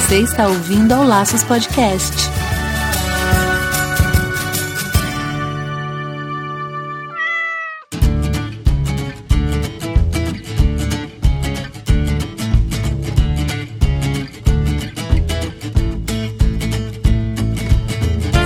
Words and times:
Você 0.00 0.22
está 0.22 0.48
ouvindo 0.48 0.92
ao 0.92 1.04
Laços 1.04 1.44
Podcast. 1.44 2.16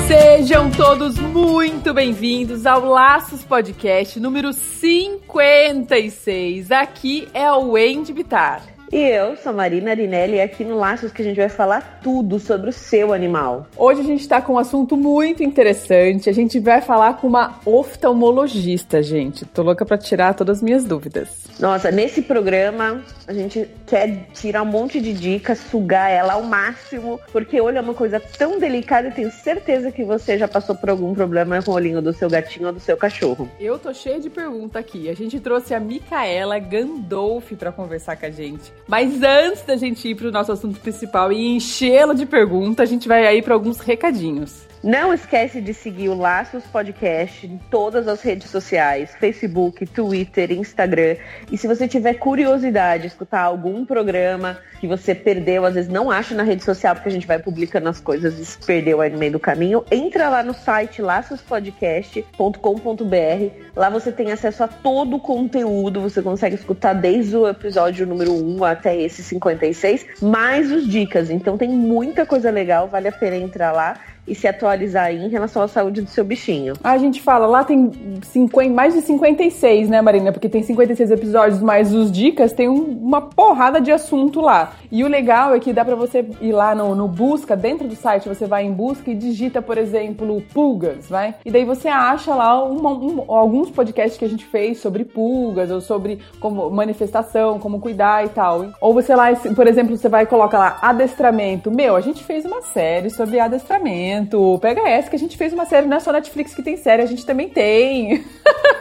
Sejam 0.07 0.71
todos 0.71 1.19
muito 1.19 1.95
bem-vindos 1.95 2.67
ao 2.67 2.85
Laços 2.85 3.43
Podcast 3.43 4.21
número 4.21 4.53
56. 4.53 6.71
Aqui 6.71 7.27
é 7.33 7.51
o 7.51 7.71
Wendy 7.71 8.13
Bitar. 8.13 8.74
E 8.95 9.01
eu 9.01 9.37
sou 9.37 9.53
Marina 9.53 9.91
Arinelli 9.91 10.37
e 10.37 10.41
aqui 10.41 10.63
no 10.63 10.77
Laços 10.77 11.11
que 11.11 11.21
a 11.21 11.25
gente 11.25 11.37
vai 11.37 11.49
falar 11.49 11.99
tudo 12.01 12.39
sobre 12.39 12.71
o 12.71 12.73
seu 12.73 13.13
animal. 13.13 13.67
Hoje 13.77 14.03
a 14.03 14.05
gente 14.05 14.21
está 14.21 14.41
com 14.41 14.53
um 14.53 14.59
assunto 14.59 14.97
muito 14.97 15.43
interessante. 15.43 16.31
A 16.31 16.33
gente 16.33 16.61
vai 16.61 16.81
falar 16.81 17.15
com 17.15 17.27
uma 17.27 17.59
oftalmologista, 17.67 19.03
gente. 19.03 19.45
Tô 19.47 19.65
louca 19.65 19.85
para 19.85 19.99
tirar 19.99 20.35
todas 20.35 20.59
as 20.59 20.63
minhas 20.63 20.85
dúvidas. 20.85 21.29
Nossa, 21.59 21.91
nesse 21.91 22.23
programa 22.23 23.03
a 23.27 23.33
gente 23.33 23.69
quer 23.85 24.29
tirar 24.33 24.63
um 24.63 24.67
monte 24.67 25.01
de 25.01 25.13
dicas, 25.13 25.59
sugar 25.59 26.09
ela 26.09 26.35
ao 26.35 26.45
máximo, 26.45 27.19
porque 27.33 27.61
olho 27.61 27.79
é 27.79 27.81
uma 27.81 27.95
coisa 27.95 28.21
tão 28.21 28.61
delicada 28.61 29.09
e 29.09 29.11
tenho 29.11 29.31
certeza 29.33 29.91
que 29.91 30.05
você 30.05 30.39
já 30.39 30.47
passou 30.47 30.77
por 30.77 30.89
algum 30.89 31.13
problema 31.15 31.61
com 31.61 31.73
o 31.73 31.75
olhinho 31.75 32.01
do 32.01 32.13
seu 32.13 32.31
gatinho 32.31 32.69
ou 32.69 32.73
do 32.73 32.79
seu 32.79 32.97
cachorro. 32.97 33.51
Eu 33.59 33.77
tô 33.77 33.93
cheia 33.93 34.21
de 34.21 34.31
pergunta 34.31 34.79
aqui. 34.79 35.11
A 35.11 35.15
gente 35.15 35.41
trouxe 35.41 35.75
a 35.75 35.81
Micaela 35.81 36.61
Gandolfi 36.61 37.57
para 37.57 37.73
conversar 37.73 38.17
com 38.17 38.27
a 38.27 38.31
gente. 38.31 38.73
Mas 38.87 39.23
antes 39.23 39.63
da 39.63 39.77
gente 39.77 40.09
ir 40.09 40.15
para 40.15 40.29
o 40.29 40.31
nosso 40.31 40.53
assunto 40.53 40.79
principal 40.81 41.33
e 41.33 41.57
enchê-lo 41.57 42.15
de 42.15 42.27
perguntas, 42.27 42.87
a 42.87 42.91
gente 42.91 43.09
vai 43.09 43.27
aí 43.27 43.41
para 43.41 43.55
alguns 43.55 43.81
recadinhos. 43.81 44.67
Não 44.85 45.13
esquece 45.15 45.63
de 45.63 45.73
seguir 45.73 46.11
o 46.11 46.15
Laços 46.15 46.63
Podcast 46.65 47.47
em 47.47 47.59
todas 47.71 48.07
as 48.07 48.21
redes 48.21 48.51
sociais, 48.51 49.17
Facebook, 49.19 49.87
Twitter, 49.87 50.53
Instagram. 50.53 51.17
E 51.51 51.57
se 51.57 51.67
você 51.67 51.89
tiver 51.89 52.13
curiosidade 52.13 53.05
de 53.05 53.09
escutar 53.09 53.41
algum 53.41 53.87
programa 53.87 54.59
que 54.79 54.87
você 54.87 55.15
perdeu, 55.15 55.65
às 55.65 55.73
vezes 55.73 55.91
não 55.91 56.11
acha 56.11 56.35
na 56.35 56.43
rede 56.43 56.63
social, 56.63 56.95
porque 56.95 57.09
a 57.09 57.13
gente 57.13 57.27
vai 57.27 57.39
publicando 57.39 57.89
as 57.89 57.99
coisas 57.99 58.39
e 58.39 58.45
se 58.45 58.59
perdeu 58.59 59.01
aí 59.01 59.09
no 59.09 59.17
meio 59.17 59.33
do 59.33 59.41
caminho, 59.41 59.83
entra 59.91 60.29
lá 60.29 60.43
no 60.43 60.53
site 60.53 61.01
laçospodcast.com.br. 61.01 63.71
Lá 63.75 63.89
você 63.89 64.13
tem 64.13 64.33
acesso 64.33 64.65
a 64.65 64.69
todo 64.69 65.17
o 65.17 65.21
conteúdo, 65.21 66.03
você 66.03 66.21
consegue 66.21 66.57
escutar 66.57 66.93
desde 66.93 67.35
o 67.35 67.49
episódio 67.49 68.07
número 68.07 68.35
1 68.35 68.63
até 68.63 69.01
esse 69.01 69.23
56, 69.23 70.21
mais 70.21 70.71
os 70.71 70.87
dicas. 70.87 71.31
Então 71.31 71.57
tem 71.57 71.71
muita 71.71 72.27
coisa 72.27 72.51
legal, 72.51 72.87
vale 72.87 73.09
a 73.09 73.13
pena 73.13 73.37
entrar 73.37 73.73
lá 73.73 73.99
e 74.27 74.35
se 74.35 74.47
atualizar 74.47 75.07
aí 75.07 75.25
em 75.25 75.29
relação 75.29 75.63
à 75.63 75.69
saúde 75.69 76.01
do 76.03 76.09
seu 76.09 76.25
bichinho. 76.25 76.75
A 76.83 76.97
gente 76.97 77.21
fala, 77.21 77.47
lá 77.47 77.65
tem 77.65 77.91
50, 78.23 78.73
mais 78.73 78.95
de 78.95 79.03
56, 79.03 79.89
né, 79.89 80.01
Marina? 80.01 80.33
Porque 80.33 80.49
tem 80.49 80.63
56 80.63 81.11
episódios, 81.11 81.61
mais 81.61 81.93
os 81.95 82.11
dicas, 82.11 82.53
tem 82.53 82.69
um, 82.69 82.83
uma 82.83 83.21
porrada 83.21 83.81
de 83.81 83.93
assunto 83.93 84.41
lá. 84.41 84.73
E 84.91 85.05
o 85.05 85.09
legal 85.09 85.55
é 85.55 85.61
que 85.61 85.73
dá 85.73 85.85
para 85.85 85.95
você 85.95 86.25
ir 86.41 86.53
lá 86.53 86.75
no, 86.75 86.95
no, 86.95 87.09
busca, 87.09 87.57
dentro 87.57 87.87
do 87.87 87.95
site, 87.95 88.29
você 88.29 88.47
vai 88.47 88.65
em 88.65 88.73
busca 88.73 89.11
e 89.11 89.15
digita, 89.15 89.61
por 89.61 89.79
exemplo, 89.79 90.43
pulgas, 90.53 91.09
vai? 91.09 91.35
E 91.45 91.51
daí 91.51 91.65
você 91.65 91.89
acha 91.89 92.35
lá 92.35 92.63
uma, 92.65 92.91
um, 92.91 93.25
alguns 93.29 93.71
podcasts 93.71 94.19
que 94.19 94.25
a 94.25 94.29
gente 94.29 94.45
fez 94.45 94.79
sobre 94.79 95.05
pulgas, 95.05 95.71
ou 95.71 95.81
sobre 95.81 96.19
como 96.41 96.71
manifestação, 96.71 97.59
como 97.59 97.81
cuidar 97.81 98.25
e 98.25 98.29
tal. 98.29 98.67
Ou 98.81 98.95
você 98.95 99.15
lá, 99.15 99.35
por 99.55 99.67
exemplo, 99.67 99.97
você 99.97 100.09
vai 100.09 100.25
e 100.25 100.27
coloca 100.27 100.59
lá 100.59 100.79
adestramento. 100.81 101.71
Meu, 101.71 101.97
a 101.97 102.01
gente 102.01 102.25
fez 102.25 102.45
uma 102.45 102.63
série 102.63 103.11
sobre 103.11 103.39
adestramento 103.39 104.14
Pega 104.61 104.89
essa 104.89 105.11
que 105.11 105.17
a 105.17 105.19
gente 105.19 105.37
fez 105.37 105.53
uma 105.53 105.67
série, 105.67 105.87
não 105.87 105.97
é 105.97 106.01
só 106.01 106.13
Netflix 106.13 106.55
que 106.55 106.63
tem 106.63 106.77
série, 106.77 107.03
a 107.03 107.07
gente 107.07 107.25
também 107.25 107.49
tem. 107.49 108.25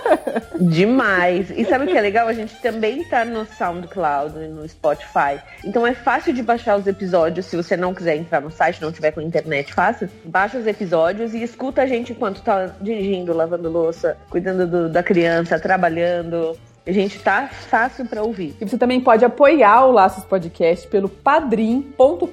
Demais. 0.59 1.49
E 1.51 1.65
sabe 1.65 1.85
o 1.85 1.87
que 1.87 1.97
é 1.97 2.01
legal? 2.01 2.27
A 2.27 2.33
gente 2.33 2.55
também 2.61 3.03
tá 3.03 3.25
no 3.25 3.45
SoundCloud, 3.45 4.37
no 4.47 4.67
Spotify. 4.67 5.39
Então 5.63 5.85
é 5.85 5.93
fácil 5.93 6.33
de 6.33 6.43
baixar 6.43 6.77
os 6.77 6.87
episódios. 6.87 7.45
Se 7.45 7.55
você 7.55 7.75
não 7.75 7.93
quiser 7.93 8.15
entrar 8.17 8.41
no 8.41 8.51
site, 8.51 8.81
não 8.81 8.91
tiver 8.91 9.11
com 9.11 9.21
internet 9.21 9.73
fácil, 9.73 10.09
baixa 10.25 10.57
os 10.57 10.67
episódios 10.67 11.33
e 11.33 11.43
escuta 11.43 11.81
a 11.81 11.85
gente 11.85 12.11
enquanto 12.11 12.41
tá 12.41 12.71
dirigindo, 12.81 13.33
lavando 13.33 13.69
louça, 13.69 14.17
cuidando 14.29 14.67
do, 14.67 14.89
da 14.89 15.03
criança, 15.03 15.59
trabalhando. 15.59 16.57
A 16.85 16.91
gente 16.91 17.19
tá 17.19 17.47
fácil 17.47 18.05
para 18.05 18.21
ouvir. 18.21 18.55
E 18.59 18.65
você 18.65 18.77
também 18.77 18.99
pode 18.99 19.23
apoiar 19.23 19.85
o 19.85 19.91
Laços 19.91 20.25
Podcast 20.25 20.85
pelo 20.87 21.07
padrim.com.br 21.07 22.27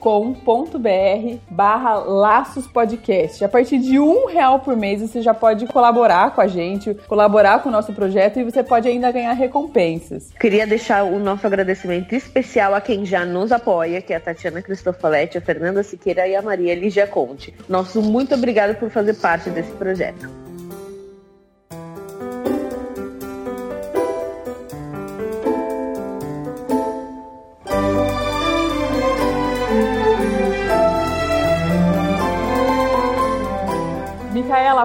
barra 1.49 1.95
Laços 1.99 2.67
Podcast. 2.67 3.45
A 3.45 3.49
partir 3.49 3.79
de 3.79 4.01
um 4.01 4.27
real 4.27 4.59
por 4.59 4.77
mês 4.77 5.01
você 5.01 5.23
já 5.23 5.33
pode 5.33 5.67
colaborar 5.67 6.35
com 6.35 6.41
a 6.41 6.49
gente, 6.49 6.95
colaborar 7.07 7.63
com 7.63 7.69
o 7.69 7.73
nosso 7.73 7.93
projeto 7.93 8.41
e 8.41 8.45
você 8.45 8.65
pode 8.65 8.89
ainda 8.89 9.13
ganhar 9.13 9.33
recompensas. 9.35 10.31
Queria 10.41 10.67
deixar 10.67 11.05
o 11.05 11.19
nosso 11.21 11.47
agradecimento 11.47 12.13
especial 12.13 12.75
a 12.75 12.81
quem 12.81 13.05
já 13.05 13.25
nos 13.25 13.53
apoia, 13.53 14.03
que 14.03 14.13
é 14.13 14.17
a 14.17 14.21
Tatiana 14.21 14.63
Cristofoletti, 14.63 15.39
a 15.39 15.41
Fernanda 15.41 15.85
Siqueira 15.85 16.27
e 16.27 16.35
a 16.35 16.43
Maria 16.43 16.75
Lígia 16.75 17.07
Conte. 17.07 17.55
Nosso 17.69 18.03
muito 18.03 18.35
obrigado 18.35 18.77
por 18.77 18.91
fazer 18.91 19.15
parte 19.15 19.49
desse 19.51 19.71
projeto. 19.73 20.50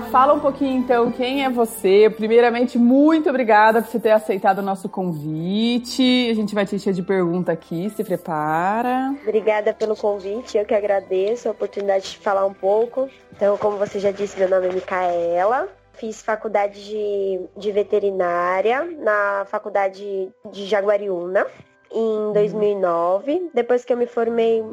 Fala 0.01 0.33
um 0.33 0.39
pouquinho 0.39 0.79
então 0.79 1.11
quem 1.11 1.43
é 1.43 1.49
você. 1.49 2.09
Primeiramente, 2.09 2.77
muito 2.77 3.29
obrigada 3.29 3.81
por 3.81 3.89
você 3.89 3.99
ter 3.99 4.11
aceitado 4.11 4.59
o 4.59 4.61
nosso 4.61 4.89
convite. 4.89 6.29
A 6.29 6.33
gente 6.33 6.53
vai 6.53 6.65
te 6.65 6.75
encher 6.75 6.93
de 6.93 7.01
pergunta 7.01 7.51
aqui, 7.51 7.89
se 7.89 8.03
prepara. 8.03 9.13
Obrigada 9.23 9.73
pelo 9.73 9.95
convite, 9.95 10.57
eu 10.57 10.65
que 10.65 10.73
agradeço 10.73 11.47
a 11.47 11.51
oportunidade 11.51 12.11
de 12.11 12.17
falar 12.17 12.45
um 12.45 12.53
pouco. 12.53 13.09
Então, 13.35 13.57
como 13.57 13.77
você 13.77 13.99
já 13.99 14.11
disse, 14.11 14.37
meu 14.39 14.49
nome 14.49 14.67
é 14.67 14.73
Micaela. 14.73 15.67
Fiz 15.93 16.21
faculdade 16.21 16.83
de, 16.83 17.39
de 17.55 17.71
veterinária 17.71 18.83
na 18.99 19.45
faculdade 19.45 20.29
de 20.51 20.65
Jaguariúna 20.65 21.47
em 21.91 22.33
2009. 22.33 23.49
Depois 23.53 23.85
que 23.85 23.93
eu 23.93 23.97
me 23.97 24.05
formei 24.05 24.63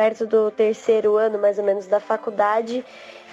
perto 0.00 0.26
do 0.26 0.50
terceiro 0.50 1.16
ano, 1.16 1.38
mais 1.38 1.58
ou 1.58 1.64
menos, 1.64 1.86
da 1.86 2.00
faculdade, 2.00 2.82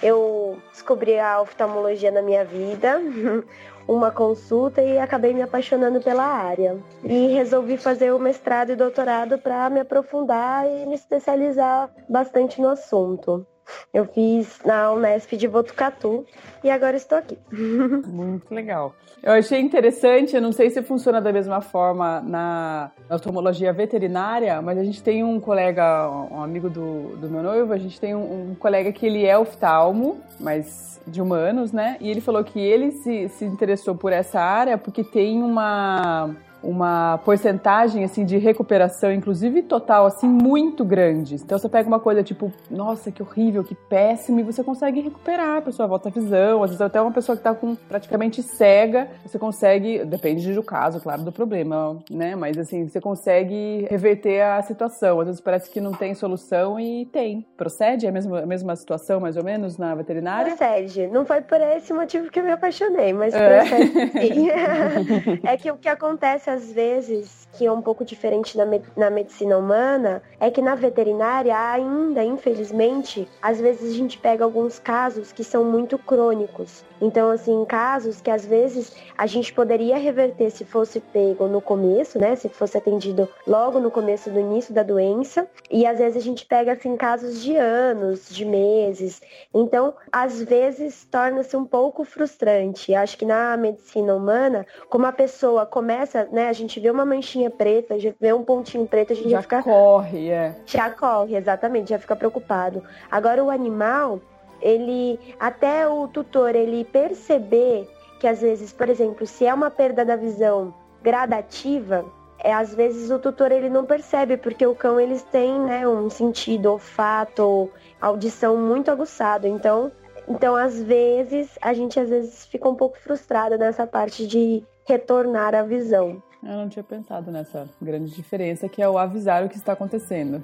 eu 0.02 0.58
descobri 0.70 1.18
a 1.18 1.40
oftalmologia 1.40 2.10
na 2.10 2.22
minha 2.22 2.44
vida, 2.44 3.00
uma 3.86 4.10
consulta 4.10 4.82
e 4.82 4.98
acabei 4.98 5.32
me 5.32 5.42
apaixonando 5.42 6.00
pela 6.00 6.24
área. 6.24 6.76
E 7.02 7.28
resolvi 7.28 7.76
fazer 7.76 8.12
o 8.12 8.18
mestrado 8.18 8.70
e 8.70 8.76
doutorado 8.76 9.38
para 9.38 9.68
me 9.70 9.80
aprofundar 9.80 10.66
e 10.66 10.86
me 10.86 10.94
especializar 10.94 11.90
bastante 12.08 12.60
no 12.60 12.68
assunto. 12.68 13.46
Eu 13.92 14.04
fiz 14.06 14.60
na 14.64 14.92
Unesp 14.92 15.32
de 15.36 15.48
Botucatu 15.48 16.26
e 16.62 16.70
agora 16.70 16.96
estou 16.96 17.18
aqui. 17.18 17.38
Muito 17.50 18.52
legal. 18.54 18.94
Eu 19.22 19.32
achei 19.32 19.60
interessante, 19.60 20.34
eu 20.34 20.42
não 20.42 20.52
sei 20.52 20.70
se 20.70 20.80
funciona 20.82 21.20
da 21.20 21.32
mesma 21.32 21.60
forma 21.60 22.20
na 22.20 22.90
oftalmologia 23.10 23.72
veterinária, 23.72 24.62
mas 24.62 24.78
a 24.78 24.84
gente 24.84 25.02
tem 25.02 25.24
um 25.24 25.40
colega, 25.40 26.08
um 26.30 26.42
amigo 26.42 26.70
do, 26.70 27.16
do 27.16 27.28
meu 27.28 27.42
noivo, 27.42 27.72
a 27.72 27.78
gente 27.78 28.00
tem 28.00 28.14
um, 28.14 28.50
um 28.50 28.54
colega 28.54 28.92
que 28.92 29.04
ele 29.06 29.26
é 29.26 29.36
oftalmo, 29.36 30.20
mas 30.38 31.00
de 31.06 31.20
humanos, 31.20 31.72
né? 31.72 31.96
E 32.00 32.10
ele 32.10 32.20
falou 32.20 32.44
que 32.44 32.60
ele 32.60 32.92
se, 32.92 33.28
se 33.30 33.44
interessou 33.44 33.94
por 33.94 34.12
essa 34.12 34.40
área 34.40 34.76
porque 34.78 35.02
tem 35.02 35.42
uma 35.42 36.30
uma 36.62 37.18
porcentagem 37.24 38.04
assim 38.04 38.24
de 38.24 38.36
recuperação, 38.38 39.12
inclusive 39.12 39.62
total, 39.62 40.06
assim 40.06 40.28
muito 40.28 40.84
grande. 40.84 41.36
Então 41.36 41.58
você 41.58 41.68
pega 41.68 41.88
uma 41.88 42.00
coisa 42.00 42.22
tipo, 42.22 42.52
nossa, 42.70 43.10
que 43.10 43.22
horrível, 43.22 43.62
que 43.64 43.74
péssimo, 43.74 44.40
e 44.40 44.42
você 44.42 44.62
consegue 44.64 45.00
recuperar, 45.00 45.58
a 45.58 45.62
pessoa 45.62 45.86
volta 45.88 46.08
a 46.08 46.12
visão. 46.12 46.62
Às 46.62 46.70
vezes 46.70 46.80
até 46.80 47.00
uma 47.00 47.12
pessoa 47.12 47.36
que 47.36 47.40
está 47.40 47.54
com 47.54 47.74
praticamente 47.74 48.42
cega, 48.42 49.08
você 49.24 49.38
consegue, 49.38 50.04
depende 50.04 50.52
do 50.52 50.62
caso, 50.62 51.00
claro, 51.00 51.22
do 51.22 51.32
problema, 51.32 51.98
né? 52.10 52.34
Mas 52.34 52.58
assim, 52.58 52.88
você 52.88 53.00
consegue 53.00 53.86
reverter 53.88 54.42
a 54.42 54.62
situação. 54.62 55.20
Às 55.20 55.26
vezes 55.26 55.40
parece 55.40 55.70
que 55.70 55.80
não 55.80 55.92
tem 55.92 56.14
solução 56.14 56.78
e 56.78 57.06
tem. 57.06 57.46
Procede 57.56 58.06
é 58.06 58.08
a 58.08 58.12
mesma, 58.12 58.40
a 58.40 58.46
mesma 58.46 58.74
situação, 58.76 59.20
mais 59.20 59.36
ou 59.36 59.44
menos, 59.44 59.78
na 59.78 59.94
veterinária? 59.94 60.56
Procede. 60.56 61.06
Não 61.08 61.24
foi 61.24 61.40
por 61.40 61.60
esse 61.60 61.92
motivo 61.92 62.30
que 62.30 62.40
eu 62.40 62.44
me 62.44 62.52
apaixonei, 62.52 63.12
mas 63.12 63.34
é. 63.34 63.58
procede 63.58 64.12
sim. 64.12 64.48
é 65.44 65.56
que 65.56 65.70
o 65.70 65.76
que 65.76 65.88
acontece 65.88 66.47
acontece 66.48 66.50
às 66.50 66.72
vezes, 66.72 67.48
que 67.52 67.66
é 67.66 67.72
um 67.72 67.82
pouco 67.82 68.04
diferente 68.04 68.56
na, 68.56 68.64
me 68.64 68.82
na 68.96 69.10
medicina 69.10 69.58
humana, 69.58 70.22
é 70.40 70.50
que 70.50 70.62
na 70.62 70.74
veterinária 70.74 71.56
ainda, 71.56 72.24
infelizmente, 72.24 73.28
às 73.40 73.60
vezes 73.60 73.92
a 73.92 73.96
gente 73.96 74.18
pega 74.18 74.44
alguns 74.44 74.78
casos 74.78 75.32
que 75.32 75.44
são 75.44 75.64
muito 75.64 75.98
crônicos. 75.98 76.84
Então, 77.00 77.30
assim, 77.30 77.64
casos 77.64 78.20
que 78.20 78.30
às 78.30 78.44
vezes 78.44 78.92
a 79.16 79.26
gente 79.26 79.52
poderia 79.52 79.96
reverter 79.96 80.50
se 80.50 80.64
fosse 80.64 80.98
pego 80.98 81.46
no 81.46 81.60
começo, 81.60 82.18
né? 82.18 82.34
Se 82.34 82.48
fosse 82.48 82.76
atendido 82.76 83.28
logo 83.46 83.78
no 83.78 83.90
começo 83.90 84.30
do 84.30 84.40
início 84.40 84.74
da 84.74 84.82
doença. 84.82 85.48
E 85.70 85.86
às 85.86 85.98
vezes 85.98 86.16
a 86.16 86.24
gente 86.24 86.44
pega, 86.44 86.72
assim, 86.72 86.96
casos 86.96 87.40
de 87.40 87.56
anos, 87.56 88.28
de 88.28 88.44
meses. 88.44 89.20
Então, 89.54 89.94
às 90.10 90.42
vezes 90.42 91.06
torna-se 91.10 91.56
um 91.56 91.64
pouco 91.64 92.04
frustrante. 92.04 92.94
Acho 92.94 93.16
que 93.16 93.24
na 93.24 93.56
medicina 93.56 94.14
humana, 94.14 94.66
como 94.88 95.06
a 95.06 95.12
pessoa 95.12 95.64
começa, 95.64 96.28
né? 96.38 96.48
A 96.48 96.52
gente 96.52 96.78
vê 96.78 96.88
uma 96.88 97.04
manchinha 97.04 97.50
preta, 97.50 97.98
já 97.98 98.12
vê 98.20 98.32
um 98.32 98.44
pontinho 98.44 98.86
preto, 98.86 99.12
a 99.12 99.16
gente 99.16 99.28
já, 99.28 99.38
já 99.38 99.42
fica. 99.42 99.60
corre, 99.60 100.30
é. 100.30 100.54
Já 100.64 100.88
corre, 100.88 101.34
exatamente, 101.34 101.90
já 101.90 101.98
fica 101.98 102.14
preocupado. 102.14 102.84
Agora, 103.10 103.42
o 103.42 103.50
animal 103.50 104.20
ele 104.62 105.18
até 105.38 105.88
o 105.88 106.06
tutor 106.06 106.54
ele 106.54 106.84
perceber 106.84 107.88
que 108.20 108.26
às 108.28 108.40
vezes, 108.40 108.72
por 108.72 108.88
exemplo, 108.88 109.26
se 109.26 109.46
é 109.46 109.52
uma 109.52 109.68
perda 109.68 110.04
da 110.04 110.14
visão 110.14 110.72
gradativa, 111.02 112.04
é 112.38 112.52
às 112.52 112.72
vezes 112.72 113.10
o 113.10 113.18
tutor 113.18 113.50
ele 113.50 113.68
não 113.68 113.84
percebe 113.84 114.36
porque 114.36 114.64
o 114.64 114.76
cão 114.76 115.00
eles 115.00 115.22
têm, 115.24 115.58
né, 115.58 115.88
um 115.88 116.08
sentido 116.08 116.66
olfato, 116.70 117.68
audição 118.00 118.56
muito 118.56 118.92
aguçado. 118.92 119.48
Então, 119.48 119.90
então 120.28 120.54
às 120.54 120.80
vezes 120.80 121.58
a 121.60 121.72
gente 121.72 121.98
às 121.98 122.08
vezes 122.08 122.46
fica 122.46 122.68
um 122.68 122.76
pouco 122.76 122.96
frustrada 122.98 123.58
nessa 123.58 123.88
parte 123.88 124.24
de 124.24 124.64
retornar 124.86 125.52
a 125.54 125.62
visão. 125.62 126.22
Eu 126.42 126.52
não 126.52 126.68
tinha 126.68 126.82
pensado 126.82 127.30
nessa 127.30 127.68
grande 127.80 128.10
diferença 128.10 128.68
que 128.68 128.80
é 128.80 128.88
o 128.88 128.96
avisar 128.96 129.44
o 129.44 129.48
que 129.48 129.56
está 129.56 129.72
acontecendo. 129.72 130.42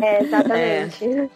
É, 0.00 0.22
exatamente. 0.22 1.04
É. 1.04 1.28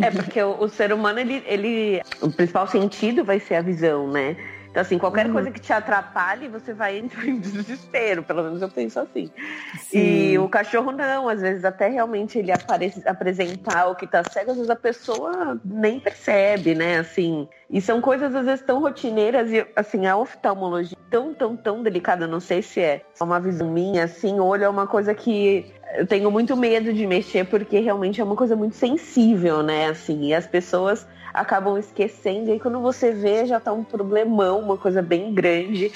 É, 0.00 0.10
porque 0.10 0.42
o, 0.42 0.60
o, 0.60 0.68
ser 0.68 0.92
humano, 0.92 1.20
ele, 1.20 1.42
ele. 1.46 2.02
O 2.20 2.30
principal 2.30 2.66
sentido 2.66 3.24
vai 3.24 3.38
ser 3.38 3.56
a 3.56 3.62
visão, 3.62 4.10
né? 4.10 4.36
Então, 4.74 4.80
assim, 4.80 4.98
qualquer 4.98 5.26
uhum. 5.26 5.34
coisa 5.34 5.52
que 5.52 5.60
te 5.60 5.72
atrapalhe, 5.72 6.48
você 6.48 6.72
vai 6.72 6.98
entrar 6.98 7.24
em 7.24 7.38
desespero. 7.38 8.24
Pelo 8.24 8.42
menos 8.42 8.60
eu 8.60 8.68
penso 8.68 8.98
assim. 8.98 9.30
Sim. 9.78 9.98
E 10.32 10.36
o 10.36 10.48
cachorro 10.48 10.90
não, 10.90 11.28
às 11.28 11.40
vezes 11.40 11.64
até 11.64 11.86
realmente 11.86 12.40
ele 12.40 12.50
aparece, 12.50 13.00
apresentar 13.06 13.86
o 13.86 13.94
que 13.94 14.04
tá 14.04 14.24
cego, 14.24 14.50
às 14.50 14.56
vezes 14.56 14.70
a 14.70 14.74
pessoa 14.74 15.60
nem 15.64 16.00
percebe, 16.00 16.74
né? 16.74 16.98
Assim. 16.98 17.48
E 17.70 17.80
são 17.80 18.00
coisas 18.00 18.34
às 18.34 18.46
vezes 18.46 18.64
tão 18.64 18.80
rotineiras 18.80 19.48
e 19.52 19.64
assim, 19.76 20.06
a 20.06 20.16
oftalmologia 20.16 20.98
tão, 21.08 21.32
tão, 21.32 21.56
tão 21.56 21.80
delicada, 21.80 22.26
não 22.26 22.40
sei 22.40 22.60
se 22.60 22.80
é 22.80 23.02
uma 23.20 23.38
visão 23.38 23.70
minha, 23.70 24.02
assim, 24.02 24.40
olho 24.40 24.64
é 24.64 24.68
uma 24.68 24.88
coisa 24.88 25.14
que 25.14 25.72
eu 25.96 26.04
tenho 26.04 26.28
muito 26.32 26.56
medo 26.56 26.92
de 26.92 27.06
mexer 27.06 27.44
porque 27.44 27.78
realmente 27.78 28.20
é 28.20 28.24
uma 28.24 28.34
coisa 28.34 28.56
muito 28.56 28.74
sensível, 28.74 29.62
né? 29.62 29.86
Assim, 29.86 30.24
e 30.24 30.34
as 30.34 30.48
pessoas 30.48 31.06
acabam 31.34 31.76
esquecendo, 31.76 32.54
e 32.54 32.60
quando 32.60 32.80
você 32.80 33.10
vê 33.10 33.44
já 33.44 33.58
tá 33.58 33.72
um 33.72 33.82
problemão, 33.82 34.60
uma 34.60 34.78
coisa 34.78 35.02
bem 35.02 35.34
grande. 35.34 35.92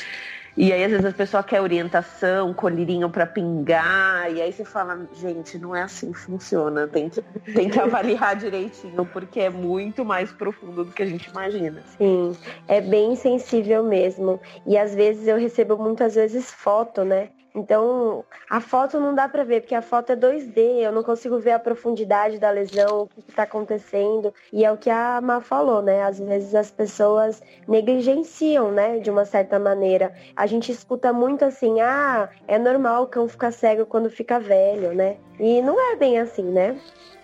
E 0.56 0.72
aí, 0.72 0.82
às 0.82 0.90
vezes, 0.90 1.06
a 1.06 1.12
pessoa 1.12 1.40
quer 1.40 1.60
orientação, 1.60 2.52
colírio 2.52 3.08
para 3.08 3.24
pingar, 3.24 4.28
e 4.32 4.42
aí 4.42 4.52
você 4.52 4.64
fala, 4.64 5.08
gente, 5.12 5.56
não 5.56 5.76
é 5.76 5.82
assim 5.82 6.10
que 6.10 6.18
funciona. 6.18 6.88
Tem 6.88 7.08
que, 7.08 7.22
tem 7.54 7.70
que 7.70 7.78
avaliar 7.78 8.34
direitinho, 8.36 9.06
porque 9.06 9.38
é 9.38 9.50
muito 9.50 10.04
mais 10.04 10.32
profundo 10.32 10.84
do 10.84 10.90
que 10.90 11.04
a 11.04 11.06
gente 11.06 11.30
imagina. 11.30 11.80
Sim, 11.96 12.36
é 12.66 12.80
bem 12.80 13.14
sensível 13.14 13.84
mesmo. 13.84 14.40
E 14.66 14.76
às 14.76 14.92
vezes 14.92 15.28
eu 15.28 15.38
recebo 15.38 15.78
muitas 15.78 16.16
vezes 16.16 16.50
foto, 16.50 17.04
né? 17.04 17.28
Então, 17.58 18.24
a 18.48 18.60
foto 18.60 19.00
não 19.00 19.12
dá 19.12 19.28
para 19.28 19.42
ver, 19.42 19.62
porque 19.62 19.74
a 19.74 19.82
foto 19.82 20.12
é 20.12 20.16
2D, 20.16 20.58
eu 20.80 20.92
não 20.92 21.02
consigo 21.02 21.40
ver 21.40 21.50
a 21.50 21.58
profundidade 21.58 22.38
da 22.38 22.50
lesão, 22.50 23.02
o 23.02 23.08
que 23.08 23.30
está 23.30 23.42
acontecendo. 23.42 24.32
E 24.52 24.64
é 24.64 24.70
o 24.70 24.76
que 24.76 24.88
a 24.88 25.20
Má 25.20 25.40
falou, 25.40 25.82
né? 25.82 26.04
Às 26.04 26.20
vezes 26.20 26.54
as 26.54 26.70
pessoas 26.70 27.42
negligenciam, 27.66 28.70
né? 28.70 28.98
De 28.98 29.10
uma 29.10 29.24
certa 29.24 29.58
maneira. 29.58 30.14
A 30.36 30.46
gente 30.46 30.70
escuta 30.70 31.12
muito 31.12 31.44
assim, 31.44 31.80
ah, 31.80 32.28
é 32.46 32.58
normal 32.60 33.02
o 33.02 33.06
cão 33.08 33.26
ficar 33.26 33.50
cego 33.50 33.84
quando 33.84 34.08
fica 34.08 34.38
velho, 34.38 34.94
né? 34.94 35.16
E 35.40 35.60
não 35.60 35.92
é 35.92 35.96
bem 35.96 36.20
assim, 36.20 36.44
né? 36.44 36.78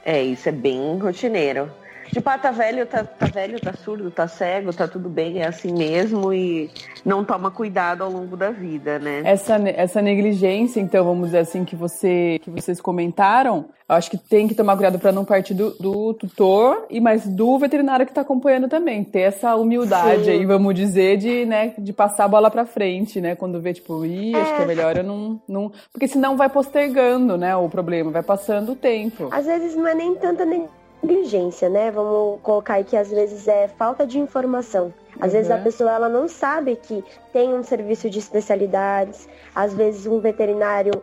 É, 0.05 0.21
isso 0.21 0.49
é 0.49 0.53
bem 0.53 0.99
rotineiro. 0.99 1.71
Tipo, 2.15 2.31
ah, 2.31 2.39
tá 2.39 2.53
velho, 2.53 2.87
tá, 2.87 3.03
tá 3.03 3.27
velho, 3.27 3.61
tá 3.61 3.73
surdo, 3.73 4.09
tá 4.09 4.29
cego, 4.29 4.73
tá 4.73 4.87
tudo 4.87 5.09
bem, 5.09 5.43
é 5.43 5.49
assim 5.49 5.73
mesmo 5.73 6.33
e 6.33 6.71
não 7.05 7.25
toma 7.25 7.51
cuidado 7.51 8.05
ao 8.05 8.11
longo 8.11 8.37
da 8.37 8.53
vida, 8.53 9.01
né? 9.01 9.23
Essa, 9.25 9.57
essa 9.71 10.01
negligência, 10.01 10.79
então, 10.79 11.05
vamos 11.05 11.27
dizer 11.27 11.39
assim, 11.39 11.65
que, 11.65 11.75
você, 11.75 12.39
que 12.41 12.51
vocês 12.51 12.81
comentaram, 12.81 13.65
eu 13.89 13.97
acho 13.97 14.09
que 14.09 14.17
tem 14.17 14.47
que 14.47 14.55
tomar 14.55 14.77
cuidado 14.77 14.97
para 14.97 15.11
não 15.11 15.25
partir 15.25 15.55
do, 15.55 15.71
do, 15.71 16.15
tutor, 16.15 16.87
e 16.89 17.01
mas 17.01 17.27
do 17.27 17.59
veterinário 17.59 18.07
que 18.07 18.13
está 18.13 18.21
acompanhando 18.21 18.69
também. 18.69 19.03
Ter 19.03 19.23
essa 19.23 19.57
humildade 19.57 20.27
Sim. 20.27 20.31
aí, 20.31 20.47
vamos 20.47 20.73
dizer, 20.73 21.17
de, 21.17 21.45
né, 21.45 21.75
de 21.77 21.93
passar 21.93 22.27
a 22.27 22.29
bola 22.29 22.49
para 22.49 22.65
frente, 22.65 23.21
né? 23.21 23.35
Quando 23.35 23.61
vê, 23.61 23.75
tipo, 23.75 24.07
ih, 24.07 24.37
acho 24.37 24.55
que 24.55 24.61
é, 24.61 24.63
é 24.63 24.67
melhor 24.69 24.97
eu 24.97 25.03
não, 25.03 25.43
não. 25.49 25.73
Porque 25.93 26.07
senão 26.07 26.37
vai 26.37 26.49
postergando, 26.49 27.37
né, 27.37 27.57
o 27.57 27.69
problema, 27.69 28.13
vai 28.13 28.23
passando 28.23 28.71
o 28.71 28.77
tempo. 28.77 29.31
Às 29.33 29.47
vezes 29.47 29.75
não 29.75 29.89
é 29.89 29.97
nem 29.97 30.15
tanta 30.15 30.45
nem 30.45 30.69
negligência, 31.03 31.69
né? 31.69 31.91
Vamos 31.91 32.41
colocar 32.43 32.75
aí 32.75 32.85
que 32.85 32.97
às 32.97 33.11
vezes 33.11 33.47
é 33.47 33.69
falta 33.69 34.07
de 34.07 34.19
informação. 34.19 34.93
Às 35.21 35.33
uhum. 35.33 35.39
vezes 35.39 35.51
a 35.51 35.57
uhum. 35.57 35.63
pessoa 35.63 35.93
ela 35.93 36.09
não 36.09 36.27
sabe 36.27 36.77
que 36.77 37.05
tem 37.33 37.55
um 37.55 37.63
serviço 37.63 38.11
de 38.11 38.19
especialidades, 38.19 39.29
às 39.55 39.73
vezes 39.73 40.07
um 40.07 40.19
veterinário 40.19 41.03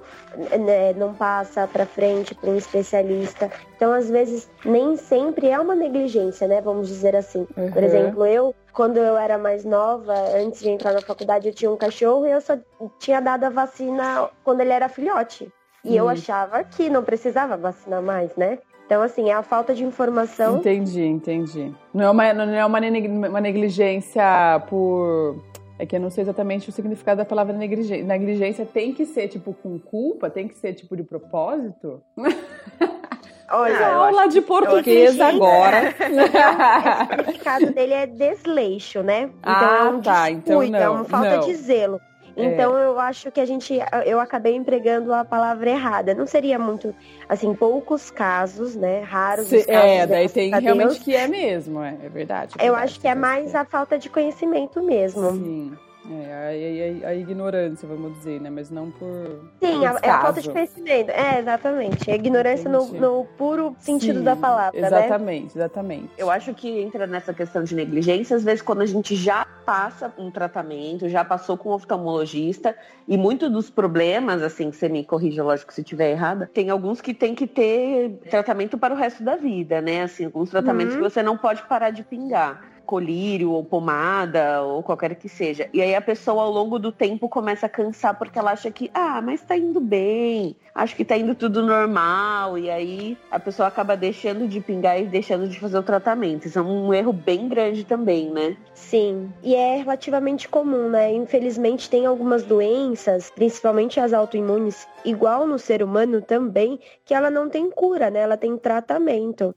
né, 0.60 0.94
não 0.94 1.14
passa 1.14 1.68
para 1.68 1.86
frente 1.86 2.36
para 2.36 2.50
um 2.50 2.58
especialista. 2.58 3.50
Então, 3.76 3.94
às 3.94 4.10
vezes, 4.10 4.50
nem 4.66 4.98
sempre 4.98 5.48
é 5.48 5.60
uma 5.60 5.76
negligência, 5.76 6.48
né? 6.48 6.62
Vamos 6.62 6.88
dizer 6.88 7.16
assim. 7.16 7.48
Uhum. 7.56 7.72
Por 7.72 7.84
exemplo, 7.84 8.26
eu, 8.26 8.54
quando 8.74 8.98
eu 8.98 9.18
era 9.18 9.38
mais 9.38 9.64
nova, 9.64 10.14
antes 10.36 10.62
de 10.62 10.70
entrar 10.70 10.94
na 10.94 11.02
faculdade, 11.02 11.48
eu 11.48 11.54
tinha 11.54 11.72
um 11.72 11.78
cachorro 11.78 12.28
e 12.28 12.32
eu 12.32 12.42
só 12.42 12.58
tinha 13.00 13.20
dado 13.20 13.46
a 13.46 13.50
vacina 13.50 14.30
quando 14.44 14.62
ele 14.62 14.74
era 14.74 14.90
filhote. 14.90 15.52
E 15.84 15.98
eu 15.98 16.08
achava 16.08 16.64
que 16.64 16.92
não 16.92 17.04
precisava 17.04 17.58
vacinar 17.58 18.04
mais, 18.04 18.36
né? 18.36 18.60
Então, 18.92 19.04
assim, 19.04 19.30
é 19.30 19.34
a 19.34 19.42
falta 19.42 19.74
de 19.74 19.86
informação. 19.86 20.58
Entendi, 20.58 21.02
entendi. 21.02 21.74
Não 21.94 22.04
é 22.04 22.10
uma, 22.10 22.34
não 22.34 22.54
é 22.54 22.66
uma, 22.66 23.40
negligência 23.40 24.22
por. 24.68 25.42
É 25.80 25.86
que 25.86 25.96
eu 25.96 26.00
não 26.02 26.10
sei 26.10 26.24
exatamente 26.24 26.68
o 26.68 26.74
significado 26.74 27.20
da 27.20 27.24
palavra 27.24 27.54
negligência. 27.56 28.04
Negligência 28.04 28.66
tem 28.66 28.94
que 28.94 29.06
ser, 29.06 29.30
tipo, 29.30 29.54
com 29.54 29.80
culpa? 29.80 30.30
Tem 30.30 30.46
que 30.46 30.56
ser, 30.56 30.74
tipo, 30.74 30.98
de 30.98 31.04
propósito? 31.04 32.04
Olha, 33.50 33.80
ah, 33.80 33.96
aula 33.96 34.28
de 34.28 34.42
português 34.42 35.18
agora. 35.22 35.96
o 35.96 37.16
significado 37.16 37.72
dele 37.72 37.94
é 37.94 38.06
desleixo, 38.06 39.02
né? 39.02 39.30
Então, 39.40 39.54
ah, 39.54 39.86
é 39.86 39.90
um 39.90 40.02
tá. 40.02 40.32
Então, 40.32 40.68
não, 40.68 40.80
é 40.80 40.90
uma 40.90 41.06
falta 41.06 41.38
não. 41.38 41.48
de 41.48 41.56
zelo. 41.56 42.02
É. 42.36 42.46
Então 42.46 42.78
é. 42.78 42.86
eu 42.86 43.00
acho 43.00 43.32
que 43.32 43.40
a 43.40 43.46
gente 43.46 43.78
eu 44.06 44.20
acabei 44.20 44.56
empregando 44.56 45.14
a 45.14 45.24
palavra 45.24 45.70
errada. 45.70 46.14
Não 46.14 46.26
seria 46.26 46.58
muito 46.58 46.94
assim 47.28 47.54
poucos 47.54 48.10
casos, 48.10 48.76
né? 48.76 49.02
Raros 49.02 49.48
Se, 49.48 49.58
os 49.58 49.66
casos. 49.66 49.90
É, 49.90 50.08
daí 50.08 50.30
tem 50.30 50.52
realmente 50.52 51.00
que 51.00 51.16
é 51.16 51.28
mesmo, 51.28 51.82
é, 51.82 51.98
é 52.04 52.10
verdade. 52.10 52.56
É 52.58 52.64
eu 52.64 52.74
verdade, 52.74 52.84
acho 52.86 53.00
que 53.00 53.08
é 53.08 53.16
mais 53.16 53.56
a 53.56 53.66
falta 53.66 53.98
de 53.98 54.10
conhecimento 54.10 54.82
mesmo. 54.82 55.32
Sim. 55.32 55.78
É, 56.10 57.04
a, 57.04 57.08
a, 57.08 57.12
a, 57.12 57.16
ignorância, 57.16 57.88
vamos 57.88 58.18
dizer, 58.18 58.42
né? 58.42 58.50
Mas 58.50 58.72
não 58.72 58.90
por. 58.90 59.52
Sim, 59.62 59.80
por 59.80 59.84
é 60.02 60.10
a 60.10 60.22
falta 60.22 60.42
de 60.42 60.50
conhecimento. 60.50 61.12
É, 61.12 61.40
exatamente. 61.40 62.10
A 62.10 62.16
ignorância 62.16 62.70
no, 62.70 62.88
no, 62.88 63.26
puro 63.38 63.76
sentido 63.80 64.20
Sim, 64.20 64.26
da 64.26 64.36
palavra. 64.36 64.80
Né? 64.80 64.88
Exatamente, 64.88 65.44
né? 65.44 65.64
exatamente. 65.64 66.10
Eu 66.18 66.32
acho 66.32 66.54
que 66.56 66.82
entra 66.82 67.06
nessa 67.06 67.34
questão 67.34 67.64
de 67.64 67.76
negligência, 67.76 68.36
às 68.36 68.44
vezes, 68.44 68.64
quando 68.64 68.82
a 68.82 68.86
gente 68.86 69.16
já 69.16 69.46
passa 69.64 70.12
um 70.18 70.32
tratamento, 70.32 71.08
já 71.08 71.24
passou 71.24 71.56
com 71.56 71.70
um 71.70 71.74
oftalmologista, 71.74 72.76
e 73.08 73.16
muitos 73.16 73.52
dos 73.52 73.70
problemas, 73.70 74.42
assim, 74.42 74.72
que 74.72 74.78
você 74.78 74.90
me 74.90 75.04
corrija, 75.06 75.44
lógico, 75.44 75.72
se 75.72 75.82
estiver 75.82 76.12
errada, 76.12 76.50
tem 76.52 76.72
alguns 76.72 77.00
que 77.00 77.14
tem 77.14 77.36
que 77.36 77.46
ter 77.46 78.18
tratamento 78.30 78.76
para 78.76 78.94
o 78.94 78.98
resto 78.98 79.24
da 79.24 79.36
vida, 79.36 79.82
né? 79.82 80.02
Assim, 80.02 80.26
alguns 80.26 80.50
tratamentos 80.50 80.96
uhum. 80.96 81.04
que 81.04 81.10
você 81.10 81.22
não 81.22 81.38
pode 81.38 81.62
parar 81.64 81.92
de 81.92 82.04
pingar 82.04 82.71
colírio 82.92 83.52
ou 83.52 83.64
pomada 83.64 84.62
ou 84.64 84.84
qualquer 84.84 85.16
que 85.16 85.30
seja. 85.30 85.70
E 85.72 85.82
aí 85.82 85.96
a 85.96 86.02
pessoa 86.02 86.44
ao 86.44 86.52
longo 86.52 86.78
do 86.78 86.92
tempo 86.92 87.30
começa 87.30 87.66
a 87.66 87.70
cansar 87.70 88.18
porque 88.18 88.38
ela 88.38 88.52
acha 88.52 88.70
que, 88.70 88.92
ah, 88.94 89.22
mas 89.22 89.42
tá 89.42 89.56
indo 89.56 89.80
bem, 89.80 90.58
acho 90.76 90.94
que 90.94 91.06
tá 91.06 91.16
indo 91.16 91.34
tudo 91.34 91.66
normal. 91.66 92.58
E 92.58 92.70
aí 92.70 93.18
a 93.32 93.40
pessoa 93.40 93.70
acaba 93.70 93.96
deixando 93.96 94.46
de 94.46 94.60
pingar 94.60 95.00
e 95.00 95.06
deixando 95.06 95.48
de 95.48 95.58
fazer 95.58 95.78
o 95.78 95.84
tratamento. 95.84 96.48
Isso 96.48 96.60
é 96.60 96.62
um 96.62 96.94
erro 96.94 97.14
bem 97.14 97.48
grande 97.48 97.86
também, 97.86 98.30
né? 98.30 98.58
Sim, 98.74 99.32
e 99.42 99.56
é 99.56 99.78
relativamente 99.78 100.50
comum, 100.50 100.90
né? 100.90 101.14
Infelizmente 101.14 101.90
tem 101.90 102.06
algumas 102.06 102.44
doenças, 102.44 103.32
principalmente 103.34 104.02
as 104.02 104.12
autoimunes, 104.12 104.86
igual 105.06 105.48
no 105.48 105.58
ser 105.60 105.84
humano 105.84 106.22
também, 106.22 106.80
que 107.06 107.14
ela 107.14 107.30
não 107.30 107.50
tem 107.50 107.70
cura, 107.70 108.10
né? 108.10 108.20
Ela 108.20 108.38
tem 108.38 108.58
tratamento. 108.58 109.56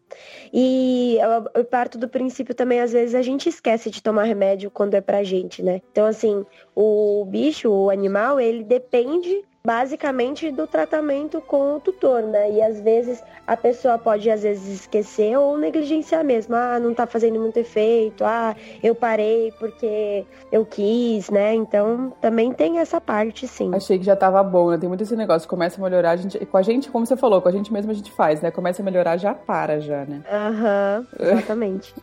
E 0.52 1.18
eu 1.54 1.64
parto 1.64 1.98
do 1.98 2.08
princípio 2.08 2.54
também, 2.54 2.80
às 2.80 2.92
vezes, 2.92 3.14
a 3.14 3.22
gente 3.22 3.48
esquece 3.48 3.90
de 3.90 4.02
tomar 4.02 4.24
remédio 4.24 4.70
quando 4.70 4.94
é 4.94 5.00
pra 5.00 5.22
gente, 5.22 5.62
né? 5.62 5.80
Então, 5.90 6.06
assim, 6.06 6.44
o 6.74 7.24
bicho, 7.26 7.70
o 7.70 7.90
animal, 7.90 8.40
ele 8.40 8.64
depende 8.64 9.44
basicamente 9.66 10.50
do 10.50 10.66
tratamento 10.66 11.40
com 11.40 11.76
o 11.76 11.80
tutor, 11.80 12.22
né? 12.22 12.50
E 12.52 12.60
às 12.62 12.80
vezes 12.80 13.22
a 13.46 13.56
pessoa 13.56 13.98
pode 13.98 14.30
às 14.30 14.42
vezes 14.42 14.80
esquecer 14.80 15.38
ou 15.38 15.56
negligenciar 15.56 16.22
mesmo. 16.22 16.54
Ah, 16.54 16.78
não 16.78 16.92
tá 16.92 17.06
fazendo 17.06 17.40
muito 17.40 17.56
efeito. 17.56 18.24
Ah, 18.24 18.54
eu 18.82 18.94
parei 18.94 19.52
porque 19.58 20.26
eu 20.52 20.66
quis, 20.66 21.30
né? 21.30 21.54
Então 21.54 22.12
também 22.20 22.52
tem 22.52 22.78
essa 22.78 23.00
parte, 23.00 23.48
sim. 23.48 23.74
Achei 23.74 23.98
que 23.98 24.04
já 24.04 24.14
tava 24.14 24.42
bom, 24.42 24.70
né? 24.70 24.76
Tem 24.76 24.88
muito 24.88 25.02
esse 25.02 25.16
negócio, 25.16 25.48
começa 25.48 25.80
a 25.80 25.84
melhorar, 25.84 26.10
a 26.10 26.16
gente, 26.16 26.44
com 26.44 26.56
a 26.58 26.62
gente, 26.62 26.90
como 26.90 27.06
você 27.06 27.16
falou, 27.16 27.40
com 27.40 27.48
a 27.48 27.52
gente 27.52 27.72
mesmo 27.72 27.90
a 27.90 27.94
gente 27.94 28.12
faz, 28.12 28.42
né? 28.42 28.50
Começa 28.50 28.82
a 28.82 28.84
melhorar, 28.84 29.16
já 29.16 29.32
para 29.32 29.80
já, 29.80 30.04
né? 30.04 30.22
Aham, 30.30 31.06
uhum, 31.18 31.24
exatamente. 31.26 31.94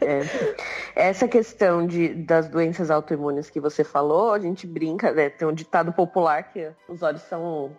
É. 0.00 1.08
Essa 1.08 1.28
questão 1.28 1.86
de, 1.86 2.08
das 2.08 2.48
doenças 2.48 2.90
autoimunes 2.90 3.50
que 3.50 3.60
você 3.60 3.84
falou, 3.84 4.32
a 4.32 4.38
gente 4.38 4.66
brinca, 4.66 5.12
né? 5.12 5.28
Tem 5.28 5.46
um 5.46 5.52
ditado 5.52 5.92
popular 5.92 6.52
que 6.52 6.70
os 6.88 7.02
olhos 7.02 7.22
são, 7.22 7.70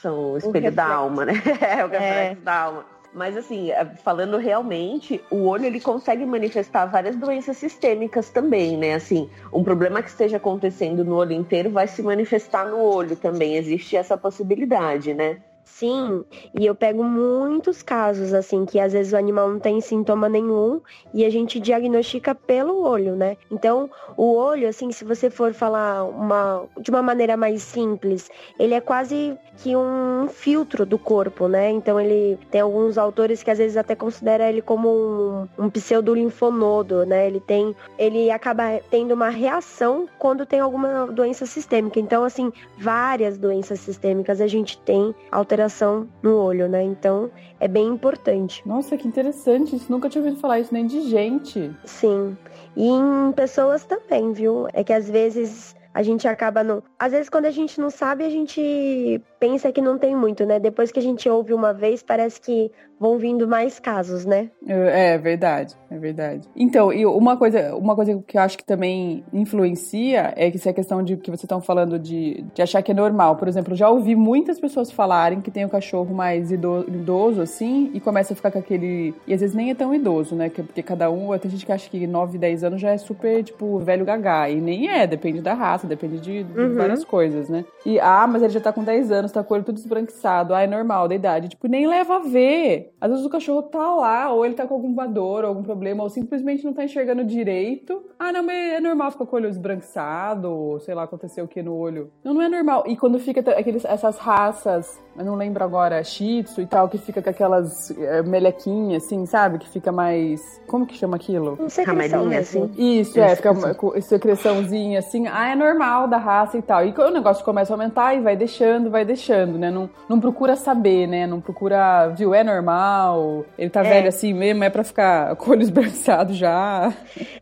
são 0.00 0.32
o 0.32 0.38
espelho 0.38 0.72
da 0.72 0.86
alma, 0.86 1.24
né? 1.24 1.34
É 1.60 1.84
o 1.84 1.88
reflexo 1.88 2.00
é. 2.00 2.34
da 2.36 2.54
alma. 2.54 2.94
Mas 3.14 3.36
assim, 3.36 3.70
é, 3.70 3.84
falando 3.84 4.36
realmente, 4.36 5.22
o 5.30 5.46
olho 5.46 5.66
ele 5.66 5.80
consegue 5.80 6.26
manifestar 6.26 6.86
várias 6.86 7.14
doenças 7.14 7.56
sistêmicas 7.56 8.28
também, 8.28 8.76
né? 8.76 8.94
Assim, 8.94 9.30
um 9.52 9.62
problema 9.62 10.02
que 10.02 10.08
esteja 10.08 10.38
acontecendo 10.38 11.04
no 11.04 11.14
olho 11.14 11.32
inteiro 11.32 11.70
vai 11.70 11.86
se 11.86 12.02
manifestar 12.02 12.66
no 12.66 12.78
olho 12.78 13.14
também. 13.14 13.54
Existe 13.54 13.96
essa 13.96 14.18
possibilidade, 14.18 15.14
né? 15.14 15.38
Sim, 15.64 16.24
e 16.54 16.66
eu 16.66 16.74
pego 16.74 17.02
muitos 17.02 17.82
casos, 17.82 18.34
assim, 18.34 18.66
que 18.66 18.78
às 18.78 18.92
vezes 18.92 19.12
o 19.12 19.16
animal 19.16 19.48
não 19.48 19.58
tem 19.58 19.80
sintoma 19.80 20.28
nenhum 20.28 20.80
e 21.12 21.24
a 21.24 21.30
gente 21.30 21.58
diagnostica 21.58 22.34
pelo 22.34 22.82
olho, 22.82 23.16
né? 23.16 23.36
Então, 23.50 23.90
o 24.16 24.34
olho, 24.34 24.68
assim, 24.68 24.92
se 24.92 25.04
você 25.04 25.30
for 25.30 25.54
falar 25.54 26.04
uma, 26.04 26.64
de 26.78 26.90
uma 26.90 27.02
maneira 27.02 27.36
mais 27.36 27.62
simples, 27.62 28.30
ele 28.58 28.74
é 28.74 28.80
quase 28.80 29.36
que 29.56 29.74
um 29.74 30.28
filtro 30.28 30.84
do 30.84 30.98
corpo, 30.98 31.48
né? 31.48 31.70
Então, 31.70 31.98
ele 31.98 32.38
tem 32.50 32.60
alguns 32.60 32.98
autores 32.98 33.42
que 33.42 33.50
às 33.50 33.58
vezes 33.58 33.76
até 33.76 33.96
considera 33.96 34.48
ele 34.48 34.60
como 34.60 34.88
um, 34.88 35.64
um 35.64 35.70
pseudolinfonodo, 35.70 37.06
né? 37.06 37.26
Ele 37.26 37.40
tem, 37.40 37.74
ele 37.98 38.30
acaba 38.30 38.80
tendo 38.90 39.14
uma 39.14 39.30
reação 39.30 40.06
quando 40.18 40.44
tem 40.44 40.60
alguma 40.60 41.06
doença 41.06 41.46
sistêmica. 41.46 41.98
Então, 41.98 42.22
assim, 42.22 42.52
várias 42.78 43.38
doenças 43.38 43.80
sistêmicas 43.80 44.40
a 44.40 44.46
gente 44.46 44.78
tem 44.78 45.14
alterações 45.32 45.53
alteração 45.54 46.08
no 46.22 46.36
olho, 46.36 46.68
né? 46.68 46.82
Então 46.82 47.30
é 47.60 47.68
bem 47.68 47.86
importante. 47.86 48.66
Nossa, 48.66 48.96
que 48.96 49.06
interessante. 49.06 49.76
Isso 49.76 49.90
nunca 49.90 50.08
tinha 50.08 50.22
ouvido 50.22 50.40
falar 50.40 50.58
isso 50.58 50.74
nem 50.74 50.86
de 50.86 51.08
gente. 51.08 51.70
Sim. 51.84 52.36
E 52.76 52.88
em 52.88 53.32
pessoas 53.32 53.84
também, 53.84 54.32
viu? 54.32 54.66
É 54.72 54.82
que 54.82 54.92
às 54.92 55.08
vezes 55.08 55.76
a 55.94 56.02
gente 56.02 56.26
acaba 56.26 56.64
não. 56.64 56.82
Às 56.98 57.12
vezes, 57.12 57.28
quando 57.28 57.46
a 57.46 57.52
gente 57.52 57.80
não 57.80 57.88
sabe, 57.88 58.24
a 58.24 58.28
gente 58.28 59.22
pensa 59.38 59.70
que 59.70 59.80
não 59.80 59.96
tem 59.96 60.16
muito, 60.16 60.44
né? 60.44 60.58
Depois 60.58 60.90
que 60.90 60.98
a 60.98 61.02
gente 61.02 61.28
ouve 61.28 61.54
uma 61.54 61.72
vez, 61.72 62.02
parece 62.02 62.40
que 62.40 62.70
vão 62.98 63.18
vindo 63.18 63.46
mais 63.46 63.78
casos, 63.78 64.24
né? 64.24 64.50
É, 64.66 65.14
é 65.14 65.18
verdade, 65.18 65.74
é 65.90 65.98
verdade. 65.98 66.48
Então, 66.56 66.92
e 66.92 67.04
uma 67.04 67.36
coisa, 67.36 67.74
uma 67.76 67.94
coisa 67.94 68.22
que 68.26 68.36
eu 68.36 68.40
acho 68.40 68.56
que 68.56 68.64
também 68.64 69.24
influencia 69.32 70.32
é 70.36 70.50
que 70.50 70.58
se 70.58 70.68
a 70.68 70.72
questão 70.72 71.02
de 71.02 71.16
que 71.16 71.30
vocês 71.30 71.44
estão 71.44 71.60
falando 71.60 71.98
de, 71.98 72.44
de 72.54 72.62
achar 72.62 72.82
que 72.82 72.92
é 72.92 72.94
normal. 72.94 73.36
Por 73.36 73.46
exemplo, 73.46 73.74
já 73.74 73.88
ouvi 73.88 74.16
muitas 74.16 74.58
pessoas 74.58 74.90
falarem 74.90 75.40
que 75.40 75.50
tem 75.50 75.64
um 75.64 75.68
cachorro 75.68 76.14
mais 76.14 76.50
idoso, 76.50 76.88
idoso 76.88 77.42
assim 77.42 77.90
e 77.92 78.00
começa 78.00 78.32
a 78.32 78.36
ficar 78.36 78.50
com 78.50 78.58
aquele. 78.58 79.14
E 79.26 79.34
às 79.34 79.40
vezes 79.40 79.54
nem 79.54 79.70
é 79.70 79.74
tão 79.74 79.94
idoso, 79.94 80.34
né? 80.34 80.48
Porque 80.48 80.82
cada 80.82 81.10
um. 81.10 81.36
Tem 81.38 81.50
gente 81.50 81.66
que 81.66 81.72
acha 81.72 81.90
que 81.90 82.06
9, 82.06 82.38
10 82.38 82.64
anos 82.64 82.80
já 82.80 82.90
é 82.90 82.96
super, 82.96 83.42
tipo, 83.42 83.78
velho 83.78 84.04
gagá. 84.04 84.48
E 84.48 84.60
nem 84.60 84.88
é, 84.88 85.06
depende 85.06 85.40
da 85.40 85.52
raça, 85.52 85.83
depende 85.88 86.20
de, 86.20 86.44
de 86.44 86.60
uhum. 86.60 86.74
várias 86.74 87.04
coisas, 87.04 87.48
né? 87.48 87.64
E, 87.84 87.98
ah, 88.00 88.26
mas 88.26 88.42
ele 88.42 88.52
já 88.52 88.60
tá 88.60 88.72
com 88.72 88.82
10 88.82 89.10
anos, 89.10 89.32
tá 89.32 89.42
com 89.42 89.52
o 89.52 89.56
olho 89.56 89.64
tudo 89.64 89.78
esbranquiçado. 89.78 90.54
Ah, 90.54 90.62
é 90.62 90.66
normal 90.66 91.08
da 91.08 91.14
idade. 91.14 91.48
Tipo, 91.48 91.68
nem 91.68 91.86
leva 91.86 92.16
a 92.16 92.20
ver. 92.20 92.92
Às 93.00 93.10
vezes 93.10 93.24
o 93.24 93.30
cachorro 93.30 93.62
tá 93.62 93.94
lá, 93.94 94.32
ou 94.32 94.44
ele 94.44 94.54
tá 94.54 94.66
com 94.66 94.74
algum 94.74 94.94
dor, 95.12 95.44
algum 95.44 95.62
problema, 95.62 96.02
ou 96.02 96.08
simplesmente 96.08 96.64
não 96.64 96.72
tá 96.72 96.84
enxergando 96.84 97.24
direito. 97.24 98.02
Ah, 98.18 98.32
não, 98.32 98.42
mas 98.42 98.74
é 98.74 98.80
normal 98.80 99.10
ficar 99.10 99.26
com 99.26 99.36
o 99.36 99.38
olho 99.38 99.48
esbranquiçado, 99.48 100.50
ou 100.50 100.80
sei 100.80 100.94
lá, 100.94 101.04
aconteceu 101.04 101.44
o 101.44 101.48
que 101.48 101.62
no 101.62 101.74
olho. 101.74 102.10
Não, 102.24 102.32
não 102.32 102.42
é 102.42 102.48
normal. 102.48 102.84
E 102.86 102.96
quando 102.96 103.18
fica 103.18 103.40
aqueles, 103.52 103.84
essas 103.84 104.18
raças, 104.18 104.98
eu 105.16 105.24
não 105.24 105.34
lembro 105.36 105.62
agora, 105.62 106.02
shih 106.02 106.42
tzu 106.42 106.62
e 106.62 106.66
tal, 106.66 106.88
que 106.88 106.98
fica 106.98 107.22
com 107.22 107.30
aquelas 107.30 107.90
é, 107.98 108.22
melequinhas, 108.22 109.04
assim, 109.04 109.26
sabe? 109.26 109.58
Que 109.58 109.68
fica 109.68 109.92
mais. 109.92 110.60
Como 110.66 110.86
que 110.86 110.96
chama 110.96 111.16
aquilo? 111.16 111.58
Camelinha, 111.84 112.40
assim. 112.40 112.70
Isso, 112.76 113.20
é, 113.20 113.36
fica 113.36 113.74
com 113.74 114.00
secreçãozinha, 114.00 114.98
assim. 114.98 115.26
Ah, 115.28 115.50
é 115.50 115.54
normal 115.54 115.73
da 116.08 116.16
raça 116.16 116.56
e 116.56 116.62
tal. 116.62 116.84
E 116.84 116.94
o 116.96 117.10
negócio 117.10 117.44
começa 117.44 117.72
a 117.72 117.74
aumentar, 117.74 118.14
e 118.14 118.20
vai 118.20 118.36
deixando, 118.36 118.90
vai 118.90 119.04
deixando, 119.04 119.58
né? 119.58 119.70
Não, 119.70 119.88
não 120.08 120.20
procura 120.20 120.56
saber, 120.56 121.06
né? 121.06 121.26
Não 121.26 121.40
procura, 121.40 122.08
viu, 122.08 122.34
é 122.34 122.42
normal, 122.44 123.44
ele 123.58 123.70
tá 123.70 123.80
é. 123.80 123.88
velho 123.88 124.08
assim 124.08 124.32
mesmo, 124.32 124.64
é 124.64 124.70
pra 124.70 124.84
ficar 124.84 125.34
com 125.36 125.50
o 125.50 125.52
olho 125.52 125.62
esbranquiçado 125.62 126.32
já. 126.32 126.92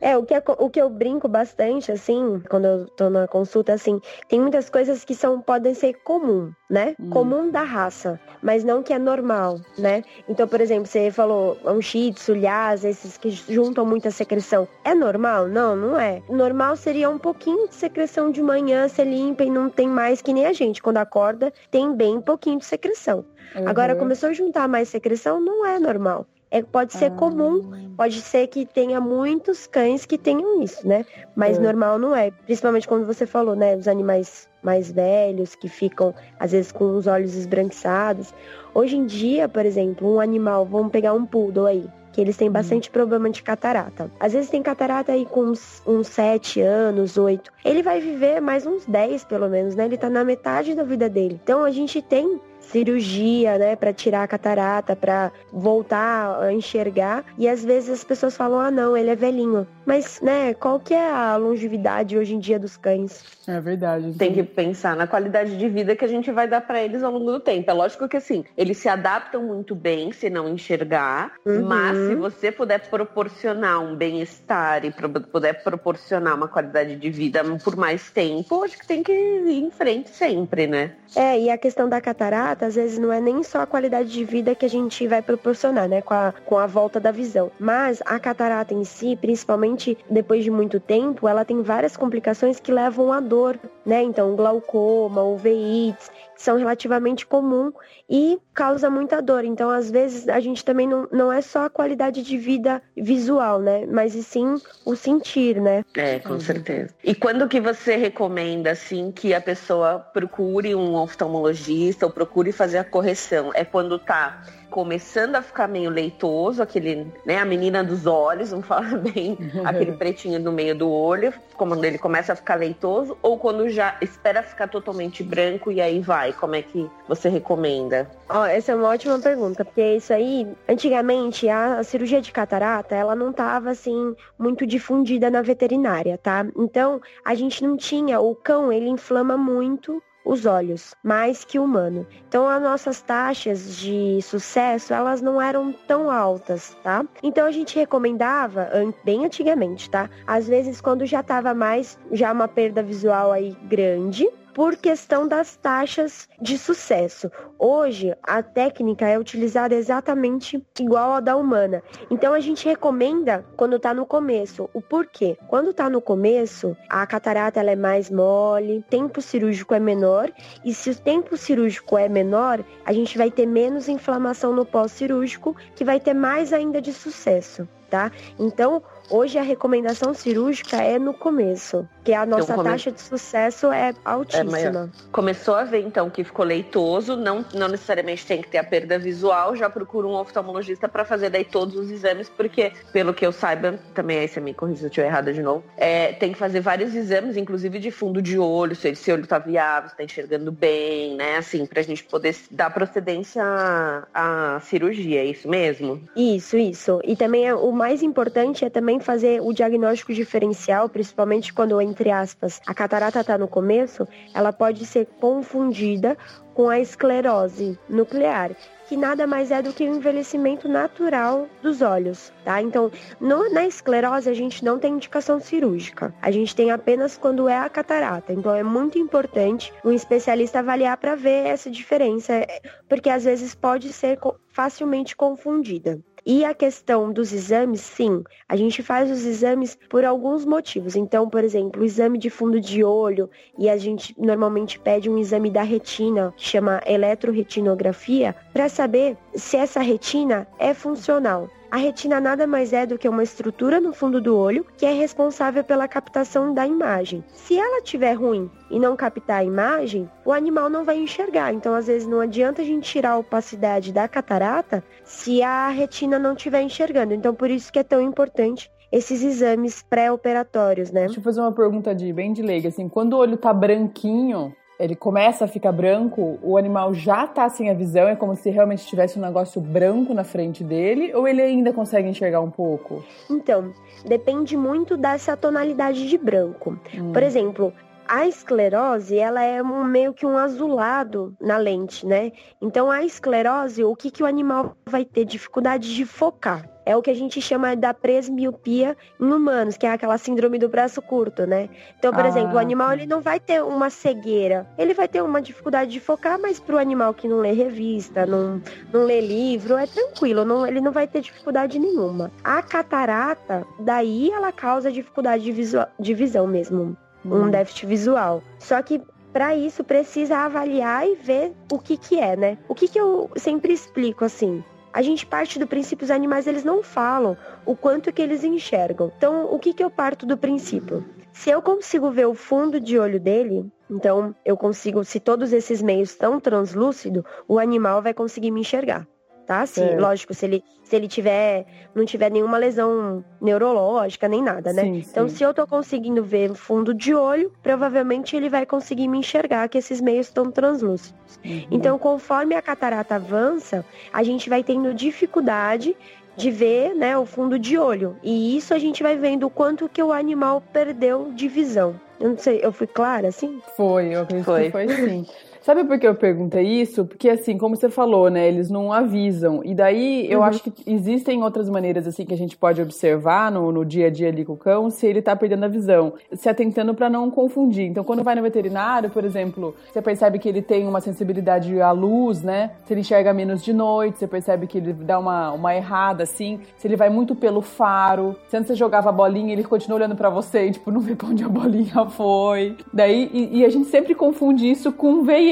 É, 0.00 0.16
o 0.16 0.24
que, 0.24 0.34
é, 0.34 0.42
o 0.58 0.70
que 0.70 0.80
eu 0.80 0.88
brinco 0.88 1.28
bastante, 1.28 1.92
assim, 1.92 2.42
quando 2.48 2.64
eu 2.64 2.86
tô 2.86 3.10
na 3.10 3.28
consulta, 3.28 3.72
assim, 3.72 4.00
tem 4.28 4.40
muitas 4.40 4.68
coisas 4.68 5.04
que 5.04 5.14
são, 5.14 5.40
podem 5.40 5.74
ser 5.74 5.94
comum, 6.04 6.50
né? 6.68 6.94
Hum. 7.00 7.10
Comum 7.10 7.50
da 7.50 7.62
raça, 7.62 8.18
mas 8.42 8.64
não 8.64 8.82
que 8.82 8.92
é 8.92 8.98
normal, 8.98 9.60
né? 9.78 10.02
Então, 10.28 10.46
por 10.48 10.60
exemplo, 10.60 10.86
você 10.86 11.10
falou 11.10 11.58
um 11.64 11.80
shih 11.80 12.12
tzu, 12.12 12.34
lhasa, 12.34 12.88
esses 12.88 13.16
que 13.16 13.30
juntam 13.30 13.84
muita 13.84 14.10
secreção. 14.10 14.66
É 14.84 14.94
normal? 14.94 15.48
Não, 15.48 15.76
não 15.76 16.00
é. 16.00 16.22
Normal 16.28 16.76
seria 16.76 17.10
um 17.10 17.18
pouquinho 17.18 17.68
de 17.68 17.74
secreção 17.74 18.21
de 18.30 18.42
manhã, 18.42 18.88
você 18.88 19.04
limpa 19.04 19.44
e 19.44 19.50
não 19.50 19.68
tem 19.68 19.88
mais 19.88 20.22
que 20.22 20.32
nem 20.32 20.46
a 20.46 20.52
gente. 20.52 20.82
Quando 20.82 20.98
acorda, 20.98 21.52
tem 21.70 21.94
bem 21.94 22.20
pouquinho 22.20 22.58
de 22.58 22.64
secreção. 22.64 23.24
Uhum. 23.54 23.68
Agora, 23.68 23.96
começou 23.96 24.30
a 24.30 24.32
juntar 24.32 24.68
mais 24.68 24.88
secreção, 24.88 25.40
não 25.40 25.66
é 25.66 25.78
normal. 25.78 26.26
É, 26.50 26.62
pode 26.62 26.92
ser 26.92 27.06
ah. 27.06 27.10
comum, 27.12 27.94
pode 27.96 28.20
ser 28.20 28.46
que 28.46 28.66
tenha 28.66 29.00
muitos 29.00 29.66
cães 29.66 30.04
que 30.04 30.18
tenham 30.18 30.62
isso, 30.62 30.86
né? 30.86 31.06
Mas 31.34 31.56
uhum. 31.56 31.64
normal 31.64 31.98
não 31.98 32.14
é. 32.14 32.30
Principalmente 32.30 32.86
quando 32.86 33.06
você 33.06 33.24
falou, 33.24 33.56
né? 33.56 33.74
Os 33.74 33.88
animais 33.88 34.46
mais 34.62 34.92
velhos 34.92 35.54
que 35.54 35.66
ficam, 35.66 36.14
às 36.38 36.52
vezes, 36.52 36.70
com 36.70 36.94
os 36.94 37.06
olhos 37.06 37.34
esbranquiçados. 37.34 38.34
Hoje 38.74 38.96
em 38.96 39.06
dia, 39.06 39.48
por 39.48 39.64
exemplo, 39.64 40.14
um 40.14 40.20
animal, 40.20 40.66
vamos 40.66 40.92
pegar 40.92 41.14
um 41.14 41.24
poodle 41.24 41.66
aí, 41.66 41.88
que 42.12 42.20
eles 42.20 42.36
têm 42.36 42.48
uhum. 42.48 42.52
bastante 42.52 42.88
uhum. 42.88 42.92
problema 42.92 43.30
de 43.30 43.42
catarata. 43.42 44.10
Às 44.20 44.32
vezes 44.32 44.50
tem 44.50 44.62
catarata 44.62 45.12
aí 45.12 45.24
com 45.26 45.44
uns, 45.46 45.82
uns 45.86 46.08
7 46.08 46.60
anos, 46.60 47.16
8. 47.16 47.50
Ele 47.64 47.82
vai 47.82 48.00
viver 48.00 48.40
mais 48.40 48.66
uns 48.66 48.84
10, 48.86 49.24
pelo 49.24 49.48
menos, 49.48 49.74
né? 49.74 49.84
Ele 49.86 49.96
tá 49.96 50.10
na 50.10 50.24
metade 50.24 50.74
da 50.74 50.82
vida 50.82 51.08
dele. 51.08 51.40
Então 51.42 51.64
a 51.64 51.70
gente 51.70 52.00
tem 52.02 52.40
cirurgia, 52.62 53.58
né, 53.58 53.76
para 53.76 53.92
tirar 53.92 54.22
a 54.22 54.28
catarata, 54.28 54.96
para 54.96 55.30
voltar 55.52 56.42
a 56.42 56.52
enxergar. 56.52 57.24
E 57.36 57.48
às 57.48 57.64
vezes 57.64 57.90
as 57.90 58.04
pessoas 58.04 58.36
falam: 58.36 58.60
"Ah, 58.60 58.70
não, 58.70 58.96
ele 58.96 59.10
é 59.10 59.16
velhinho". 59.16 59.66
Mas, 59.84 60.20
né, 60.20 60.54
qual 60.54 60.78
que 60.78 60.94
é 60.94 61.10
a 61.10 61.36
longevidade 61.36 62.16
hoje 62.16 62.34
em 62.34 62.38
dia 62.38 62.58
dos 62.58 62.76
cães? 62.76 63.24
É 63.46 63.60
verdade. 63.60 64.14
Tem 64.14 64.32
que 64.32 64.42
pensar 64.42 64.94
na 64.96 65.06
qualidade 65.06 65.56
de 65.56 65.68
vida 65.68 65.96
que 65.96 66.04
a 66.04 66.08
gente 66.08 66.30
vai 66.30 66.46
dar 66.46 66.60
para 66.60 66.80
eles 66.80 67.02
ao 67.02 67.12
longo 67.12 67.32
do 67.32 67.40
tempo. 67.40 67.70
É 67.70 67.74
lógico 67.74 68.08
que 68.08 68.16
assim, 68.16 68.44
eles 68.56 68.78
se 68.78 68.88
adaptam 68.88 69.42
muito 69.42 69.74
bem 69.74 70.12
se 70.12 70.30
não 70.30 70.48
enxergar, 70.48 71.32
uhum. 71.44 71.64
mas 71.64 71.96
se 71.96 72.14
você 72.14 72.52
puder 72.52 72.88
proporcionar 72.88 73.80
um 73.80 73.96
bem-estar 73.96 74.84
e 74.84 74.92
puder 74.92 75.62
proporcionar 75.62 76.36
uma 76.36 76.48
qualidade 76.48 76.96
de 76.96 77.10
vida 77.10 77.42
por 77.64 77.76
mais 77.76 78.10
tempo, 78.10 78.62
acho 78.62 78.78
que 78.78 78.86
tem 78.86 79.02
que 79.02 79.12
ir 79.12 79.58
em 79.58 79.70
frente 79.70 80.10
sempre, 80.10 80.66
né? 80.66 80.92
É, 81.16 81.38
e 81.38 81.50
a 81.50 81.58
questão 81.58 81.88
da 81.88 82.00
catarata, 82.00 82.61
às 82.64 82.74
vezes 82.74 82.98
não 82.98 83.12
é 83.12 83.20
nem 83.20 83.42
só 83.42 83.60
a 83.60 83.66
qualidade 83.66 84.10
de 84.10 84.24
vida 84.24 84.54
que 84.54 84.64
a 84.64 84.68
gente 84.68 85.06
vai 85.06 85.22
proporcionar, 85.22 85.88
né, 85.88 86.00
com 86.02 86.14
a, 86.14 86.32
com 86.44 86.58
a 86.58 86.66
volta 86.66 86.98
da 87.00 87.10
visão, 87.10 87.50
mas 87.58 88.02
a 88.04 88.18
catarata 88.18 88.74
em 88.74 88.84
si, 88.84 89.16
principalmente 89.16 89.96
depois 90.08 90.44
de 90.44 90.50
muito 90.50 90.78
tempo, 90.78 91.28
ela 91.28 91.44
tem 91.44 91.62
várias 91.62 91.96
complicações 91.96 92.60
que 92.60 92.72
levam 92.72 93.12
à 93.12 93.20
dor, 93.20 93.58
né? 93.84 94.02
Então, 94.02 94.36
glaucoma, 94.36 95.22
uveites, 95.22 96.10
são 96.36 96.56
relativamente 96.56 97.26
comum 97.26 97.72
e 98.08 98.38
causa 98.52 98.90
muita 98.90 99.22
dor. 99.22 99.44
Então, 99.44 99.70
às 99.70 99.90
vezes, 99.90 100.28
a 100.28 100.40
gente 100.40 100.64
também 100.64 100.88
não, 100.88 101.08
não 101.12 101.32
é 101.32 101.40
só 101.40 101.66
a 101.66 101.70
qualidade 101.70 102.22
de 102.22 102.36
vida 102.36 102.82
visual, 102.96 103.60
né? 103.60 103.86
Mas 103.86 104.14
e 104.14 104.22
sim 104.22 104.56
o 104.84 104.96
sentir, 104.96 105.60
né? 105.60 105.84
É, 105.94 106.18
com 106.18 106.38
certeza. 106.40 106.94
E 107.02 107.14
quando 107.14 107.48
que 107.48 107.60
você 107.60 107.96
recomenda, 107.96 108.70
assim, 108.72 109.12
que 109.12 109.32
a 109.32 109.40
pessoa 109.40 109.98
procure 109.98 110.74
um 110.74 110.94
oftalmologista 110.94 112.06
ou 112.06 112.12
procure 112.12 112.52
fazer 112.52 112.78
a 112.78 112.84
correção? 112.84 113.50
É 113.54 113.64
quando 113.64 113.98
tá 113.98 114.42
começando 114.72 115.36
a 115.36 115.42
ficar 115.42 115.68
meio 115.68 115.90
leitoso, 115.90 116.62
aquele, 116.62 117.06
né, 117.26 117.38
a 117.38 117.44
menina 117.44 117.84
dos 117.84 118.06
olhos, 118.06 118.50
vamos 118.50 118.66
falar 118.66 118.96
bem, 119.12 119.36
aquele 119.64 119.92
pretinho 120.00 120.40
no 120.40 120.50
meio 120.50 120.74
do 120.74 120.90
olho, 120.90 121.32
quando 121.54 121.84
ele 121.84 121.98
começa 121.98 122.32
a 122.32 122.36
ficar 122.36 122.54
leitoso, 122.54 123.16
ou 123.22 123.38
quando 123.38 123.68
já 123.68 123.96
espera 124.00 124.42
ficar 124.42 124.68
totalmente 124.68 125.22
branco 125.22 125.70
e 125.70 125.80
aí 125.80 126.00
vai? 126.00 126.32
Como 126.32 126.54
é 126.54 126.62
que 126.62 126.90
você 127.06 127.28
recomenda? 127.28 128.10
Ó, 128.28 128.46
essa 128.46 128.72
é 128.72 128.74
uma 128.74 128.88
ótima 128.88 129.18
pergunta, 129.18 129.62
porque 129.62 129.96
isso 129.96 130.12
aí, 130.12 130.48
antigamente, 130.66 131.48
a, 131.50 131.78
a 131.78 131.84
cirurgia 131.84 132.22
de 132.22 132.32
catarata, 132.32 132.94
ela 132.94 133.14
não 133.14 133.30
tava 133.30 133.70
assim 133.70 134.16
muito 134.38 134.66
difundida 134.66 135.30
na 135.30 135.42
veterinária, 135.42 136.16
tá? 136.16 136.46
Então, 136.56 136.98
a 137.22 137.34
gente 137.34 137.62
não 137.62 137.76
tinha, 137.76 138.18
o 138.20 138.34
cão, 138.34 138.72
ele 138.72 138.88
inflama 138.88 139.36
muito 139.36 140.02
os 140.24 140.46
olhos, 140.46 140.94
mais 141.02 141.44
que 141.44 141.58
humano. 141.58 142.06
Então 142.28 142.48
as 142.48 142.62
nossas 142.62 143.00
taxas 143.00 143.76
de 143.76 144.20
sucesso, 144.22 144.94
elas 144.94 145.20
não 145.20 145.40
eram 145.40 145.72
tão 145.86 146.10
altas, 146.10 146.76
tá? 146.82 147.04
Então 147.22 147.46
a 147.46 147.50
gente 147.50 147.78
recomendava, 147.78 148.68
bem 149.04 149.24
antigamente, 149.24 149.90
tá? 149.90 150.08
Às 150.26 150.46
vezes 150.46 150.80
quando 150.80 151.06
já 151.06 151.22
tava 151.22 151.54
mais, 151.54 151.98
já 152.10 152.32
uma 152.32 152.48
perda 152.48 152.82
visual 152.82 153.32
aí 153.32 153.56
grande, 153.64 154.28
por 154.54 154.76
questão 154.76 155.26
das 155.26 155.56
taxas 155.56 156.28
de 156.40 156.58
sucesso. 156.58 157.30
Hoje, 157.58 158.14
a 158.22 158.42
técnica 158.42 159.06
é 159.08 159.18
utilizada 159.18 159.74
exatamente 159.74 160.64
igual 160.78 161.12
à 161.12 161.20
da 161.20 161.36
humana. 161.36 161.82
Então, 162.10 162.34
a 162.34 162.40
gente 162.40 162.68
recomenda 162.68 163.44
quando 163.56 163.76
está 163.76 163.94
no 163.94 164.04
começo. 164.04 164.68
O 164.74 164.80
porquê? 164.80 165.36
Quando 165.48 165.70
está 165.70 165.88
no 165.88 166.00
começo, 166.00 166.76
a 166.88 167.06
catarata 167.06 167.60
ela 167.60 167.70
é 167.70 167.76
mais 167.76 168.10
mole, 168.10 168.84
tempo 168.90 169.20
cirúrgico 169.22 169.74
é 169.74 169.80
menor, 169.80 170.30
e 170.64 170.74
se 170.74 170.90
o 170.90 170.98
tempo 170.98 171.36
cirúrgico 171.36 171.96
é 171.96 172.08
menor, 172.08 172.64
a 172.84 172.92
gente 172.92 173.16
vai 173.16 173.30
ter 173.30 173.46
menos 173.46 173.88
inflamação 173.88 174.54
no 174.54 174.64
pós-cirúrgico, 174.64 175.56
que 175.74 175.84
vai 175.84 175.98
ter 175.98 176.14
mais 176.14 176.52
ainda 176.52 176.80
de 176.80 176.92
sucesso. 176.92 177.68
Tá? 177.88 178.10
Então, 178.38 178.82
Hoje 179.14 179.36
a 179.36 179.42
recomendação 179.42 180.14
cirúrgica 180.14 180.78
é 180.78 180.98
no 180.98 181.12
começo, 181.12 181.86
que 182.04 182.12
a 182.12 182.26
nossa 182.26 182.44
então, 182.44 182.56
come... 182.56 182.70
taxa 182.70 182.90
de 182.90 183.00
sucesso 183.00 183.72
é 183.72 183.94
altíssima. 184.04 184.58
É 184.58 184.88
Começou 185.10 185.54
a 185.54 185.64
ver 185.64 185.80
então 185.80 186.10
que 186.10 186.24
ficou 186.24 186.44
leitoso, 186.44 187.16
não, 187.16 187.44
não 187.54 187.68
necessariamente 187.68 188.26
tem 188.26 188.42
que 188.42 188.48
ter 188.48 188.58
a 188.58 188.64
perda 188.64 188.98
visual, 188.98 189.54
já 189.54 189.70
procura 189.70 190.06
um 190.06 190.14
oftalmologista 190.14 190.88
para 190.88 191.04
fazer 191.04 191.30
daí 191.30 191.44
todos 191.44 191.76
os 191.76 191.90
exames, 191.90 192.28
porque 192.28 192.72
pelo 192.92 193.14
que 193.14 193.24
eu 193.24 193.32
saiba, 193.32 193.78
também 193.94 194.18
aí 194.18 194.28
você 194.28 194.40
me 194.40 194.52
corrija 194.52 194.80
se 194.80 194.84
eu 194.84 194.88
estiver 194.88 195.06
errada 195.06 195.32
de 195.32 195.42
novo, 195.42 195.64
é, 195.76 196.12
tem 196.12 196.32
que 196.32 196.38
fazer 196.38 196.60
vários 196.60 196.94
exames, 196.94 197.36
inclusive 197.36 197.78
de 197.78 197.90
fundo 197.90 198.20
de 198.20 198.38
olho, 198.38 198.74
se 198.74 198.88
esse 198.88 199.12
olho 199.12 199.26
tá 199.26 199.38
viável, 199.38 199.90
se 199.90 199.96
tá 199.96 200.02
enxergando 200.02 200.50
bem, 200.50 201.14
né, 201.14 201.36
assim, 201.36 201.66
pra 201.66 201.82
gente 201.82 202.04
poder 202.04 202.34
dar 202.50 202.70
procedência 202.70 203.42
à, 203.44 204.56
à 204.56 204.60
cirurgia, 204.60 205.20
é 205.20 205.26
isso 205.26 205.48
mesmo? 205.48 206.02
Isso, 206.16 206.56
isso. 206.56 207.00
E 207.04 207.14
também 207.14 207.46
é, 207.46 207.54
o 207.54 207.72
mais 207.72 208.02
importante 208.02 208.64
é 208.64 208.70
também 208.70 208.98
fazer 208.98 209.40
o 209.40 209.52
diagnóstico 209.52 210.12
diferencial, 210.12 210.88
principalmente 210.88 211.52
quando, 211.52 211.80
entre 211.92 212.10
aspas, 212.10 212.60
a 212.66 212.72
catarata 212.72 213.20
está 213.20 213.36
no 213.36 213.46
começo, 213.46 214.08
ela 214.32 214.50
pode 214.50 214.86
ser 214.86 215.06
confundida 215.20 216.16
com 216.54 216.70
a 216.70 216.80
esclerose 216.80 217.78
nuclear, 217.88 218.52
que 218.88 218.96
nada 218.96 219.26
mais 219.26 219.50
é 219.50 219.60
do 219.60 219.72
que 219.72 219.84
o 219.84 219.94
envelhecimento 219.94 220.68
natural 220.68 221.46
dos 221.62 221.82
olhos, 221.82 222.32
tá? 222.44 222.62
Então, 222.62 222.90
no, 223.20 223.52
na 223.52 223.66
esclerose 223.66 224.28
a 224.28 224.34
gente 224.34 224.64
não 224.64 224.78
tem 224.78 224.94
indicação 224.94 225.38
cirúrgica. 225.38 226.14
A 226.20 226.30
gente 226.30 226.56
tem 226.56 226.70
apenas 226.70 227.16
quando 227.16 227.48
é 227.48 227.58
a 227.58 227.68
catarata. 227.68 228.32
Então, 228.32 228.54
é 228.54 228.62
muito 228.62 228.98
importante 228.98 229.72
um 229.84 229.92
especialista 229.92 230.60
avaliar 230.60 230.96
para 230.96 231.14
ver 231.14 231.46
essa 231.46 231.70
diferença, 231.70 232.46
porque 232.88 233.10
às 233.10 233.24
vezes 233.24 233.54
pode 233.54 233.92
ser 233.92 234.18
facilmente 234.48 235.14
confundida. 235.14 236.00
E 236.24 236.44
a 236.44 236.54
questão 236.54 237.12
dos 237.12 237.32
exames, 237.32 237.80
sim, 237.80 238.22
a 238.48 238.54
gente 238.54 238.82
faz 238.82 239.10
os 239.10 239.24
exames 239.26 239.76
por 239.90 240.04
alguns 240.04 240.44
motivos. 240.44 240.94
Então, 240.94 241.28
por 241.28 241.42
exemplo, 241.42 241.82
o 241.82 241.84
exame 241.84 242.16
de 242.16 242.30
fundo 242.30 242.60
de 242.60 242.84
olho, 242.84 243.28
e 243.58 243.68
a 243.68 243.76
gente 243.76 244.14
normalmente 244.16 244.78
pede 244.78 245.10
um 245.10 245.18
exame 245.18 245.50
da 245.50 245.62
retina, 245.62 246.32
que 246.36 246.44
chama 246.44 246.80
eletroretinografia, 246.86 248.36
para 248.52 248.68
saber 248.68 249.16
se 249.34 249.56
essa 249.56 249.80
retina 249.80 250.46
é 250.58 250.72
funcional. 250.72 251.48
A 251.72 251.78
retina 251.78 252.20
nada 252.20 252.46
mais 252.46 252.74
é 252.74 252.84
do 252.84 252.98
que 252.98 253.08
uma 253.08 253.22
estrutura 253.22 253.80
no 253.80 253.94
fundo 253.94 254.20
do 254.20 254.36
olho 254.36 254.66
que 254.76 254.84
é 254.84 254.92
responsável 254.92 255.64
pela 255.64 255.88
captação 255.88 256.52
da 256.52 256.66
imagem. 256.66 257.24
Se 257.32 257.58
ela 257.58 257.78
estiver 257.78 258.12
ruim 258.12 258.50
e 258.70 258.78
não 258.78 258.94
captar 258.94 259.40
a 259.40 259.44
imagem, 259.44 260.06
o 260.22 260.32
animal 260.32 260.68
não 260.68 260.84
vai 260.84 260.98
enxergar. 260.98 261.54
Então, 261.54 261.74
às 261.74 261.86
vezes, 261.86 262.06
não 262.06 262.20
adianta 262.20 262.60
a 262.60 262.64
gente 262.64 262.90
tirar 262.90 263.12
a 263.12 263.18
opacidade 263.18 263.90
da 263.90 264.06
catarata 264.06 264.84
se 265.02 265.42
a 265.42 265.70
retina 265.70 266.18
não 266.18 266.34
estiver 266.34 266.60
enxergando. 266.60 267.14
Então, 267.14 267.34
por 267.34 267.50
isso 267.50 267.72
que 267.72 267.78
é 267.78 267.82
tão 267.82 268.02
importante 268.02 268.70
esses 268.92 269.24
exames 269.24 269.82
pré-operatórios, 269.82 270.90
né? 270.90 271.06
Deixa 271.06 271.20
eu 271.20 271.24
fazer 271.24 271.40
uma 271.40 271.52
pergunta 271.52 271.94
de 271.94 272.12
bem 272.12 272.34
de 272.34 272.42
leiga, 272.42 272.68
assim, 272.68 272.86
quando 272.86 273.14
o 273.14 273.16
olho 273.16 273.38
tá 273.38 273.50
branquinho, 273.50 274.54
ele 274.82 274.96
começa 274.96 275.44
a 275.44 275.48
ficar 275.48 275.70
branco, 275.70 276.40
o 276.42 276.56
animal 276.56 276.92
já 276.92 277.24
tá 277.24 277.48
sem 277.48 277.70
a 277.70 277.74
visão, 277.74 278.08
é 278.08 278.16
como 278.16 278.34
se 278.34 278.50
realmente 278.50 278.84
tivesse 278.84 279.16
um 279.16 279.22
negócio 279.22 279.60
branco 279.60 280.12
na 280.12 280.24
frente 280.24 280.64
dele, 280.64 281.14
ou 281.14 281.28
ele 281.28 281.40
ainda 281.40 281.72
consegue 281.72 282.08
enxergar 282.08 282.40
um 282.40 282.50
pouco? 282.50 283.04
Então, 283.30 283.72
depende 284.04 284.56
muito 284.56 284.96
dessa 284.96 285.36
tonalidade 285.36 286.08
de 286.08 286.18
branco. 286.18 286.76
Hum. 286.92 287.12
Por 287.12 287.22
exemplo, 287.22 287.72
a 288.08 288.26
esclerose, 288.26 289.16
ela 289.16 289.44
é 289.44 289.62
um, 289.62 289.84
meio 289.84 290.12
que 290.12 290.26
um 290.26 290.36
azulado 290.36 291.32
na 291.40 291.56
lente, 291.58 292.04
né? 292.04 292.32
Então, 292.60 292.90
a 292.90 293.04
esclerose, 293.04 293.84
o 293.84 293.94
que, 293.94 294.10
que 294.10 294.24
o 294.24 294.26
animal 294.26 294.76
vai 294.84 295.04
ter? 295.04 295.24
Dificuldade 295.24 295.94
de 295.94 296.04
focar 296.04 296.71
é 296.84 296.96
o 296.96 297.02
que 297.02 297.10
a 297.10 297.14
gente 297.14 297.40
chama 297.40 297.76
da 297.76 297.94
presmiopia 297.94 298.96
em 299.20 299.24
humanos, 299.24 299.76
que 299.76 299.86
é 299.86 299.90
aquela 299.90 300.18
síndrome 300.18 300.58
do 300.58 300.68
braço 300.68 301.00
curto, 301.00 301.46
né? 301.46 301.68
Então, 301.98 302.12
por 302.12 302.24
ah, 302.24 302.28
exemplo, 302.28 302.54
o 302.54 302.58
animal 302.58 302.92
ele 302.92 303.06
não 303.06 303.20
vai 303.20 303.38
ter 303.38 303.62
uma 303.62 303.90
cegueira, 303.90 304.66
ele 304.76 304.94
vai 304.94 305.08
ter 305.08 305.22
uma 305.22 305.40
dificuldade 305.40 305.90
de 305.90 306.00
focar, 306.00 306.38
mas 306.40 306.58
para 306.58 306.76
o 306.76 306.78
animal 306.78 307.14
que 307.14 307.28
não 307.28 307.38
lê 307.38 307.52
revista, 307.52 308.26
não, 308.26 308.60
não 308.92 309.04
lê 309.04 309.20
livro, 309.20 309.76
é 309.76 309.86
tranquilo, 309.86 310.44
não, 310.44 310.66
ele 310.66 310.80
não 310.80 310.92
vai 310.92 311.06
ter 311.06 311.20
dificuldade 311.20 311.78
nenhuma. 311.78 312.30
A 312.42 312.62
catarata, 312.62 313.66
daí 313.78 314.30
ela 314.30 314.52
causa 314.52 314.90
dificuldade 314.90 315.44
de, 315.44 315.52
visual, 315.52 315.88
de 315.98 316.14
visão 316.14 316.46
mesmo, 316.46 316.96
hum. 317.24 317.44
um 317.44 317.50
déficit 317.50 317.86
visual. 317.86 318.42
Só 318.58 318.80
que 318.82 319.00
para 319.32 319.56
isso 319.56 319.82
precisa 319.82 320.38
avaliar 320.38 321.08
e 321.08 321.14
ver 321.14 321.52
o 321.72 321.78
que 321.78 321.96
que 321.96 322.18
é, 322.18 322.36
né? 322.36 322.58
O 322.68 322.74
que 322.74 322.86
que 322.86 323.00
eu 323.00 323.30
sempre 323.36 323.72
explico 323.72 324.24
assim? 324.24 324.62
A 324.92 325.02
gente 325.02 325.24
parte 325.24 325.58
do 325.58 325.66
princípio, 325.66 326.04
os 326.04 326.10
animais 326.10 326.46
eles 326.46 326.64
não 326.64 326.82
falam 326.82 327.36
o 327.64 327.74
quanto 327.74 328.12
que 328.12 328.20
eles 328.20 328.44
enxergam. 328.44 329.10
Então, 329.16 329.46
o 329.52 329.58
que, 329.58 329.72
que 329.72 329.82
eu 329.82 329.90
parto 329.90 330.26
do 330.26 330.36
princípio? 330.36 331.04
Se 331.32 331.50
eu 331.50 331.62
consigo 331.62 332.10
ver 332.10 332.26
o 332.26 332.34
fundo 332.34 332.78
de 332.78 332.98
olho 332.98 333.18
dele, 333.18 333.70
então 333.90 334.34
eu 334.44 334.56
consigo, 334.56 335.04
se 335.04 335.18
todos 335.18 335.52
esses 335.52 335.80
meios 335.80 336.10
estão 336.10 336.38
translúcidos, 336.38 337.24
o 337.48 337.58
animal 337.58 338.02
vai 338.02 338.12
conseguir 338.12 338.50
me 338.50 338.60
enxergar 338.60 339.06
tá? 339.46 339.64
Sim, 339.66 339.84
é. 339.84 339.98
lógico, 339.98 340.32
se 340.34 340.46
ele, 340.46 340.64
se 340.84 340.96
ele 340.96 341.08
tiver, 341.08 341.66
não 341.94 342.04
tiver 342.04 342.30
nenhuma 342.30 342.58
lesão 342.58 343.24
neurológica 343.40 344.28
nem 344.28 344.42
nada, 344.42 344.72
né? 344.72 344.82
Sim, 344.82 345.04
então, 345.08 345.28
sim. 345.28 345.36
se 345.36 345.42
eu 345.42 345.52
tô 345.52 345.66
conseguindo 345.66 346.22
ver 346.22 346.54
fundo 346.54 346.94
de 346.94 347.14
olho, 347.14 347.52
provavelmente 347.62 348.36
ele 348.36 348.48
vai 348.48 348.64
conseguir 348.64 349.08
me 349.08 349.18
enxergar 349.18 349.68
que 349.68 349.78
esses 349.78 350.00
meios 350.00 350.26
estão 350.26 350.50
translúcidos. 350.50 351.14
Uhum. 351.44 351.66
Então, 351.70 351.98
conforme 351.98 352.54
a 352.54 352.62
catarata 352.62 353.16
avança, 353.16 353.84
a 354.12 354.22
gente 354.22 354.48
vai 354.48 354.62
tendo 354.62 354.94
dificuldade 354.94 355.96
de 356.36 356.50
ver, 356.50 356.94
né, 356.94 357.16
o 357.16 357.26
fundo 357.26 357.58
de 357.58 357.76
olho. 357.76 358.16
E 358.22 358.56
isso 358.56 358.72
a 358.72 358.78
gente 358.78 359.02
vai 359.02 359.16
vendo 359.16 359.46
o 359.46 359.50
quanto 359.50 359.88
que 359.88 360.02
o 360.02 360.12
animal 360.12 360.62
perdeu 360.72 361.30
de 361.32 361.48
visão. 361.48 362.00
Eu 362.18 362.30
não 362.30 362.38
sei, 362.38 362.60
eu 362.62 362.72
fui 362.72 362.86
clara 362.86 363.28
assim? 363.28 363.60
Foi, 363.76 364.14
eu 364.14 364.22
acredito 364.22 364.44
foi. 364.44 364.64
que 364.64 364.70
foi 364.70 364.88
sim. 364.88 365.26
Sabe 365.62 365.84
por 365.84 365.96
que 365.96 366.06
eu 366.06 366.14
perguntei 366.14 366.64
isso? 366.64 367.04
Porque, 367.04 367.30
assim, 367.30 367.56
como 367.56 367.76
você 367.76 367.88
falou, 367.88 368.28
né? 368.28 368.48
Eles 368.48 368.68
não 368.68 368.92
avisam. 368.92 369.62
E 369.64 369.74
daí 369.74 370.26
eu 370.28 370.40
uhum. 370.40 370.44
acho 370.44 370.60
que 370.64 370.72
existem 370.84 371.40
outras 371.40 371.68
maneiras, 371.70 372.04
assim, 372.04 372.24
que 372.24 372.34
a 372.34 372.36
gente 372.36 372.56
pode 372.56 372.82
observar 372.82 373.50
no, 373.52 373.70
no 373.70 373.84
dia 373.84 374.08
a 374.08 374.10
dia 374.10 374.28
ali 374.28 374.44
com 374.44 374.54
o 374.54 374.56
cão 374.56 374.90
se 374.90 375.06
ele 375.06 375.22
tá 375.22 375.36
perdendo 375.36 375.64
a 375.64 375.68
visão. 375.68 376.14
Se 376.32 376.48
atentando 376.48 376.94
para 376.94 377.08
não 377.08 377.30
confundir. 377.30 377.86
Então, 377.86 378.02
quando 378.02 378.24
vai 378.24 378.34
no 378.34 378.42
veterinário, 378.42 379.08
por 379.08 379.24
exemplo, 379.24 379.76
você 379.92 380.02
percebe 380.02 380.40
que 380.40 380.48
ele 380.48 380.62
tem 380.62 380.88
uma 380.88 381.00
sensibilidade 381.00 381.80
à 381.80 381.92
luz, 381.92 382.42
né? 382.42 382.72
Se 382.84 382.92
ele 382.92 383.02
enxerga 383.02 383.32
menos 383.32 383.62
de 383.62 383.72
noite, 383.72 384.18
você 384.18 384.26
percebe 384.26 384.66
que 384.66 384.78
ele 384.78 384.92
dá 384.92 385.16
uma, 385.16 385.52
uma 385.52 385.76
errada, 385.76 386.24
assim. 386.24 386.58
Se 386.76 386.88
ele 386.88 386.96
vai 386.96 387.08
muito 387.08 387.36
pelo 387.36 387.62
faro. 387.62 388.34
Se 388.48 388.56
antes 388.56 388.66
você 388.66 388.74
jogava 388.74 389.10
a 389.10 389.12
bolinha, 389.12 389.52
ele 389.52 389.62
continua 389.62 389.98
olhando 389.98 390.16
para 390.16 390.28
você 390.28 390.66
e, 390.66 390.72
tipo, 390.72 390.90
não 390.90 391.00
vê 391.00 391.14
pra 391.14 391.28
onde 391.28 391.44
a 391.44 391.48
bolinha 391.48 392.04
foi. 392.10 392.76
Daí, 392.92 393.30
e, 393.32 393.60
e 393.60 393.64
a 393.64 393.68
gente 393.68 393.86
sempre 393.86 394.12
confunde 394.12 394.68
isso 394.68 394.90
com 394.90 395.22
veio 395.22 395.51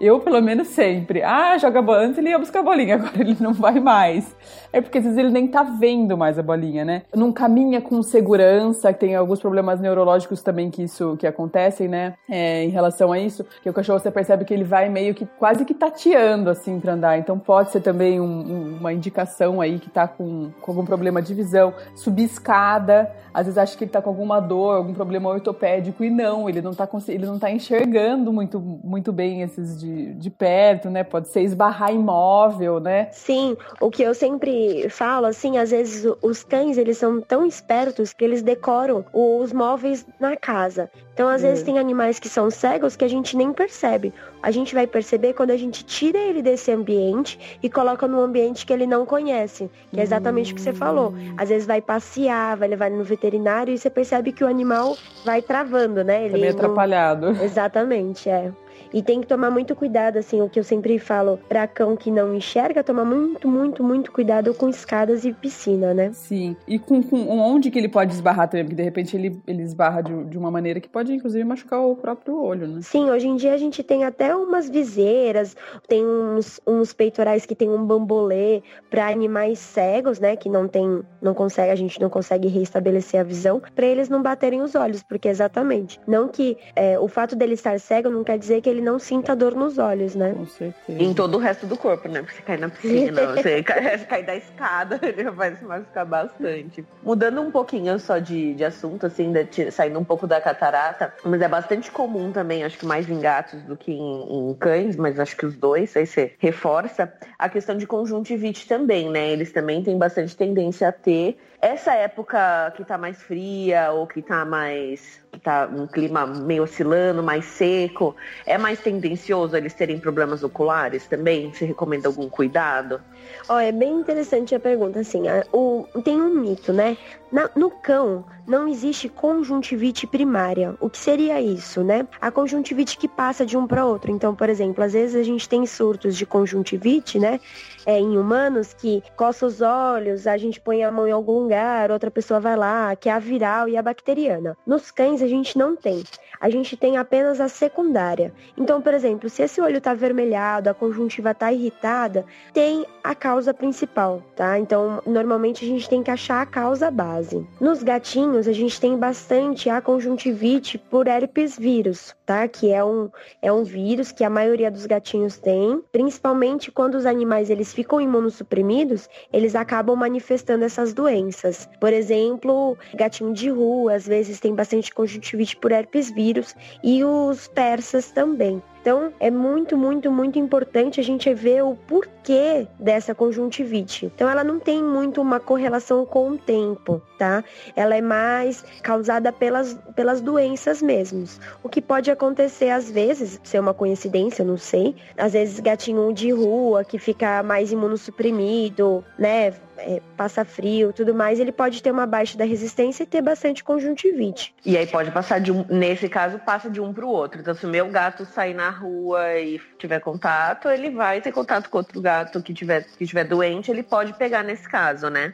Eu, 0.00 0.20
pelo 0.20 0.40
menos, 0.40 0.68
sempre. 0.68 1.22
Ah, 1.22 1.56
joga 1.58 1.80
bola. 1.82 2.00
Antes 2.04 2.18
ele 2.18 2.30
ia 2.30 2.38
buscar 2.38 2.60
a 2.60 2.62
bolinha, 2.62 2.96
agora 2.96 3.20
ele 3.20 3.36
não 3.40 3.52
vai 3.52 3.80
mais. 3.80 4.34
É 4.72 4.80
porque 4.80 4.98
às 4.98 5.04
vezes 5.04 5.18
ele 5.18 5.30
nem 5.30 5.46
tá 5.46 5.62
vendo 5.62 6.16
mais 6.16 6.38
a 6.38 6.42
bolinha, 6.42 6.84
né? 6.84 7.02
Não 7.14 7.30
caminha 7.30 7.80
com 7.80 8.02
segurança, 8.02 8.92
tem 8.92 9.14
alguns 9.14 9.38
problemas 9.38 9.80
neurológicos 9.80 10.42
também 10.42 10.70
que 10.70 10.82
isso 10.82 11.16
que 11.18 11.26
acontecem, 11.26 11.88
né? 11.88 12.14
É, 12.28 12.64
em 12.64 12.70
relação 12.70 13.12
a 13.12 13.18
isso, 13.18 13.44
que 13.62 13.68
o 13.68 13.72
cachorro 13.72 13.98
você 13.98 14.10
percebe 14.10 14.44
que 14.44 14.54
ele 14.54 14.64
vai 14.64 14.88
meio 14.88 15.14
que 15.14 15.26
quase 15.38 15.64
que 15.64 15.74
tateando 15.74 16.48
assim 16.48 16.80
para 16.80 16.94
andar. 16.94 17.18
Então 17.18 17.38
pode 17.38 17.70
ser 17.70 17.80
também 17.80 18.18
um, 18.18 18.24
um, 18.24 18.76
uma 18.78 18.92
indicação 18.92 19.60
aí 19.60 19.78
que 19.78 19.90
tá 19.90 20.08
com, 20.08 20.50
com 20.60 20.70
algum 20.70 20.84
problema 20.86 21.20
de 21.20 21.34
visão. 21.34 21.74
Subir 21.94 22.24
escada, 22.24 23.10
às 23.34 23.44
vezes 23.46 23.58
acha 23.58 23.76
que 23.76 23.84
ele 23.84 23.90
tá 23.90 24.00
com 24.00 24.08
alguma 24.08 24.40
dor, 24.40 24.76
algum 24.76 24.94
problema 24.94 25.28
ortopédico 25.28 26.02
e 26.02 26.10
não, 26.10 26.48
ele 26.48 26.62
não 26.62 26.72
tá 26.72 26.88
ele 27.08 27.26
não 27.26 27.38
tá 27.38 27.50
enxergando 27.50 28.32
muito, 28.32 28.58
muito 28.60 29.12
bem 29.12 29.42
esses 29.42 29.78
de, 29.78 30.14
de 30.14 30.30
perto, 30.30 30.88
né? 30.88 31.04
Pode 31.04 31.28
ser 31.28 31.42
esbarrar 31.42 31.92
imóvel, 31.92 32.80
né? 32.80 33.08
Sim, 33.10 33.56
o 33.80 33.90
que 33.90 34.02
eu 34.02 34.14
sempre 34.14 34.61
falo, 34.90 35.26
assim, 35.26 35.58
às 35.58 35.70
vezes 35.70 36.10
os 36.20 36.42
cães, 36.42 36.76
eles 36.78 36.98
são 36.98 37.20
tão 37.20 37.46
espertos 37.46 38.12
que 38.12 38.24
eles 38.24 38.42
decoram 38.42 39.04
os 39.12 39.52
móveis 39.52 40.06
na 40.18 40.36
casa. 40.36 40.90
Então, 41.14 41.28
às 41.28 41.42
vezes, 41.42 41.62
é. 41.62 41.66
tem 41.66 41.78
animais 41.78 42.18
que 42.18 42.28
são 42.28 42.50
cegos 42.50 42.96
que 42.96 43.04
a 43.04 43.08
gente 43.08 43.36
nem 43.36 43.52
percebe. 43.52 44.12
A 44.42 44.50
gente 44.50 44.74
vai 44.74 44.86
perceber 44.86 45.34
quando 45.34 45.50
a 45.50 45.56
gente 45.56 45.84
tira 45.84 46.18
ele 46.18 46.42
desse 46.42 46.70
ambiente 46.70 47.58
e 47.62 47.68
coloca 47.68 48.08
num 48.08 48.20
ambiente 48.20 48.64
que 48.64 48.72
ele 48.72 48.86
não 48.86 49.04
conhece. 49.04 49.70
Que 49.92 50.00
é 50.00 50.02
exatamente 50.02 50.52
o 50.52 50.56
que 50.56 50.62
você 50.62 50.72
falou. 50.72 51.10
Hum. 51.10 51.34
Às 51.36 51.50
vezes 51.50 51.66
vai 51.66 51.82
passear, 51.82 52.56
vai 52.56 52.68
levar 52.68 52.90
no 52.90 53.04
veterinário 53.04 53.74
e 53.74 53.78
você 53.78 53.90
percebe 53.90 54.32
que 54.32 54.42
o 54.42 54.48
animal 54.48 54.96
vai 55.24 55.42
travando, 55.42 56.02
né? 56.02 56.24
Ele 56.24 56.32
tá 56.32 56.38
meio 56.38 56.52
atrapalhado. 56.52 57.28
Exatamente, 57.42 58.28
é. 58.28 58.50
E 58.92 59.02
tem 59.02 59.20
que 59.20 59.26
tomar 59.26 59.50
muito 59.50 59.74
cuidado, 59.74 60.18
assim, 60.18 60.40
o 60.40 60.48
que 60.48 60.58
eu 60.58 60.64
sempre 60.64 60.98
falo 60.98 61.38
para 61.48 61.66
cão 61.66 61.96
que 61.96 62.10
não 62.10 62.34
enxerga, 62.34 62.84
tomar 62.84 63.04
muito, 63.04 63.48
muito, 63.48 63.82
muito 63.82 64.12
cuidado 64.12 64.52
com 64.54 64.68
escadas 64.68 65.24
e 65.24 65.32
piscina, 65.32 65.94
né? 65.94 66.10
Sim. 66.12 66.56
E 66.66 66.78
com, 66.78 67.02
com 67.02 67.28
onde 67.28 67.70
que 67.70 67.78
ele 67.78 67.88
pode 67.88 68.12
esbarrar 68.12 68.48
também? 68.48 68.64
Porque 68.64 68.76
de 68.76 68.82
repente 68.82 69.16
ele, 69.16 69.40
ele 69.46 69.62
esbarra 69.62 70.02
de, 70.02 70.24
de 70.24 70.36
uma 70.36 70.50
maneira 70.50 70.80
que 70.80 70.88
pode, 70.88 71.12
inclusive, 71.12 71.44
machucar 71.44 71.80
o 71.80 71.96
próprio 71.96 72.40
olho, 72.40 72.66
né? 72.66 72.80
Sim, 72.82 73.10
hoje 73.10 73.28
em 73.28 73.36
dia 73.36 73.54
a 73.54 73.56
gente 73.56 73.82
tem 73.82 74.04
até 74.04 74.34
umas 74.36 74.68
viseiras, 74.68 75.56
tem 75.88 76.04
uns, 76.04 76.60
uns 76.66 76.92
peitorais 76.92 77.46
que 77.46 77.54
tem 77.54 77.70
um 77.70 77.84
bambolê 77.84 78.62
para 78.90 79.08
animais 79.08 79.58
cegos, 79.58 80.20
né? 80.20 80.36
Que 80.36 80.48
não 80.48 80.68
tem, 80.68 81.02
não 81.20 81.32
consegue, 81.34 81.70
a 81.70 81.76
gente 81.76 82.00
não 82.00 82.10
consegue 82.10 82.48
restabelecer 82.48 83.20
a 83.20 83.24
visão, 83.24 83.62
para 83.74 83.86
eles 83.86 84.08
não 84.08 84.22
baterem 84.22 84.60
os 84.60 84.74
olhos, 84.74 85.02
porque 85.02 85.28
exatamente. 85.28 85.98
Não 86.06 86.28
que 86.28 86.56
é, 86.76 86.98
o 86.98 87.08
fato 87.08 87.34
dele 87.34 87.54
estar 87.54 87.78
cego 87.80 88.10
não 88.10 88.22
quer 88.24 88.38
dizer 88.38 88.60
que 88.60 88.68
ele 88.68 88.81
não 88.82 88.98
sinta 88.98 89.34
dor 89.34 89.54
nos 89.54 89.78
olhos, 89.78 90.14
né? 90.14 90.32
Com 90.32 90.46
certeza. 90.46 91.02
Em 91.02 91.14
todo 91.14 91.36
o 91.36 91.38
resto 91.38 91.66
do 91.66 91.76
corpo, 91.76 92.08
né? 92.08 92.20
Porque 92.20 92.36
você 92.36 92.42
cai 92.42 92.56
na 92.56 92.68
piscina, 92.68 93.26
você 93.34 93.62
cai, 93.62 93.98
cai, 93.98 94.22
da 94.22 94.36
escada, 94.36 94.98
ele 95.06 95.30
vai 95.30 95.54
se 95.56 95.64
machucar 95.64 96.04
bastante. 96.04 96.84
Mudando 97.02 97.40
um 97.40 97.50
pouquinho 97.50 97.98
só 97.98 98.18
de, 98.18 98.54
de 98.54 98.64
assunto, 98.64 99.06
assim, 99.06 99.32
de, 99.32 99.70
saindo 99.70 99.98
um 99.98 100.04
pouco 100.04 100.26
da 100.26 100.40
catarata, 100.40 101.14
mas 101.24 101.40
é 101.40 101.48
bastante 101.48 101.90
comum 101.90 102.32
também, 102.32 102.64
acho 102.64 102.78
que 102.78 102.86
mais 102.86 103.08
em 103.08 103.20
gatos 103.20 103.62
do 103.62 103.76
que 103.76 103.92
em, 103.92 104.50
em 104.50 104.54
cães, 104.54 104.96
mas 104.96 105.18
acho 105.18 105.36
que 105.36 105.46
os 105.46 105.56
dois, 105.56 105.96
aí 105.96 106.06
você 106.06 106.32
reforça, 106.38 107.12
a 107.38 107.48
questão 107.48 107.76
de 107.76 107.86
conjuntivite 107.86 108.66
também, 108.66 109.08
né? 109.08 109.30
Eles 109.30 109.52
também 109.52 109.82
têm 109.82 109.96
bastante 109.96 110.36
tendência 110.36 110.88
a 110.88 110.92
ter 110.92 111.38
essa 111.62 111.94
época 111.94 112.72
que 112.76 112.84
tá 112.84 112.98
mais 112.98 113.22
fria 113.22 113.92
ou 113.92 114.04
que 114.04 114.20
tá 114.20 114.44
mais. 114.44 115.20
que 115.30 115.38
tá 115.38 115.70
um 115.72 115.86
clima 115.86 116.26
meio 116.26 116.64
oscilando, 116.64 117.22
mais 117.22 117.44
seco, 117.44 118.16
é 118.44 118.58
mais 118.58 118.80
tendencioso 118.80 119.56
eles 119.56 119.72
terem 119.72 120.00
problemas 120.00 120.42
oculares 120.42 121.06
também? 121.06 121.54
Você 121.54 121.64
recomenda 121.64 122.08
algum 122.08 122.28
cuidado? 122.28 123.00
Ó, 123.48 123.54
oh, 123.54 123.58
é 123.60 123.70
bem 123.70 123.92
interessante 123.92 124.56
a 124.56 124.60
pergunta, 124.60 124.98
assim, 124.98 125.28
a, 125.28 125.44
o, 125.52 125.86
tem 126.04 126.20
um 126.20 126.34
mito, 126.34 126.72
né? 126.72 126.98
Na, 127.30 127.48
no 127.54 127.70
cão 127.70 128.24
não 128.46 128.66
existe 128.68 129.08
conjuntivite 129.08 130.06
primária. 130.06 130.74
O 130.80 130.90
que 130.90 130.98
seria 130.98 131.40
isso, 131.40 131.82
né? 131.82 132.06
A 132.20 132.30
conjuntivite 132.30 132.98
que 132.98 133.08
passa 133.08 133.46
de 133.46 133.56
um 133.56 133.66
para 133.66 133.84
outro. 133.84 134.10
Então, 134.10 134.34
por 134.34 134.48
exemplo, 134.48 134.82
às 134.82 134.92
vezes 134.92 135.16
a 135.16 135.22
gente 135.22 135.48
tem 135.48 135.64
surtos 135.66 136.16
de 136.16 136.26
conjuntivite, 136.26 137.18
né? 137.18 137.40
É, 137.84 137.98
em 137.98 138.16
humanos 138.16 138.72
que 138.72 139.02
coça 139.16 139.46
os 139.46 139.60
olhos, 139.60 140.26
a 140.26 140.36
gente 140.36 140.60
põe 140.60 140.84
a 140.84 140.90
mão 140.92 141.06
em 141.06 141.12
algum 141.12 141.40
lugar, 141.40 141.90
outra 141.90 142.10
pessoa 142.10 142.38
vai 142.38 142.56
lá, 142.56 142.94
que 142.94 143.08
é 143.08 143.12
a 143.12 143.18
viral 143.18 143.68
e 143.68 143.76
a 143.76 143.82
bacteriana. 143.82 144.56
Nos 144.66 144.90
cães 144.90 145.20
a 145.20 145.26
gente 145.26 145.58
não 145.58 145.74
tem. 145.74 146.02
A 146.40 146.50
gente 146.50 146.76
tem 146.76 146.96
apenas 146.96 147.40
a 147.40 147.48
secundária. 147.48 148.32
Então, 148.56 148.82
por 148.82 148.92
exemplo, 148.92 149.28
se 149.28 149.42
esse 149.42 149.60
olho 149.60 149.78
está 149.78 149.92
avermelhado, 149.92 150.68
a 150.68 150.74
conjuntiva 150.74 151.30
está 151.30 151.52
irritada, 151.52 152.24
tem 152.52 152.84
a 153.02 153.14
causa 153.14 153.54
principal, 153.54 154.20
tá? 154.34 154.58
Então, 154.58 155.00
normalmente 155.06 155.64
a 155.64 155.68
gente 155.68 155.88
tem 155.88 156.02
que 156.02 156.10
achar 156.10 156.42
a 156.42 156.46
causa 156.46 156.90
base. 156.90 157.46
Nos 157.60 157.84
gatinhos, 157.84 158.41
a 158.48 158.52
gente 158.52 158.80
tem 158.80 158.96
bastante 158.96 159.68
a 159.68 159.80
conjuntivite 159.80 160.78
por 160.78 161.06
herpes 161.06 161.58
vírus, 161.58 162.14
tá? 162.24 162.46
Que 162.48 162.72
é 162.72 162.84
um, 162.84 163.10
é 163.40 163.52
um 163.52 163.64
vírus 163.64 164.12
que 164.12 164.24
a 164.24 164.30
maioria 164.30 164.70
dos 164.70 164.86
gatinhos 164.86 165.38
tem, 165.38 165.82
principalmente 165.92 166.70
quando 166.70 166.94
os 166.94 167.06
animais 167.06 167.50
eles 167.50 167.72
ficam 167.72 168.00
imunossuprimidos, 168.00 169.08
eles 169.32 169.54
acabam 169.54 169.96
manifestando 169.96 170.64
essas 170.64 170.92
doenças. 170.92 171.68
Por 171.80 171.92
exemplo, 171.92 172.76
gatinho 172.94 173.32
de 173.32 173.50
rua, 173.50 173.94
às 173.94 174.06
vezes 174.06 174.40
tem 174.40 174.54
bastante 174.54 174.92
conjuntivite 174.92 175.56
por 175.56 175.72
herpes 175.72 176.10
vírus 176.10 176.54
e 176.82 177.04
os 177.04 177.48
persas 177.48 178.10
também. 178.10 178.62
Então, 178.82 179.12
é 179.20 179.30
muito, 179.30 179.76
muito, 179.76 180.10
muito 180.10 180.40
importante 180.40 180.98
a 180.98 181.04
gente 181.04 181.32
ver 181.32 181.62
o 181.62 181.76
porquê 181.76 182.66
dessa 182.80 183.14
conjuntivite. 183.14 184.06
Então, 184.06 184.28
ela 184.28 184.42
não 184.42 184.58
tem 184.58 184.82
muito 184.82 185.22
uma 185.22 185.38
correlação 185.38 186.04
com 186.04 186.30
o 186.30 186.38
tempo, 186.38 187.00
tá? 187.16 187.44
Ela 187.76 187.96
é 187.96 188.00
mais 188.00 188.64
causada 188.82 189.32
pelas, 189.32 189.78
pelas 189.94 190.20
doenças 190.20 190.82
mesmos. 190.82 191.40
O 191.62 191.68
que 191.68 191.80
pode 191.80 192.10
acontecer 192.10 192.70
às 192.70 192.90
vezes, 192.90 193.40
ser 193.44 193.60
uma 193.60 193.72
coincidência, 193.72 194.44
não 194.44 194.58
sei. 194.58 194.96
Às 195.16 195.34
vezes, 195.34 195.60
gatinho 195.60 196.12
de 196.12 196.32
rua 196.32 196.84
que 196.84 196.98
fica 196.98 197.40
mais 197.44 197.70
imunossuprimido, 197.70 199.04
né? 199.16 199.54
É, 199.78 200.00
passa 200.16 200.44
frio, 200.44 200.92
tudo 200.92 201.14
mais, 201.14 201.40
ele 201.40 201.52
pode 201.52 201.82
ter 201.82 201.90
uma 201.90 202.06
baixa 202.06 202.36
da 202.36 202.44
resistência 202.44 203.02
e 203.02 203.06
ter 203.06 203.22
bastante 203.22 203.64
conjuntivite. 203.64 204.54
E 204.64 204.76
aí 204.76 204.86
pode 204.86 205.10
passar 205.10 205.40
de 205.40 205.52
um, 205.52 205.64
nesse 205.68 206.08
caso, 206.08 206.38
passa 206.38 206.70
de 206.70 206.80
um 206.80 206.92
para 206.92 207.04
o 207.04 207.08
outro. 207.08 207.40
Então, 207.40 207.54
se 207.54 207.66
o 207.66 207.68
meu 207.68 207.88
gato 207.88 208.24
sair 208.24 208.54
na 208.54 208.70
rua 208.70 209.38
e 209.38 209.60
tiver 209.78 210.00
contato, 210.00 210.68
ele 210.68 210.90
vai 210.90 211.20
ter 211.20 211.32
contato 211.32 211.68
com 211.68 211.78
outro 211.78 212.00
gato 212.00 212.42
que 212.42 212.54
tiver, 212.54 212.84
que 212.84 213.06
tiver 213.06 213.24
doente, 213.24 213.70
ele 213.70 213.82
pode 213.82 214.12
pegar 214.14 214.42
nesse 214.42 214.68
caso, 214.68 215.08
né? 215.08 215.32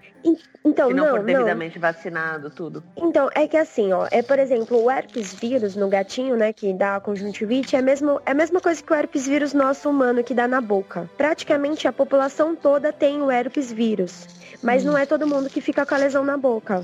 Então, 0.64 0.88
se 0.88 0.94
não, 0.94 1.04
não 1.04 1.16
for 1.16 1.24
devidamente 1.24 1.78
não. 1.78 1.82
vacinado, 1.82 2.50
tudo. 2.50 2.82
Então, 2.96 3.30
é 3.34 3.46
que 3.46 3.56
assim, 3.56 3.92
ó, 3.92 4.06
é 4.10 4.22
por 4.22 4.38
exemplo, 4.38 4.82
o 4.82 4.90
herpes 4.90 5.32
vírus 5.32 5.76
no 5.76 5.88
gatinho, 5.88 6.36
né, 6.36 6.52
que 6.52 6.72
dá 6.72 6.96
a 6.96 7.00
conjuntivite, 7.00 7.76
é, 7.76 7.82
mesmo, 7.82 8.20
é 8.26 8.32
a 8.32 8.34
mesma 8.34 8.60
coisa 8.60 8.82
que 8.82 8.92
o 8.92 8.94
herpes 8.94 9.26
vírus 9.26 9.54
nosso 9.54 9.88
humano 9.88 10.22
que 10.22 10.34
dá 10.34 10.46
na 10.46 10.60
boca. 10.60 11.08
Praticamente 11.16 11.88
a 11.88 11.92
população 11.92 12.54
toda 12.54 12.92
tem 12.92 13.22
o 13.22 13.30
herpes 13.30 13.72
vírus. 13.72 14.27
Mas 14.62 14.84
não 14.84 14.96
é 14.96 15.06
todo 15.06 15.26
mundo 15.26 15.50
que 15.50 15.60
fica 15.60 15.84
com 15.86 15.94
a 15.94 15.98
lesão 15.98 16.24
na 16.24 16.36
boca. 16.36 16.82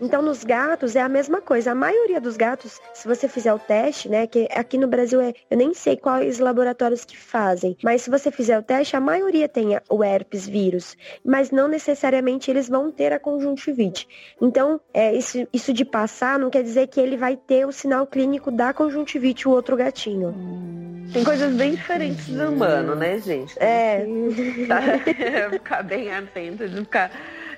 Então, 0.00 0.22
nos 0.22 0.44
gatos 0.44 0.96
é 0.96 1.00
a 1.00 1.08
mesma 1.08 1.40
coisa. 1.40 1.72
A 1.72 1.74
maioria 1.74 2.20
dos 2.20 2.36
gatos, 2.36 2.80
se 2.94 3.06
você 3.06 3.28
fizer 3.28 3.52
o 3.52 3.58
teste, 3.58 4.08
né, 4.08 4.26
que 4.26 4.48
aqui 4.50 4.78
no 4.78 4.86
Brasil 4.86 5.20
é, 5.20 5.34
eu 5.50 5.56
nem 5.56 5.74
sei 5.74 5.96
quais 5.96 6.38
laboratórios 6.38 7.04
que 7.04 7.16
fazem, 7.16 7.76
mas 7.82 8.02
se 8.02 8.10
você 8.10 8.30
fizer 8.30 8.58
o 8.58 8.62
teste, 8.62 8.96
a 8.96 9.00
maioria 9.00 9.48
tem 9.48 9.78
o 9.88 10.02
herpes 10.02 10.48
vírus, 10.48 10.96
mas 11.24 11.50
não 11.50 11.68
necessariamente 11.68 12.50
eles 12.50 12.68
vão 12.68 12.90
ter 12.90 13.12
a 13.12 13.18
conjuntivite. 13.18 14.08
Então, 14.40 14.80
é, 14.94 15.14
isso, 15.14 15.46
isso 15.52 15.72
de 15.72 15.84
passar 15.84 16.38
não 16.38 16.50
quer 16.50 16.62
dizer 16.62 16.86
que 16.88 17.00
ele 17.00 17.16
vai 17.16 17.36
ter 17.36 17.66
o 17.66 17.72
sinal 17.72 18.06
clínico 18.06 18.50
da 18.50 18.72
conjuntivite, 18.72 19.46
o 19.46 19.50
outro 19.50 19.76
gatinho. 19.76 20.34
Tem 21.12 21.24
coisas 21.24 21.52
bem 21.54 21.72
diferentes 21.72 22.28
do 22.28 22.50
humano, 22.50 22.94
né, 22.94 23.18
gente? 23.18 23.54
É. 23.58 24.06
Tá, 24.68 24.80
ficar 25.50 25.82
bem 25.82 26.12
atento, 26.14 26.68
de 26.68 26.76
ficar 26.76 27.10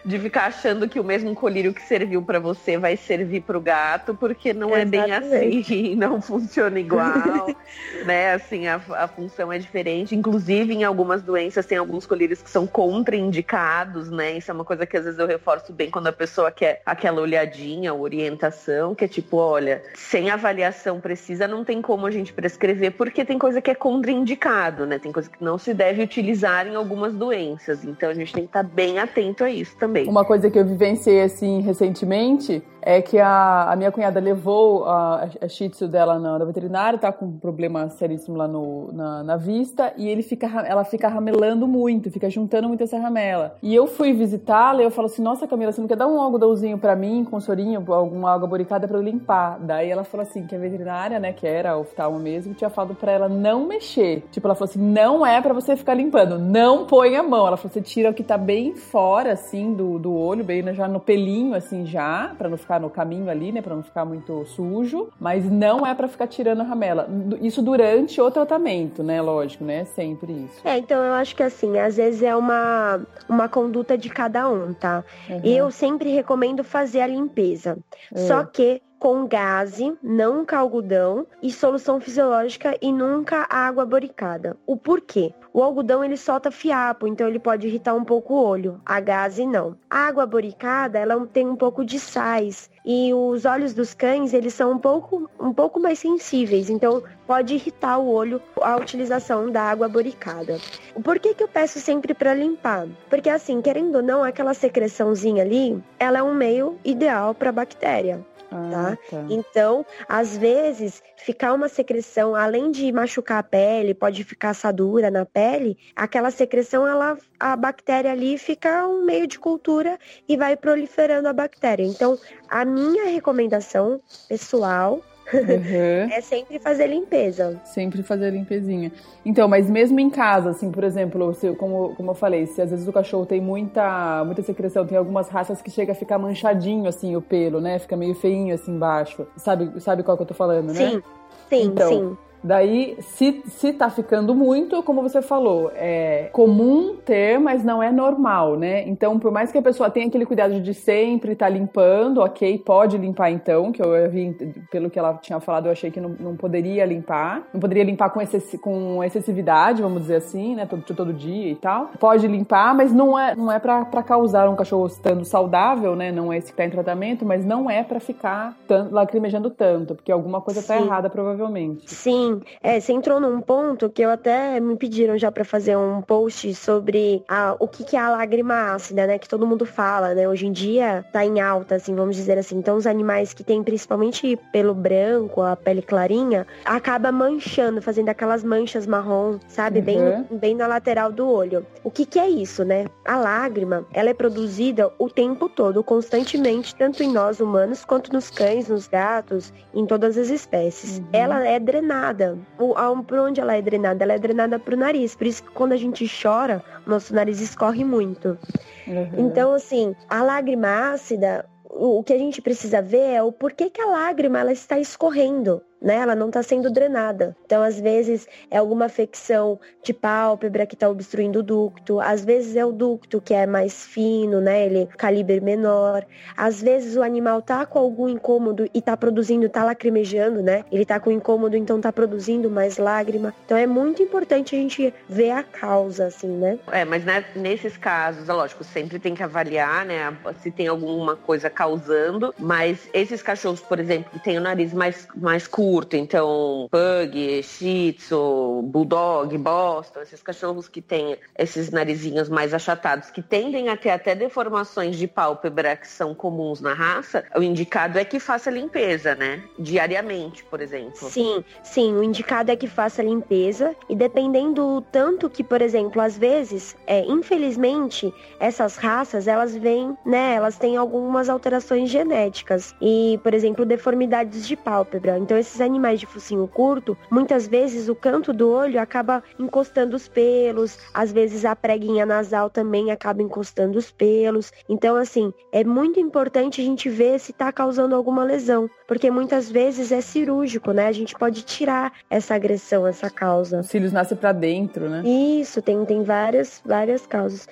de 0.04 0.18
ficar 0.18 0.46
achando 0.46 0.88
que 0.88 0.98
o 0.98 1.04
mesmo 1.04 1.34
colírio 1.34 1.72
que 1.72 1.82
serviu 1.82 2.22
para 2.22 2.40
você 2.40 2.76
vai 2.76 2.96
servir 2.96 3.42
para 3.42 3.56
o 3.56 3.60
gato, 3.60 4.14
porque 4.14 4.52
não 4.52 4.76
Exatamente. 4.76 5.24
é 5.24 5.38
bem 5.38 5.58
assim, 5.58 5.94
não 5.96 6.20
funciona 6.20 6.78
igual, 6.78 7.46
né? 8.04 8.32
Assim, 8.32 8.66
a, 8.66 8.80
a 8.96 9.06
função 9.06 9.52
é 9.52 9.58
diferente. 9.58 10.16
Inclusive, 10.16 10.74
em 10.74 10.82
algumas 10.82 11.22
doenças 11.22 11.66
tem 11.66 11.78
alguns 11.78 12.04
colírios 12.04 12.42
que 12.42 12.50
são 12.50 12.66
contraindicados, 12.66 14.10
né? 14.10 14.38
Isso 14.38 14.50
é 14.50 14.54
uma 14.54 14.64
coisa 14.64 14.84
que 14.84 14.96
às 14.96 15.04
vezes 15.04 15.20
eu 15.20 15.26
reforço 15.26 15.72
bem 15.72 15.90
quando 15.90 16.08
a 16.08 16.12
pessoa 16.12 16.50
quer 16.50 16.82
aquela 16.84 17.20
olhadinha, 17.20 17.94
orientação, 17.94 18.94
que 18.94 19.04
é 19.04 19.08
tipo, 19.08 19.36
olha, 19.36 19.82
sem 19.94 20.30
avaliação 20.30 21.00
precisa, 21.00 21.46
não 21.46 21.64
tem 21.64 21.80
como 21.80 22.06
a 22.06 22.10
gente 22.10 22.32
prescrever, 22.32 22.92
porque 22.92 23.24
tem 23.24 23.38
coisa 23.38 23.62
que 23.62 23.70
é 23.70 23.74
contraindicado, 23.74 24.84
né? 24.84 24.98
Tem 24.98 25.12
coisa 25.12 25.30
que 25.30 25.42
não 25.42 25.58
se 25.58 25.72
deve 25.72 26.02
utilizar 26.02 26.66
em 26.66 26.74
algumas 26.74 27.14
doenças. 27.14 27.84
Então 27.84 28.10
a 28.10 28.14
gente 28.14 28.32
tem 28.32 28.42
que 28.42 28.48
estar 28.48 28.64
bem 28.64 28.98
atento 28.98 29.44
a 29.44 29.50
isso 29.50 29.76
também 29.76 29.91
também. 29.92 30.08
Uma 30.08 30.24
coisa 30.24 30.50
que 30.50 30.58
eu 30.58 30.64
vivenciei 30.64 31.22
assim 31.22 31.60
recentemente 31.60 32.62
é 32.82 33.00
que 33.00 33.18
a, 33.18 33.70
a 33.70 33.76
minha 33.76 33.92
cunhada 33.92 34.20
levou 34.20 34.84
a, 34.84 35.28
a 35.40 35.48
shih 35.48 35.68
tzu 35.68 35.86
dela 35.86 36.18
na, 36.18 36.38
na 36.38 36.44
veterinária, 36.44 36.98
tá 36.98 37.12
com 37.12 37.26
um 37.26 37.38
problema 37.38 37.88
seríssimo 37.90 38.36
lá 38.36 38.48
no, 38.48 38.92
na, 38.92 39.22
na 39.22 39.36
vista, 39.36 39.92
e 39.96 40.08
ele 40.08 40.22
fica, 40.22 40.46
ela 40.66 40.84
fica 40.84 41.08
ramelando 41.08 41.66
muito, 41.66 42.10
fica 42.10 42.28
juntando 42.28 42.68
muito 42.68 42.82
essa 42.82 42.98
ramela. 42.98 43.56
E 43.62 43.74
eu 43.74 43.86
fui 43.86 44.12
visitá-la 44.12 44.82
e 44.82 44.84
eu 44.84 44.90
falo 44.90 45.06
assim, 45.06 45.22
nossa 45.22 45.46
Camila, 45.46 45.70
você 45.70 45.80
não 45.80 45.88
quer 45.88 45.96
dar 45.96 46.08
um 46.08 46.20
algodãozinho 46.20 46.76
pra 46.76 46.96
mim, 46.96 47.24
com 47.24 47.40
sorinho, 47.40 47.84
alguma 47.92 48.32
água 48.32 48.48
boricada 48.48 48.88
pra 48.88 48.98
eu 48.98 49.02
limpar? 49.02 49.58
Daí 49.60 49.88
ela 49.88 50.04
falou 50.04 50.26
assim, 50.26 50.46
que 50.46 50.54
a 50.54 50.58
veterinária, 50.58 51.20
né, 51.20 51.32
que 51.32 51.46
era 51.46 51.72
a 51.72 51.78
oftalmo 51.78 52.18
mesmo, 52.18 52.54
tinha 52.54 52.70
falado 52.70 52.94
pra 52.94 53.12
ela 53.12 53.28
não 53.28 53.66
mexer. 53.66 54.24
Tipo, 54.32 54.48
ela 54.48 54.54
falou 54.54 54.70
assim, 54.70 54.80
não 54.80 55.24
é 55.24 55.40
pra 55.40 55.54
você 55.54 55.76
ficar 55.76 55.94
limpando, 55.94 56.38
não 56.38 56.84
põe 56.84 57.16
a 57.16 57.22
mão. 57.22 57.46
Ela 57.46 57.56
falou, 57.56 57.72
você 57.72 57.80
tira 57.80 58.10
o 58.10 58.14
que 58.14 58.24
tá 58.24 58.36
bem 58.36 58.74
fora, 58.74 59.32
assim, 59.32 59.72
do, 59.72 59.98
do 59.98 60.14
olho, 60.14 60.44
bem 60.44 60.62
já 60.74 60.88
no 60.88 61.00
pelinho, 61.00 61.54
assim, 61.54 61.86
já, 61.86 62.32
pra 62.38 62.48
não 62.48 62.56
ficar 62.56 62.71
no 62.78 62.90
caminho 62.90 63.30
ali, 63.30 63.52
né, 63.52 63.60
pra 63.62 63.74
não 63.74 63.82
ficar 63.82 64.04
muito 64.04 64.44
sujo, 64.46 65.08
mas 65.18 65.50
não 65.50 65.86
é 65.86 65.94
pra 65.94 66.08
ficar 66.08 66.26
tirando 66.26 66.60
a 66.60 66.64
ramela. 66.64 67.08
Isso 67.40 67.62
durante 67.62 68.20
o 68.20 68.30
tratamento, 68.30 69.02
né, 69.02 69.20
lógico, 69.20 69.64
né, 69.64 69.84
sempre 69.84 70.32
isso. 70.32 70.60
É, 70.64 70.78
então 70.78 71.02
eu 71.02 71.14
acho 71.14 71.34
que 71.34 71.42
assim, 71.42 71.78
às 71.78 71.96
vezes 71.96 72.22
é 72.22 72.34
uma, 72.34 73.00
uma 73.28 73.48
conduta 73.48 73.96
de 73.96 74.08
cada 74.08 74.48
um, 74.48 74.72
tá? 74.72 75.04
Uhum. 75.28 75.40
Eu 75.44 75.70
sempre 75.70 76.10
recomendo 76.10 76.62
fazer 76.62 77.00
a 77.00 77.06
limpeza. 77.06 77.78
Só 78.14 78.44
que 78.44 78.82
com 79.02 79.26
gase, 79.26 79.98
com 80.46 80.56
algodão, 80.56 81.26
e 81.42 81.50
solução 81.50 82.00
fisiológica 82.00 82.78
e 82.80 82.92
nunca 82.92 83.48
água 83.50 83.84
boricada. 83.84 84.56
O 84.64 84.76
porquê? 84.76 85.34
O 85.52 85.60
algodão 85.60 86.04
ele 86.04 86.16
solta 86.16 86.52
fiapo, 86.52 87.08
então 87.08 87.26
ele 87.26 87.40
pode 87.40 87.66
irritar 87.66 87.94
um 87.94 88.04
pouco 88.04 88.34
o 88.34 88.44
olho. 88.44 88.80
A 88.86 89.00
gase 89.00 89.44
não. 89.44 89.76
A 89.90 90.06
água 90.06 90.24
boricada, 90.24 91.00
ela 91.00 91.26
tem 91.26 91.48
um 91.48 91.56
pouco 91.56 91.84
de 91.84 91.98
sais 91.98 92.70
e 92.84 93.12
os 93.12 93.44
olhos 93.44 93.74
dos 93.74 93.94
cães, 93.94 94.32
eles 94.32 94.54
são 94.54 94.72
um 94.72 94.78
pouco, 94.78 95.28
um 95.38 95.52
pouco 95.52 95.78
mais 95.78 95.98
sensíveis, 95.98 96.70
então 96.70 97.02
pode 97.26 97.54
irritar 97.54 97.98
o 97.98 98.08
olho 98.08 98.40
a 98.60 98.76
utilização 98.76 99.50
da 99.50 99.62
água 99.62 99.88
boricada. 99.88 100.58
Por 101.02 101.18
que 101.18 101.34
que 101.34 101.42
eu 101.42 101.48
peço 101.48 101.80
sempre 101.80 102.14
para 102.14 102.34
limpar? 102.34 102.86
Porque 103.08 103.28
assim, 103.28 103.60
querendo 103.60 103.96
ou 103.96 104.02
não, 104.02 104.24
aquela 104.24 104.54
secreçãozinha 104.54 105.42
ali, 105.42 105.82
ela 105.98 106.18
é 106.18 106.22
um 106.22 106.34
meio 106.34 106.78
ideal 106.84 107.34
para 107.34 107.52
bactéria. 107.52 108.24
Ah, 108.52 108.70
tá? 108.70 108.98
tá? 109.10 109.26
Então, 109.30 109.84
às 110.08 110.36
vezes, 110.36 111.02
ficar 111.16 111.54
uma 111.54 111.68
secreção, 111.68 112.34
além 112.34 112.70
de 112.70 112.92
machucar 112.92 113.38
a 113.38 113.42
pele, 113.42 113.94
pode 113.94 114.22
ficar 114.24 114.50
assadura 114.50 115.10
na 115.10 115.24
pele, 115.24 115.78
aquela 115.96 116.30
secreção, 116.30 116.86
ela, 116.86 117.16
a 117.40 117.56
bactéria 117.56 118.12
ali 118.12 118.36
fica 118.36 118.86
um 118.86 119.04
meio 119.04 119.26
de 119.26 119.38
cultura 119.38 119.98
e 120.28 120.36
vai 120.36 120.56
proliferando 120.56 121.28
a 121.28 121.32
bactéria. 121.32 121.84
Então, 121.84 122.18
a 122.48 122.64
minha 122.64 123.04
recomendação 123.04 124.00
pessoal 124.28 125.02
Uhum. 125.32 126.08
é 126.12 126.20
sempre 126.20 126.58
fazer 126.58 126.86
limpeza. 126.86 127.60
Sempre 127.64 128.02
fazer 128.02 128.30
limpezinha. 128.30 128.92
Então, 129.24 129.48
mas 129.48 129.68
mesmo 129.68 130.00
em 130.00 130.10
casa, 130.10 130.50
assim, 130.50 130.70
por 130.70 130.84
exemplo, 130.84 131.32
se, 131.34 131.52
como, 131.54 131.94
como 131.94 132.10
eu 132.10 132.14
falei, 132.14 132.46
se 132.46 132.60
às 132.60 132.70
vezes 132.70 132.86
o 132.88 132.92
cachorro 132.92 133.26
tem 133.26 133.40
muita, 133.40 134.24
muita 134.24 134.42
secreção, 134.42 134.86
tem 134.86 134.98
algumas 134.98 135.28
raças 135.28 135.62
que 135.62 135.70
chega 135.70 135.92
a 135.92 135.94
ficar 135.94 136.18
manchadinho, 136.18 136.88
assim, 136.88 137.14
o 137.16 137.22
pelo, 137.22 137.60
né? 137.60 137.78
Fica 137.78 137.96
meio 137.96 138.14
feinho, 138.14 138.54
assim, 138.54 138.72
embaixo. 138.72 139.26
Sabe, 139.36 139.80
sabe 139.80 140.02
qual 140.02 140.16
que 140.16 140.22
eu 140.22 140.26
tô 140.26 140.34
falando, 140.34 140.68
né? 140.68 140.74
Sim, 140.74 141.02
sim, 141.48 141.62
então, 141.64 141.88
sim. 141.88 142.18
Daí, 142.42 142.96
se, 143.00 143.42
se 143.46 143.72
tá 143.72 143.88
ficando 143.88 144.34
muito, 144.34 144.82
como 144.82 145.02
você 145.02 145.22
falou, 145.22 145.70
é 145.74 146.28
comum 146.32 146.96
ter, 146.96 147.38
mas 147.38 147.62
não 147.64 147.82
é 147.82 147.92
normal, 147.92 148.56
né? 148.56 148.86
Então, 148.88 149.18
por 149.18 149.30
mais 149.30 149.52
que 149.52 149.58
a 149.58 149.62
pessoa 149.62 149.90
tenha 149.90 150.06
aquele 150.06 150.26
cuidado 150.26 150.60
de 150.60 150.74
sempre 150.74 151.32
estar 151.32 151.46
tá 151.46 151.52
limpando, 151.52 152.18
ok, 152.18 152.58
pode 152.58 152.98
limpar 152.98 153.30
então, 153.30 153.70
que 153.70 153.82
eu 153.82 154.10
vi, 154.10 154.32
pelo 154.70 154.90
que 154.90 154.98
ela 154.98 155.14
tinha 155.14 155.38
falado, 155.40 155.66
eu 155.66 155.72
achei 155.72 155.90
que 155.90 156.00
não, 156.00 156.10
não 156.18 156.36
poderia 156.36 156.84
limpar. 156.84 157.42
Não 157.52 157.60
poderia 157.60 157.84
limpar 157.84 158.10
com, 158.10 158.20
excess, 158.20 158.58
com 158.58 159.02
excessividade, 159.04 159.82
vamos 159.82 160.02
dizer 160.02 160.16
assim, 160.16 160.56
né? 160.56 160.66
Todo, 160.66 160.82
todo 160.82 161.12
dia 161.12 161.50
e 161.50 161.54
tal. 161.54 161.90
Pode 161.98 162.26
limpar, 162.26 162.74
mas 162.74 162.92
não 162.92 163.18
é, 163.18 163.34
não 163.36 163.50
é 163.50 163.58
pra, 163.58 163.84
pra 163.84 164.02
causar 164.02 164.48
um 164.48 164.56
cachorro 164.56 164.86
estando 164.86 165.24
saudável, 165.24 165.94
né? 165.94 166.10
Não 166.10 166.32
é 166.32 166.38
esse 166.38 166.50
que 166.50 166.56
tá 166.56 166.64
em 166.64 166.70
tratamento, 166.70 167.24
mas 167.24 167.44
não 167.44 167.70
é 167.70 167.82
pra 167.82 168.00
ficar 168.00 168.56
tanto, 168.66 168.94
lacrimejando 168.94 169.50
tanto, 169.50 169.94
porque 169.94 170.10
alguma 170.10 170.40
coisa 170.40 170.60
tá 170.62 170.74
Sim. 170.74 170.80
tá 170.80 170.86
errada, 170.86 171.10
provavelmente. 171.10 171.94
Sim, 171.94 172.31
é, 172.62 172.78
você 172.78 172.92
entrou 172.92 173.20
num 173.20 173.40
ponto 173.40 173.90
que 173.90 174.02
eu 174.02 174.10
até 174.10 174.60
me 174.60 174.76
pediram 174.76 175.18
já 175.18 175.30
para 175.30 175.44
fazer 175.44 175.76
um 175.76 176.00
post 176.00 176.54
sobre 176.54 177.22
a, 177.28 177.56
o 177.58 177.66
que, 177.66 177.84
que 177.84 177.96
é 177.96 178.00
a 178.00 178.10
lágrima 178.10 178.72
ácida, 178.72 179.06
né? 179.06 179.18
Que 179.18 179.28
todo 179.28 179.46
mundo 179.46 179.66
fala, 179.66 180.14
né? 180.14 180.28
Hoje 180.28 180.46
em 180.46 180.52
dia 180.52 181.04
tá 181.12 181.24
em 181.24 181.40
alta, 181.40 181.76
assim, 181.76 181.94
vamos 181.94 182.16
dizer 182.16 182.38
assim. 182.38 182.56
Então 182.56 182.76
os 182.76 182.86
animais 182.86 183.32
que 183.32 183.44
têm 183.44 183.62
principalmente 183.62 184.38
pelo 184.52 184.74
branco, 184.74 185.42
a 185.42 185.56
pele 185.56 185.82
clarinha, 185.82 186.46
acaba 186.64 187.10
manchando, 187.10 187.82
fazendo 187.82 188.08
aquelas 188.08 188.44
manchas 188.44 188.86
marrom, 188.86 189.38
sabe? 189.48 189.80
Uhum. 189.80 189.84
Bem, 189.84 190.26
bem 190.38 190.54
na 190.54 190.66
lateral 190.66 191.12
do 191.12 191.28
olho. 191.28 191.66
O 191.82 191.90
que, 191.90 192.06
que 192.06 192.18
é 192.18 192.28
isso, 192.28 192.64
né? 192.64 192.86
A 193.04 193.16
lágrima, 193.16 193.86
ela 193.92 194.10
é 194.10 194.14
produzida 194.14 194.92
o 194.98 195.08
tempo 195.08 195.48
todo, 195.48 195.82
constantemente, 195.82 196.74
tanto 196.74 197.02
em 197.02 197.12
nós 197.12 197.40
humanos 197.40 197.84
quanto 197.84 198.12
nos 198.12 198.30
cães, 198.30 198.68
nos 198.68 198.86
gatos, 198.86 199.52
em 199.74 199.86
todas 199.86 200.16
as 200.16 200.28
espécies. 200.28 200.98
Uhum. 200.98 201.04
Ela 201.12 201.46
é 201.46 201.58
drenada 201.58 202.21
drenada. 202.22 203.02
Por 203.06 203.18
onde 203.18 203.40
ela 203.40 203.56
é 203.56 203.62
drenada? 203.62 204.04
Ela 204.04 204.14
é 204.14 204.18
drenada 204.18 204.58
pro 204.58 204.76
nariz. 204.76 205.14
Por 205.14 205.26
isso 205.26 205.42
que 205.42 205.50
quando 205.50 205.72
a 205.72 205.76
gente 205.76 206.06
chora, 206.22 206.62
nosso 206.86 207.14
nariz 207.14 207.40
escorre 207.40 207.84
muito. 207.84 208.38
Uhum. 208.86 209.26
Então, 209.26 209.52
assim, 209.52 209.94
a 210.08 210.22
lágrima 210.22 210.92
ácida, 210.92 211.44
o 211.64 212.02
que 212.02 212.12
a 212.12 212.18
gente 212.18 212.40
precisa 212.40 212.80
ver 212.82 213.14
é 213.14 213.22
o 213.22 213.32
porquê 213.32 213.70
que 213.70 213.80
a 213.80 213.86
lágrima 213.86 214.38
ela 214.38 214.52
está 214.52 214.78
escorrendo 214.78 215.62
né? 215.82 215.96
Ela 215.96 216.14
não 216.14 216.28
está 216.28 216.42
sendo 216.42 216.70
drenada. 216.70 217.36
Então, 217.44 217.62
às 217.62 217.80
vezes, 217.80 218.26
é 218.50 218.58
alguma 218.58 218.86
afecção 218.86 219.58
de 219.82 219.92
pálpebra 219.92 220.64
que 220.66 220.74
está 220.74 220.88
obstruindo 220.88 221.40
o 221.40 221.42
ducto. 221.42 222.00
Às 222.00 222.24
vezes 222.24 222.56
é 222.56 222.64
o 222.64 222.72
ducto 222.72 223.20
que 223.20 223.34
é 223.34 223.46
mais 223.46 223.84
fino, 223.84 224.40
né? 224.40 224.64
Ele 224.66 224.88
calibre 224.96 225.40
menor. 225.40 226.06
Às 226.36 226.62
vezes 226.62 226.96
o 226.96 227.02
animal 227.02 227.42
tá 227.42 227.66
com 227.66 227.78
algum 227.78 228.08
incômodo 228.08 228.68
e 228.72 228.80
tá 228.80 228.96
produzindo, 228.96 229.48
tá 229.48 229.64
lacrimejando, 229.64 230.42
né? 230.42 230.64
Ele 230.70 230.84
tá 230.84 231.00
com 231.00 231.10
incômodo, 231.10 231.56
então 231.56 231.80
tá 231.80 231.92
produzindo 231.92 232.48
mais 232.48 232.78
lágrima. 232.78 233.34
Então 233.44 233.56
é 233.56 233.66
muito 233.66 234.02
importante 234.02 234.54
a 234.54 234.58
gente 234.58 234.94
ver 235.08 235.30
a 235.30 235.42
causa, 235.42 236.06
assim, 236.06 236.28
né? 236.28 236.58
É, 236.70 236.84
mas 236.84 237.04
né, 237.04 237.24
nesses 237.34 237.76
casos, 237.76 238.28
é 238.28 238.32
lógico, 238.32 238.62
sempre 238.62 238.98
tem 238.98 239.14
que 239.14 239.22
avaliar, 239.22 239.84
né? 239.84 240.16
Se 240.40 240.50
tem 240.50 240.68
alguma 240.68 241.16
coisa 241.16 241.50
causando. 241.50 242.34
Mas 242.38 242.88
esses 242.92 243.22
cachorros, 243.22 243.60
por 243.60 243.80
exemplo, 243.80 244.10
que 244.12 244.20
tem 244.20 244.38
o 244.38 244.40
nariz 244.40 244.72
mais, 244.72 245.08
mais 245.16 245.46
curto, 245.46 245.71
curto, 245.72 245.96
então 245.96 246.68
pug, 246.70 247.42
shih 247.42 247.94
tzu, 247.94 248.60
bulldog, 248.64 249.38
boston, 249.38 250.02
esses 250.02 250.22
cachorros 250.22 250.68
que 250.68 250.82
têm 250.82 251.16
esses 251.38 251.70
narizinhos 251.70 252.28
mais 252.28 252.52
achatados, 252.52 253.10
que 253.10 253.22
tendem 253.22 253.70
a 253.70 253.76
ter 253.76 253.88
até 253.88 254.14
deformações 254.14 254.96
de 254.96 255.08
pálpebra 255.08 255.74
que 255.74 255.88
são 255.88 256.14
comuns 256.14 256.60
na 256.60 256.74
raça, 256.74 257.24
o 257.34 257.42
indicado 257.42 257.98
é 257.98 258.04
que 258.04 258.20
faça 258.20 258.50
limpeza, 258.50 259.14
né? 259.14 259.42
Diariamente, 259.58 260.44
por 260.44 260.60
exemplo. 260.60 261.08
Sim, 261.08 261.42
sim, 261.62 261.94
o 261.94 262.02
indicado 262.02 262.50
é 262.50 262.56
que 262.56 262.66
faça 262.66 263.02
limpeza 263.02 263.74
e 263.88 263.96
dependendo 263.96 264.84
tanto 264.92 265.30
que, 265.30 265.42
por 265.42 265.62
exemplo, 265.62 266.02
às 266.02 266.18
vezes, 266.18 266.76
é, 266.86 267.00
infelizmente, 267.06 268.12
essas 268.38 268.76
raças, 268.76 269.26
elas 269.26 269.56
vêm, 269.56 269.96
né, 270.04 270.34
elas 270.34 270.58
têm 270.58 270.76
algumas 270.76 271.30
alterações 271.30 271.88
genéticas 271.88 272.74
e, 272.78 273.18
por 273.22 273.32
exemplo, 273.32 273.64
deformidades 273.64 274.46
de 274.46 274.54
pálpebra. 274.54 275.18
Então, 275.18 275.38
esses 275.38 275.61
animais 275.62 276.00
de 276.00 276.06
focinho 276.06 276.46
curto, 276.46 276.96
muitas 277.10 277.46
vezes 277.46 277.88
o 277.88 277.94
canto 277.94 278.32
do 278.32 278.50
olho 278.50 278.80
acaba 278.80 279.22
encostando 279.38 279.96
os 279.96 280.08
pelos, 280.08 280.78
às 280.92 281.12
vezes 281.12 281.44
a 281.44 281.54
preguinha 281.56 282.04
nasal 282.04 282.50
também 282.50 282.90
acaba 282.90 283.22
encostando 283.22 283.78
os 283.78 283.90
pelos. 283.90 284.52
Então, 284.68 284.96
assim, 284.96 285.32
é 285.52 285.64
muito 285.64 286.00
importante 286.00 286.60
a 286.60 286.64
gente 286.64 286.88
ver 286.88 287.18
se 287.18 287.30
está 287.32 287.52
causando 287.52 287.94
alguma 287.94 288.24
lesão, 288.24 288.68
porque 288.86 289.10
muitas 289.10 289.50
vezes 289.50 289.92
é 289.92 290.00
cirúrgico, 290.00 290.72
né? 290.72 290.86
A 290.86 290.92
gente 290.92 291.14
pode 291.14 291.42
tirar 291.42 291.92
essa 292.10 292.34
agressão, 292.34 292.86
essa 292.86 293.08
causa. 293.08 293.60
Os 293.60 293.66
cílios 293.66 293.92
nascem 293.92 294.16
para 294.16 294.32
dentro, 294.32 294.88
né? 294.88 295.02
Isso, 295.04 295.62
tem, 295.62 295.84
tem 295.84 296.02
várias, 296.02 296.60
várias 296.64 297.06
causas. 297.06 297.46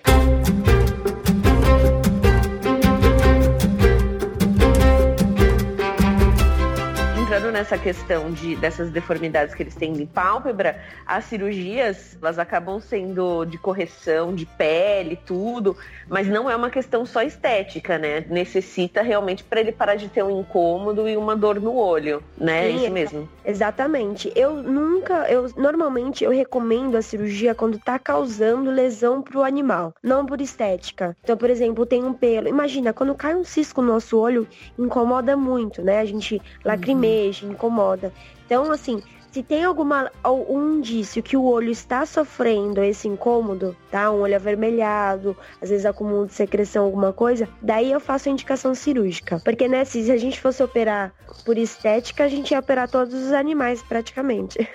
Pensando 7.40 7.52
nessa 7.52 7.78
questão 7.78 8.30
de, 8.30 8.54
dessas 8.56 8.90
deformidades 8.90 9.54
que 9.54 9.62
eles 9.62 9.74
têm 9.74 9.94
de 9.94 10.04
pálpebra, 10.04 10.78
as 11.06 11.24
cirurgias, 11.24 12.18
elas 12.20 12.38
acabam 12.38 12.78
sendo 12.80 13.46
de 13.46 13.56
correção 13.56 14.34
de 14.34 14.44
pele, 14.44 15.18
tudo, 15.24 15.74
mas 16.06 16.28
não 16.28 16.50
é 16.50 16.54
uma 16.54 16.68
questão 16.68 17.06
só 17.06 17.22
estética, 17.22 17.96
né? 17.96 18.26
Necessita 18.28 19.00
realmente 19.00 19.42
para 19.42 19.60
ele 19.60 19.72
parar 19.72 19.94
de 19.94 20.08
ter 20.08 20.22
um 20.22 20.40
incômodo 20.40 21.08
e 21.08 21.16
uma 21.16 21.34
dor 21.34 21.58
no 21.58 21.74
olho, 21.74 22.22
né? 22.36 22.68
Sim, 22.68 22.76
Isso 22.76 22.90
mesmo. 22.90 23.28
Exatamente. 23.42 24.30
Eu 24.36 24.56
nunca, 24.56 25.26
eu 25.30 25.50
normalmente 25.56 26.22
eu 26.22 26.30
recomendo 26.30 26.96
a 26.96 27.02
cirurgia 27.02 27.54
quando 27.54 27.78
tá 27.78 27.98
causando 27.98 28.70
lesão 28.70 29.22
pro 29.22 29.42
animal, 29.42 29.94
não 30.02 30.26
por 30.26 30.42
estética. 30.42 31.16
Então, 31.22 31.36
por 31.38 31.48
exemplo, 31.48 31.86
tem 31.86 32.04
um 32.04 32.12
pelo. 32.12 32.48
Imagina, 32.48 32.92
quando 32.92 33.14
cai 33.14 33.34
um 33.34 33.44
cisco 33.44 33.80
no 33.80 33.92
nosso 33.94 34.18
olho, 34.18 34.46
incomoda 34.78 35.36
muito, 35.36 35.82
né? 35.82 36.00
A 36.00 36.04
gente 36.04 36.40
lacrimeja, 36.64 37.28
uhum. 37.28 37.29
Incomoda. 37.32 38.12
Então, 38.46 38.70
assim, 38.72 39.02
se 39.30 39.42
tem 39.42 39.64
alguma 39.64 40.10
algum 40.22 40.78
indício 40.78 41.22
que 41.22 41.36
o 41.36 41.44
olho 41.44 41.70
está 41.70 42.04
sofrendo 42.04 42.82
esse 42.82 43.06
incômodo, 43.06 43.76
tá? 43.90 44.10
Um 44.10 44.20
olho 44.20 44.34
avermelhado, 44.34 45.36
às 45.62 45.70
vezes 45.70 45.86
acúmulo 45.86 46.26
de 46.26 46.34
secreção, 46.34 46.84
alguma 46.84 47.12
coisa, 47.12 47.48
daí 47.62 47.92
eu 47.92 48.00
faço 48.00 48.28
a 48.28 48.32
indicação 48.32 48.74
cirúrgica. 48.74 49.40
Porque, 49.44 49.68
né, 49.68 49.84
se 49.84 50.10
a 50.10 50.16
gente 50.16 50.40
fosse 50.40 50.62
operar 50.62 51.12
por 51.44 51.56
estética, 51.56 52.24
a 52.24 52.28
gente 52.28 52.50
ia 52.50 52.58
operar 52.58 52.90
todos 52.90 53.14
os 53.14 53.32
animais 53.32 53.82
praticamente. 53.82 54.58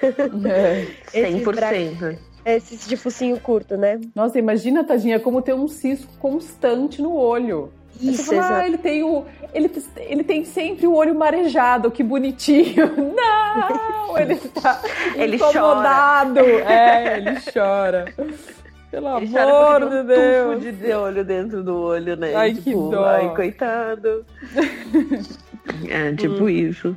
É, 1.13 1.30
100%. 1.30 2.18
Esses 2.46 2.88
de 2.88 2.96
focinho 2.96 3.39
curto, 3.39 3.76
né? 3.76 4.00
Nossa, 4.13 4.38
imagina, 4.38 4.84
tadinha, 4.84 5.20
como 5.20 5.41
ter 5.41 5.54
um 5.54 5.68
cisco 5.68 6.12
constante 6.20 7.02
no 7.02 7.15
olho. 7.15 7.72
Isso, 8.01 8.23
fala, 8.25 8.58
ah, 8.58 8.67
ele 8.67 8.77
tem 8.77 9.03
o. 9.03 9.25
Ele, 9.53 9.71
ele 9.97 10.23
tem 10.23 10.43
sempre 10.43 10.86
o 10.86 10.93
olho 10.93 11.15
marejado, 11.15 11.89
que 11.89 12.03
bonitinho. 12.03 12.91
Não! 13.15 14.17
Ele 14.17 14.34
está 14.34 14.81
ele 15.15 15.36
incomodado. 15.38 16.41
Chora. 16.41 16.73
É, 16.73 17.17
ele 17.17 17.38
chora. 17.53 18.05
Pelo 18.91 19.17
ele 19.17 19.38
amor 19.38 19.89
de 19.89 20.03
Deus. 20.03 20.65
Um 20.65 20.71
de 20.71 20.93
olho 20.93 21.25
dentro 21.25 21.63
do 21.63 21.75
olho, 21.77 22.15
né? 22.15 22.34
Ai, 22.36 22.53
tipo, 22.53 22.63
que 22.63 22.95
dó. 22.95 23.05
Ai, 23.05 23.36
coitado. 23.36 24.25
É, 25.89 26.13
tipo 26.13 26.43
hum. 26.43 26.49
isso. 26.49 26.95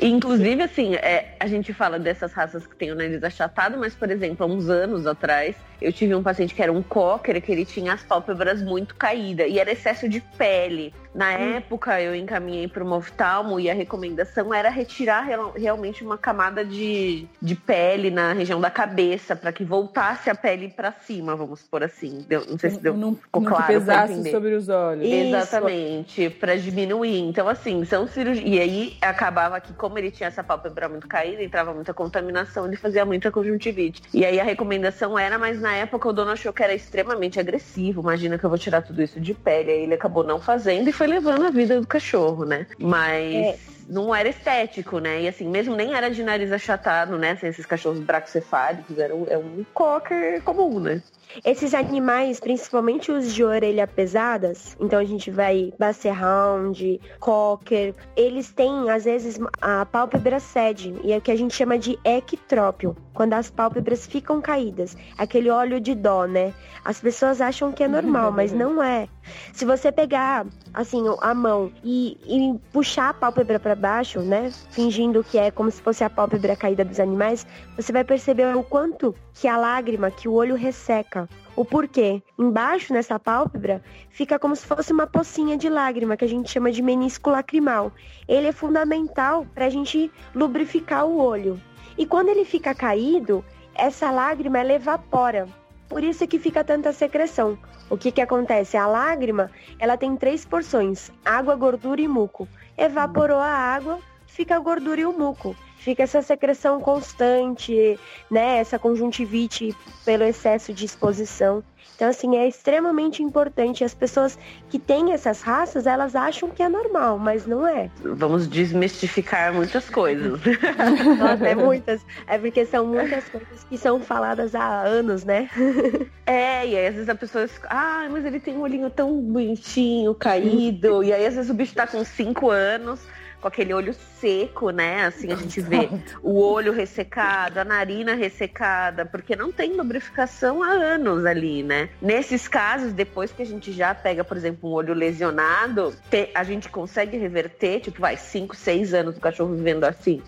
Inclusive, 0.00 0.62
assim, 0.62 0.94
é, 0.94 1.34
a 1.38 1.46
gente 1.46 1.72
fala 1.72 1.98
dessas 1.98 2.32
raças 2.32 2.66
que 2.66 2.76
tem 2.76 2.90
o 2.90 2.94
nariz 2.94 3.22
achatado, 3.22 3.78
mas, 3.78 3.94
por 3.94 4.10
exemplo, 4.10 4.44
há 4.44 4.48
uns 4.48 4.68
anos 4.68 5.06
atrás, 5.06 5.56
eu 5.80 5.92
tive 5.92 6.14
um 6.14 6.22
paciente 6.22 6.54
que 6.54 6.62
era 6.62 6.72
um 6.72 6.82
cocker, 6.82 7.40
que 7.40 7.52
ele 7.52 7.64
tinha 7.64 7.92
as 7.92 8.02
pálpebras 8.02 8.62
muito 8.62 8.94
caídas 8.94 9.48
e 9.48 9.58
era 9.58 9.70
excesso 9.70 10.08
de 10.08 10.20
pele. 10.20 10.92
Na 11.14 11.30
hum. 11.30 11.56
época, 11.56 12.00
eu 12.00 12.14
encaminhei 12.14 12.68
para 12.68 12.84
o 12.84 12.92
oftalmo 12.92 13.58
e 13.58 13.70
a 13.70 13.74
recomendação 13.74 14.52
era 14.52 14.68
retirar 14.68 15.22
real, 15.22 15.52
realmente 15.56 16.04
uma 16.04 16.18
camada 16.18 16.64
de, 16.64 17.26
de 17.40 17.54
pele 17.54 18.10
na 18.10 18.32
região 18.32 18.60
da 18.60 18.70
cabeça 18.70 19.34
para 19.34 19.52
que 19.52 19.64
voltasse 19.64 20.28
a 20.28 20.34
pele 20.34 20.68
para 20.68 20.92
cima, 20.92 21.34
vamos 21.34 21.62
por 21.62 21.82
assim. 21.82 22.24
Deu, 22.28 22.44
não 22.46 22.58
sei 22.58 22.70
se 22.70 22.80
deu 22.80 22.94
não, 22.94 23.14
ficou 23.14 23.42
não 23.42 23.50
claro 23.50 23.66
pesasse 23.66 24.30
sobre 24.30 24.54
os 24.54 24.68
olhos. 24.68 25.04
Exatamente, 25.06 26.30
para 26.30 26.56
diminuir. 26.56 27.20
Então, 27.20 27.48
assim, 27.48 27.84
são 27.84 28.06
cirurgias. 28.06 28.48
E 28.48 28.60
aí 28.60 28.96
acabava 29.00 29.57
que, 29.60 29.72
como 29.72 29.98
ele 29.98 30.10
tinha 30.10 30.28
essa 30.28 30.42
pálpebra 30.42 30.88
muito 30.88 31.06
caída, 31.06 31.42
entrava 31.42 31.72
muita 31.72 31.94
contaminação, 31.94 32.66
ele 32.66 32.76
fazia 32.76 33.04
muita 33.04 33.30
conjuntivite. 33.30 34.02
E 34.12 34.24
aí 34.24 34.38
a 34.40 34.44
recomendação 34.44 35.18
era, 35.18 35.38
mas 35.38 35.60
na 35.60 35.74
época 35.74 36.08
o 36.08 36.12
dono 36.12 36.30
achou 36.30 36.52
que 36.52 36.62
era 36.62 36.74
extremamente 36.74 37.38
agressivo. 37.38 38.00
Imagina 38.00 38.38
que 38.38 38.44
eu 38.44 38.50
vou 38.50 38.58
tirar 38.58 38.82
tudo 38.82 39.02
isso 39.02 39.20
de 39.20 39.34
pele. 39.34 39.70
Aí 39.70 39.82
ele 39.82 39.94
acabou 39.94 40.24
não 40.24 40.40
fazendo 40.40 40.88
e 40.88 40.92
foi 40.92 41.06
levando 41.06 41.46
a 41.46 41.50
vida 41.50 41.80
do 41.80 41.86
cachorro, 41.86 42.44
né? 42.44 42.66
Mas. 42.78 43.34
É 43.34 43.77
não 43.88 44.14
era 44.14 44.28
estético, 44.28 44.98
né? 44.98 45.22
E 45.22 45.28
assim, 45.28 45.48
mesmo 45.48 45.74
nem 45.74 45.94
era 45.94 46.10
de 46.10 46.22
nariz 46.22 46.52
achatado, 46.52 47.16
né? 47.18 47.32
Assim, 47.32 47.46
esses 47.46 47.64
cachorros 47.64 48.00
bracocefálicos, 48.00 48.98
era 48.98 49.14
um, 49.14 49.26
é 49.28 49.38
um 49.38 49.64
cocker 49.72 50.42
comum, 50.42 50.78
né? 50.78 51.02
Esses 51.44 51.74
animais, 51.74 52.40
principalmente 52.40 53.12
os 53.12 53.34
de 53.34 53.44
orelha 53.44 53.86
pesadas, 53.86 54.76
então 54.80 54.98
a 54.98 55.04
gente 55.04 55.30
vai 55.30 55.72
Basset 55.78 56.08
Hound, 56.08 57.00
Cocker, 57.20 57.94
eles 58.16 58.50
têm, 58.50 58.90
às 58.90 59.04
vezes, 59.04 59.38
a 59.60 59.84
pálpebra 59.84 60.40
cede, 60.40 60.94
e 61.04 61.12
é 61.12 61.18
o 61.18 61.20
que 61.20 61.30
a 61.30 61.36
gente 61.36 61.54
chama 61.54 61.78
de 61.78 61.98
ectrópio, 62.02 62.96
quando 63.12 63.34
as 63.34 63.50
pálpebras 63.50 64.06
ficam 64.06 64.40
caídas. 64.40 64.96
Aquele 65.18 65.50
óleo 65.50 65.80
de 65.80 65.94
dó, 65.94 66.24
né? 66.24 66.54
As 66.84 67.00
pessoas 67.00 67.40
acham 67.40 67.72
que 67.72 67.84
é 67.84 67.88
normal, 67.88 68.32
mas 68.32 68.52
não 68.52 68.82
é. 68.82 69.06
Se 69.52 69.64
você 69.64 69.92
pegar, 69.92 70.46
assim, 70.72 71.04
a 71.20 71.34
mão 71.34 71.70
e, 71.84 72.16
e 72.26 72.58
puxar 72.72 73.10
a 73.10 73.14
pálpebra 73.14 73.60
para 73.60 73.74
baixo, 73.78 74.20
né? 74.20 74.50
Fingindo 74.70 75.24
que 75.24 75.38
é 75.38 75.50
como 75.50 75.70
se 75.70 75.80
fosse 75.80 76.04
a 76.04 76.10
pálpebra 76.10 76.56
caída 76.56 76.84
dos 76.84 77.00
animais, 77.00 77.46
você 77.76 77.92
vai 77.92 78.04
perceber 78.04 78.54
o 78.56 78.62
quanto 78.62 79.14
que 79.32 79.46
a 79.46 79.56
lágrima, 79.56 80.10
que 80.10 80.28
o 80.28 80.34
olho 80.34 80.56
resseca. 80.56 81.28
O 81.56 81.64
porquê? 81.64 82.22
Embaixo 82.38 82.92
nessa 82.92 83.18
pálpebra 83.18 83.82
fica 84.10 84.38
como 84.38 84.54
se 84.54 84.66
fosse 84.66 84.92
uma 84.92 85.06
pocinha 85.06 85.56
de 85.56 85.68
lágrima 85.68 86.16
que 86.16 86.24
a 86.24 86.28
gente 86.28 86.50
chama 86.50 86.70
de 86.70 86.82
menisco 86.82 87.30
lacrimal. 87.30 87.92
Ele 88.28 88.48
é 88.48 88.52
fundamental 88.52 89.46
para 89.54 89.66
a 89.66 89.70
gente 89.70 90.10
lubrificar 90.34 91.06
o 91.06 91.18
olho. 91.18 91.60
E 91.96 92.04
quando 92.04 92.28
ele 92.28 92.44
fica 92.44 92.74
caído, 92.74 93.44
essa 93.74 94.10
lágrima 94.10 94.58
ela 94.58 94.72
evapora. 94.72 95.48
Por 95.88 96.04
isso 96.04 96.22
é 96.22 96.26
que 96.26 96.38
fica 96.38 96.62
tanta 96.62 96.92
secreção. 96.92 97.58
O 97.90 97.96
que, 97.96 98.12
que 98.12 98.20
acontece? 98.20 98.76
A 98.76 98.86
lágrima 98.86 99.50
ela 99.78 99.96
tem 99.96 100.14
três 100.16 100.44
porções: 100.44 101.10
água, 101.24 101.56
gordura 101.56 102.00
e 102.00 102.06
muco. 102.06 102.46
Evaporou 102.78 103.38
a 103.38 103.50
água, 103.50 103.98
fica 104.26 104.56
a 104.56 104.58
gordura 104.58 105.00
e 105.00 105.04
o 105.04 105.12
muco 105.12 105.54
fica 105.78 106.02
essa 106.02 106.20
secreção 106.20 106.80
constante, 106.80 107.98
né? 108.30 108.58
Essa 108.58 108.78
conjuntivite 108.78 109.74
pelo 110.04 110.24
excesso 110.24 110.74
de 110.74 110.84
exposição. 110.84 111.62
Então, 111.98 112.10
assim, 112.10 112.36
é 112.36 112.46
extremamente 112.46 113.24
importante. 113.24 113.82
As 113.82 113.92
pessoas 113.92 114.38
que 114.70 114.78
têm 114.78 115.12
essas 115.12 115.42
raças, 115.42 115.84
elas 115.84 116.14
acham 116.14 116.48
que 116.48 116.62
é 116.62 116.68
normal, 116.68 117.18
mas 117.18 117.44
não 117.44 117.66
é. 117.66 117.90
Vamos 118.04 118.46
desmistificar 118.46 119.52
muitas 119.52 119.90
coisas. 119.90 120.38
Nossa, 121.18 121.48
é 121.48 121.56
muitas. 121.56 122.06
É 122.28 122.38
porque 122.38 122.64
são 122.66 122.86
muitas 122.86 123.28
coisas 123.28 123.64
que 123.68 123.76
são 123.76 123.98
faladas 123.98 124.54
há 124.54 124.82
anos, 124.82 125.24
né? 125.24 125.50
é, 126.24 126.64
e 126.68 126.76
aí 126.76 126.86
às 126.86 126.94
vezes 126.94 127.08
a 127.08 127.16
pessoa 127.16 127.48
ah, 127.68 128.06
mas 128.08 128.24
ele 128.24 128.38
tem 128.38 128.56
um 128.56 128.60
olhinho 128.60 128.90
tão 128.90 129.20
bonitinho, 129.20 130.14
caído. 130.14 131.02
e 131.02 131.12
aí 131.12 131.26
às 131.26 131.34
vezes 131.34 131.50
o 131.50 131.54
bicho 131.54 131.74
tá 131.74 131.84
com 131.84 132.04
5 132.04 132.48
anos 132.48 133.00
com 133.40 133.48
aquele 133.48 133.72
olho 133.72 133.94
seco, 134.20 134.70
né? 134.70 135.06
Assim, 135.06 135.32
a 135.32 135.36
gente 135.36 135.60
vê 135.60 135.88
o 136.22 136.40
olho 136.40 136.72
ressecado, 136.72 137.58
a 137.58 137.64
narina 137.64 138.14
ressecada, 138.14 139.04
porque 139.04 139.36
não 139.36 139.52
tem 139.52 139.74
lubrificação 139.74 140.62
há 140.62 140.70
anos 140.70 141.24
ali, 141.24 141.62
né? 141.62 141.88
Nesses 142.02 142.48
casos, 142.48 142.92
depois 142.92 143.32
que 143.32 143.42
a 143.42 143.46
gente 143.46 143.72
já 143.72 143.94
pega, 143.94 144.24
por 144.24 144.36
exemplo, 144.36 144.68
um 144.68 144.72
olho 144.72 144.94
lesionado, 144.94 145.94
a 146.34 146.44
gente 146.44 146.68
consegue 146.68 147.16
reverter, 147.16 147.80
tipo, 147.80 148.00
vai, 148.00 148.16
5, 148.16 148.56
6 148.56 148.94
anos 148.94 149.14
do 149.14 149.20
cachorro 149.20 149.54
vivendo 149.54 149.84
assim 149.84 150.22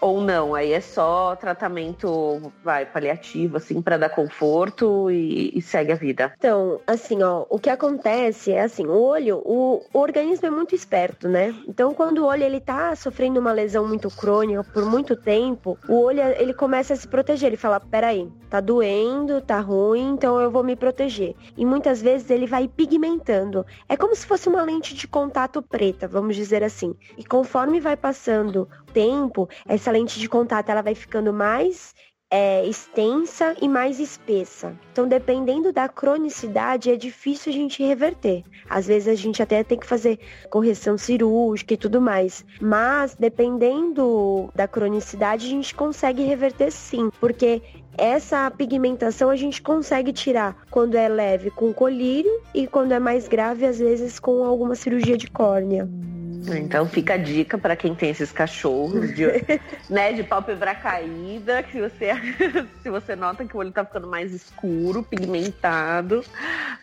ou 0.00 0.20
não, 0.20 0.54
aí 0.54 0.72
é 0.72 0.80
só 0.80 1.36
tratamento, 1.36 2.52
vai, 2.62 2.86
paliativo, 2.86 3.56
assim, 3.56 3.80
para 3.80 3.96
dar 3.96 4.08
conforto 4.08 5.10
e, 5.10 5.52
e, 5.54 5.62
segue 5.62 5.92
a 5.92 5.96
vida. 5.96 6.32
Então, 6.38 6.80
assim, 6.86 7.22
ó, 7.22 7.44
o 7.48 7.58
que 7.58 7.70
acontece 7.70 8.52
é 8.52 8.62
assim, 8.62 8.86
o 8.86 8.92
olho, 8.92 9.42
o, 9.44 9.82
o, 9.92 9.98
organismo 9.98 10.46
é 10.46 10.50
muito 10.50 10.74
esperto, 10.74 11.28
né? 11.28 11.54
Então, 11.68 11.94
quando 11.94 12.18
o 12.18 12.26
olho 12.26 12.44
ele 12.44 12.60
tá 12.60 12.94
sofrendo 12.94 13.40
uma 13.40 13.52
lesão 13.52 13.86
muito 13.86 14.10
crônica 14.10 14.64
por 14.64 14.84
muito 14.84 15.16
tempo, 15.16 15.78
o 15.88 16.02
olho 16.02 16.20
ele 16.38 16.54
começa 16.54 16.94
a 16.94 16.96
se 16.96 17.08
proteger, 17.08 17.48
ele 17.48 17.56
fala, 17.56 17.80
peraí, 17.80 18.30
tá 18.50 18.60
doendo, 18.60 19.40
tá 19.40 19.60
ruim, 19.60 20.12
então 20.12 20.40
eu 20.40 20.50
vou 20.50 20.62
me 20.62 20.76
proteger. 20.76 21.34
E 21.56 21.64
muitas 21.64 22.00
vezes 22.00 22.30
ele 22.30 22.46
vai 22.46 22.68
pigmentando. 22.68 23.64
É 23.88 23.96
como 23.96 24.14
se 24.14 24.26
fosse 24.26 24.48
uma 24.48 24.62
lente 24.62 24.94
de 24.94 25.08
contato 25.08 25.62
preta, 25.62 26.06
vamos 26.06 26.36
dizer 26.36 26.62
assim. 26.62 26.94
E 27.16 27.24
conforme 27.24 27.80
vai 27.80 27.96
passando 27.96 28.68
tempo, 28.92 29.48
essa 29.68 29.85
lente 29.90 30.18
de 30.18 30.28
contato 30.28 30.68
ela 30.68 30.82
vai 30.82 30.94
ficando 30.94 31.32
mais 31.32 31.94
é, 32.30 32.66
extensa 32.66 33.54
e 33.60 33.68
mais 33.68 34.00
espessa. 34.00 34.76
Então, 34.90 35.06
dependendo 35.06 35.72
da 35.72 35.88
cronicidade, 35.88 36.90
é 36.90 36.96
difícil 36.96 37.52
a 37.52 37.54
gente 37.54 37.82
reverter. 37.84 38.42
Às 38.68 38.86
vezes 38.86 39.08
a 39.08 39.14
gente 39.14 39.42
até 39.42 39.62
tem 39.62 39.78
que 39.78 39.86
fazer 39.86 40.18
correção 40.50 40.98
cirúrgica 40.98 41.74
e 41.74 41.76
tudo 41.76 42.00
mais. 42.00 42.44
Mas, 42.60 43.14
dependendo 43.14 44.50
da 44.54 44.66
cronicidade, 44.66 45.46
a 45.46 45.50
gente 45.50 45.74
consegue 45.74 46.24
reverter 46.24 46.72
sim, 46.72 47.10
porque 47.20 47.62
essa 47.98 48.50
pigmentação 48.50 49.30
a 49.30 49.36
gente 49.36 49.62
consegue 49.62 50.12
tirar 50.12 50.56
quando 50.70 50.96
é 50.96 51.08
leve 51.08 51.50
com 51.50 51.72
colírio 51.72 52.32
e 52.54 52.66
quando 52.66 52.92
é 52.92 52.98
mais 52.98 53.28
grave, 53.28 53.66
às 53.66 53.78
vezes, 53.78 54.18
com 54.18 54.44
alguma 54.44 54.74
cirurgia 54.74 55.16
de 55.16 55.28
córnea. 55.28 55.88
Então 56.54 56.86
fica 56.86 57.14
a 57.14 57.16
dica 57.16 57.58
para 57.58 57.74
quem 57.74 57.94
tem 57.94 58.10
esses 58.10 58.30
cachorros 58.30 59.14
de, 59.14 59.24
né, 59.90 60.12
de 60.12 60.22
pálpebra 60.22 60.74
caída, 60.74 61.62
que 61.62 61.80
você, 61.80 62.10
se 62.82 62.90
você 62.90 63.16
nota 63.16 63.44
que 63.44 63.56
o 63.56 63.60
olho 63.60 63.72
tá 63.72 63.84
ficando 63.84 64.06
mais 64.06 64.32
escuro, 64.32 65.02
pigmentado, 65.02 66.24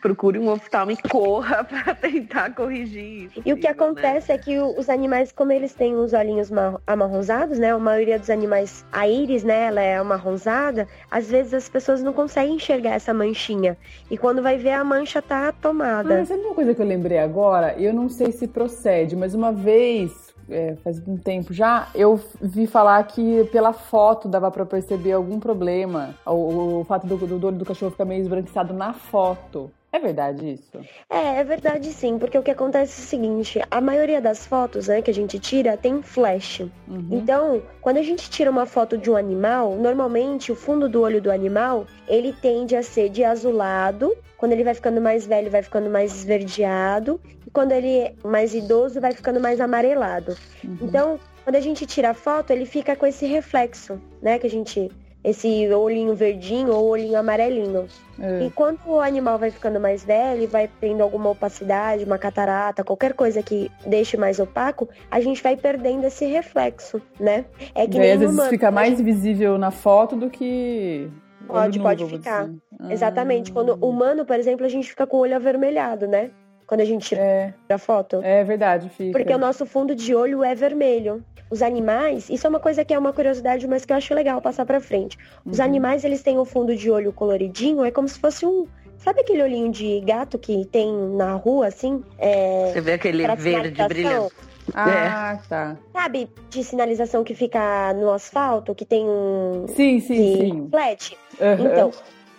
procure 0.02 0.40
um 0.40 0.50
oftalmo 0.50 0.92
e 0.92 0.98
corra 0.98 1.64
para 1.64 1.96
tentar 1.96 2.54
corrigir 2.54 3.26
isso. 3.26 3.42
E 3.46 3.54
o 3.54 3.58
que 3.58 3.64
né? 3.64 3.70
acontece 3.70 4.30
né? 4.30 4.36
é 4.36 4.38
que 4.38 4.60
os 4.60 4.90
animais, 4.90 5.32
como 5.32 5.52
eles 5.52 5.74
têm 5.74 5.96
os 5.96 6.14
olhinhos 6.14 6.50
amarronzados, 6.86 7.58
né, 7.58 7.72
a 7.72 7.80
maioria 7.80 8.20
dos 8.20 8.30
animais, 8.30 8.86
a 8.92 9.08
íris, 9.08 9.44
né, 9.44 9.68
ela 9.68 9.82
é 9.82 9.98
amarronzada, 9.98 10.88
às 11.10 11.30
vezes 11.30 11.54
as 11.54 11.70
pessoas 11.70 12.02
não 12.02 12.14
conseguem 12.14 12.56
enxergar 12.56 12.92
essa 12.92 13.14
manchinha. 13.14 13.78
E 14.10 14.18
quando 14.18 14.42
vai 14.42 14.58
ver, 14.58 14.72
a 14.72 14.84
mancha 14.84 15.22
tá 15.22 15.52
tomada. 15.52 16.22
Ah, 16.22 16.26
sabe 16.26 16.42
uma 16.42 16.56
coisa 16.56 16.74
que 16.74 16.82
eu 16.82 16.86
lembrei 16.86 17.20
agora? 17.20 17.74
Eu 17.80 17.94
não 17.94 18.10
sei 18.10 18.32
se 18.32 18.48
procede, 18.48 19.16
mas 19.16 19.34
uma 19.34 19.52
vez 19.52 20.34
é, 20.50 20.76
faz 20.84 21.02
um 21.08 21.18
tempo 21.18 21.54
já, 21.54 21.88
eu 21.96 22.20
vi 22.42 22.68
falar 22.68 23.04
que 23.04 23.44
pela 23.46 23.74
foto 23.74 24.28
dava 24.28 24.52
para 24.52 24.66
perceber 24.66 25.14
algum 25.14 25.40
problema. 25.40 26.16
O, 26.26 26.82
o 26.82 26.84
fato 26.86 27.08
do, 27.08 27.18
do 27.18 27.48
olho 27.48 27.58
do 27.58 27.66
cachorro 27.66 27.92
ficar 27.92 28.06
meio 28.06 28.22
esbranquiçado 28.22 28.74
na 28.74 28.94
foto. 28.94 29.72
É 29.94 30.00
verdade 30.00 30.54
isso? 30.54 30.80
É, 31.08 31.40
é 31.40 31.44
verdade 31.44 31.94
sim, 31.94 32.18
porque 32.18 32.36
o 32.36 32.42
que 32.42 32.50
acontece 32.50 33.00
é 33.00 33.04
o 33.04 33.08
seguinte, 33.08 33.62
a 33.70 33.80
maioria 33.80 34.20
das 34.20 34.44
fotos 34.44 34.88
né, 34.88 35.04
que 35.04 35.12
a 35.12 35.14
gente 35.14 35.38
tira 35.38 35.78
tem 35.78 36.02
flash. 36.02 36.62
Uhum. 36.88 37.10
Então, 37.12 37.62
quando 37.80 37.98
a 37.98 38.02
gente 38.02 38.28
tira 38.28 38.50
uma 38.50 38.66
foto 38.66 38.98
de 38.98 39.12
um 39.12 39.16
animal, 39.16 39.76
normalmente 39.76 40.52
o 40.52 40.56
fundo 40.56 40.90
do 40.90 41.00
olho 41.00 41.22
do 41.22 41.30
animal, 41.30 41.86
ele 42.08 42.34
tende 42.34 42.76
a 42.76 42.82
ser 42.82 43.08
de 43.08 43.24
azulado, 43.24 44.18
quando 44.36 44.54
ele 44.54 44.64
vai 44.64 44.74
ficando 44.74 45.00
mais 45.00 45.28
velho, 45.28 45.52
vai 45.52 45.62
ficando 45.62 45.92
mais 45.92 46.12
esverdeado, 46.12 47.22
e 47.46 47.52
quando 47.52 47.72
ele 47.72 48.00
é 48.00 48.14
mais 48.24 48.56
idoso, 48.56 49.00
vai 49.00 49.12
ficando 49.12 49.40
mais 49.40 49.62
amarelado. 49.62 50.36
Uhum. 50.64 50.78
Então, 50.82 51.20
quando 51.44 51.56
a 51.56 51.62
gente 51.62 51.86
tira 51.86 52.10
a 52.10 52.14
foto, 52.16 52.50
ele 52.50 52.66
fica 52.66 52.96
com 52.96 53.06
esse 53.06 53.28
reflexo, 53.28 54.02
né, 54.24 54.40
que 54.40 54.48
a 54.48 54.50
gente 54.50 54.90
esse 55.24 55.68
olhinho 55.74 56.14
verdinho 56.14 56.74
ou 56.74 56.90
olhinho 56.90 57.18
amarelinho. 57.18 57.88
É. 58.20 58.46
E 58.46 58.52
quando 58.52 58.80
o 58.86 59.00
animal 59.00 59.40
vai 59.40 59.50
ficando 59.50 59.80
mais 59.80 60.04
velho, 60.04 60.48
vai 60.48 60.70
tendo 60.80 61.02
alguma 61.02 61.30
opacidade, 61.30 62.04
uma 62.04 62.18
catarata, 62.18 62.84
qualquer 62.84 63.14
coisa 63.14 63.42
que 63.42 63.72
deixe 63.86 64.18
mais 64.18 64.40
opaco, 64.40 64.90
a 65.10 65.20
gente 65.22 65.42
vai 65.42 65.56
perdendo 65.56 66.06
esse 66.06 66.26
reflexo, 66.26 67.02
né? 67.20 67.46
É 67.74 67.88
que 67.88 67.98
Daí, 67.98 68.00
nem 68.00 68.12
às 68.12 68.20
vezes 68.20 68.36
humano, 68.36 68.50
fica 68.50 68.70
mais 68.70 69.00
visível 69.00 69.58
na 69.58 69.72
foto 69.72 70.16
do 70.16 70.30
que 70.30 71.10
Pode, 71.48 71.80
pode 71.80 72.06
ficar. 72.06 72.50
Ah. 72.80 72.92
Exatamente. 72.92 73.52
Quando 73.52 73.76
humano, 73.76 74.26
por 74.26 74.38
exemplo, 74.38 74.66
a 74.66 74.70
gente 74.70 74.90
fica 74.90 75.06
com 75.06 75.18
o 75.18 75.20
olho 75.22 75.36
avermelhado, 75.36 76.08
né? 76.08 76.32
Quando 76.66 76.82
a 76.82 76.86
gente 76.86 77.08
tira 77.08 77.22
é. 77.22 77.54
a 77.70 77.78
foto. 77.78 78.22
É 78.24 78.44
verdade, 78.44 78.90
fica. 78.90 79.18
Porque 79.18 79.34
o 79.34 79.38
nosso 79.38 79.66
fundo 79.66 79.96
de 79.96 80.16
olho 80.16 80.44
é 80.44 80.56
vermelho 80.56 81.24
os 81.50 81.62
animais, 81.62 82.32
isso 82.32 82.48
é 82.48 82.50
uma 82.50 82.60
coisa 82.60 82.84
que 82.84 82.92
é 82.92 82.98
uma 82.98 83.14
curiosidade, 83.14 83.68
mas 83.68 83.86
que 83.86 83.94
eu 83.94 83.98
acho 83.98 84.12
legal 84.16 84.42
passar 84.42 84.66
para 84.66 84.82
frente. 84.82 85.20
Os 85.46 85.60
uhum. 85.60 85.66
animais, 85.66 86.04
eles 86.04 86.24
têm 86.24 86.40
o 86.40 86.46
fundo 86.46 86.76
de 86.76 86.90
olho 86.90 87.14
coloridinho, 87.14 87.86
é 87.86 87.92
como 87.92 88.08
se 88.08 88.18
fosse 88.18 88.44
um 88.44 88.66
Sabe 89.04 89.20
aquele 89.20 89.44
olhinho 89.44 89.70
de 89.70 90.00
gato 90.00 90.40
que 90.40 90.64
tem 90.66 90.90
na 90.90 91.34
rua, 91.34 91.68
assim? 91.68 92.02
É, 92.18 92.72
Você 92.72 92.80
vê 92.80 92.94
aquele 92.94 93.28
verde 93.36 93.86
brilhante. 93.86 94.34
Ah, 94.74 95.38
é. 95.44 95.48
tá. 95.50 95.78
Sabe 95.92 96.30
de 96.50 96.64
sinalização 96.64 97.22
que 97.22 97.36
fica 97.36 97.94
no 97.96 98.10
asfalto, 98.12 98.74
que 98.74 98.86
tem 98.86 99.06
um. 99.06 99.66
Sim, 99.68 100.00
sim, 100.00 100.38
sim. 100.38 100.68
Flat? 100.70 101.18
Uhum. 101.38 101.66
Então, 101.68 101.92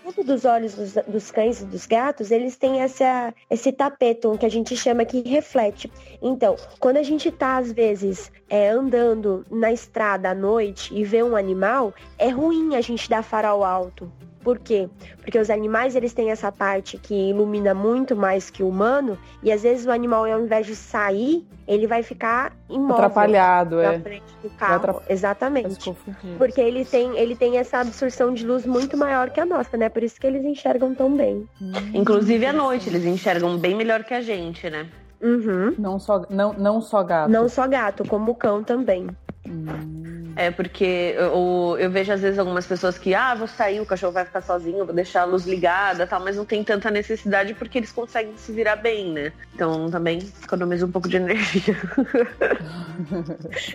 fundo 0.04 0.22
dos 0.22 0.44
olhos 0.44 0.74
dos, 0.74 0.92
dos, 1.06 1.30
cães 1.30 1.62
e 1.62 1.64
dos 1.64 1.86
gatos, 1.86 2.30
eles 2.30 2.56
têm 2.56 2.80
essa, 2.80 3.34
esse 3.48 3.72
tapeto 3.72 4.36
que 4.38 4.44
a 4.44 4.50
gente 4.50 4.76
chama 4.76 5.04
que 5.04 5.26
reflete. 5.26 5.90
Então, 6.20 6.56
quando 6.78 6.98
a 6.98 7.02
gente 7.02 7.30
tá, 7.30 7.56
às 7.56 7.72
vezes, 7.72 8.30
é, 8.48 8.68
andando 8.68 9.46
na 9.50 9.72
estrada 9.72 10.30
à 10.30 10.34
noite 10.34 10.94
e 10.94 11.04
vê 11.04 11.22
um 11.22 11.34
animal, 11.34 11.94
é 12.18 12.28
ruim 12.28 12.76
a 12.76 12.80
gente 12.80 13.08
dar 13.08 13.22
farol 13.22 13.64
alto. 13.64 14.12
Por 14.44 14.58
quê? 14.58 14.90
Porque 15.22 15.38
os 15.38 15.48
animais 15.48 15.96
eles 15.96 16.12
têm 16.12 16.30
essa 16.30 16.52
parte 16.52 16.98
que 16.98 17.30
ilumina 17.30 17.72
muito 17.72 18.14
mais 18.14 18.50
que 18.50 18.62
o 18.62 18.68
humano 18.68 19.18
e 19.42 19.50
às 19.50 19.62
vezes 19.62 19.86
o 19.86 19.90
animal 19.90 20.26
ao 20.26 20.40
invés 20.40 20.66
de 20.66 20.76
sair, 20.76 21.46
ele 21.66 21.86
vai 21.86 22.02
ficar 22.02 22.54
imóvel 22.68 22.96
atrapalhado, 22.96 23.76
na 23.76 23.94
é. 23.94 23.98
frente 24.00 24.24
do 24.42 24.50
carro. 24.50 25.02
Exatamente. 25.08 25.96
Porque 26.36 26.60
ele 26.60 26.84
tem 26.84 27.16
ele 27.16 27.34
tem 27.34 27.56
essa 27.56 27.78
absorção 27.78 28.34
de 28.34 28.46
luz 28.46 28.66
muito 28.66 28.98
maior 28.98 29.30
que 29.30 29.40
a 29.40 29.46
nossa, 29.46 29.78
né? 29.78 29.88
Por 29.88 30.02
isso 30.02 30.20
que 30.20 30.26
eles 30.26 30.44
enxergam 30.44 30.94
tão 30.94 31.16
bem. 31.16 31.48
Hum, 31.60 31.72
Inclusive 31.94 32.44
à 32.44 32.52
noite 32.52 32.90
eles 32.90 33.04
enxergam 33.06 33.56
bem 33.56 33.74
melhor 33.74 34.04
que 34.04 34.12
a 34.12 34.20
gente, 34.20 34.68
né? 34.68 34.86
Uhum. 35.22 35.74
Não 35.78 35.98
só 35.98 36.26
não, 36.28 36.52
não 36.52 36.82
só 36.82 37.02
gato. 37.02 37.30
Não 37.30 37.48
só 37.48 37.66
gato, 37.66 38.06
como 38.06 38.32
o 38.32 38.34
cão 38.34 38.62
também. 38.62 39.08
Hum. 39.46 40.14
É 40.36 40.50
porque 40.50 41.14
eu, 41.16 41.76
eu, 41.78 41.90
vejo 41.90 42.12
às 42.12 42.20
vezes 42.20 42.38
algumas 42.38 42.66
pessoas 42.66 42.98
que, 42.98 43.14
ah, 43.14 43.34
vou 43.34 43.46
sair, 43.46 43.80
o 43.80 43.86
cachorro 43.86 44.12
vai 44.12 44.24
ficar 44.24 44.40
sozinho, 44.40 44.84
vou 44.84 44.94
deixar 44.94 45.22
a 45.22 45.24
luz 45.24 45.46
ligada 45.46 46.06
tal, 46.06 46.20
mas 46.20 46.36
não 46.36 46.44
tem 46.44 46.64
tanta 46.64 46.90
necessidade 46.90 47.54
porque 47.54 47.78
eles 47.78 47.92
conseguem 47.92 48.36
se 48.36 48.50
virar 48.50 48.76
bem, 48.76 49.12
né? 49.12 49.32
Então 49.54 49.88
também 49.88 50.18
economiza 50.42 50.86
um 50.86 50.90
pouco 50.90 51.08
de 51.08 51.18
energia. 51.18 51.76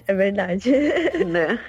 é 0.05 0.13
verdade. 0.13 0.71
Né? 1.29 1.59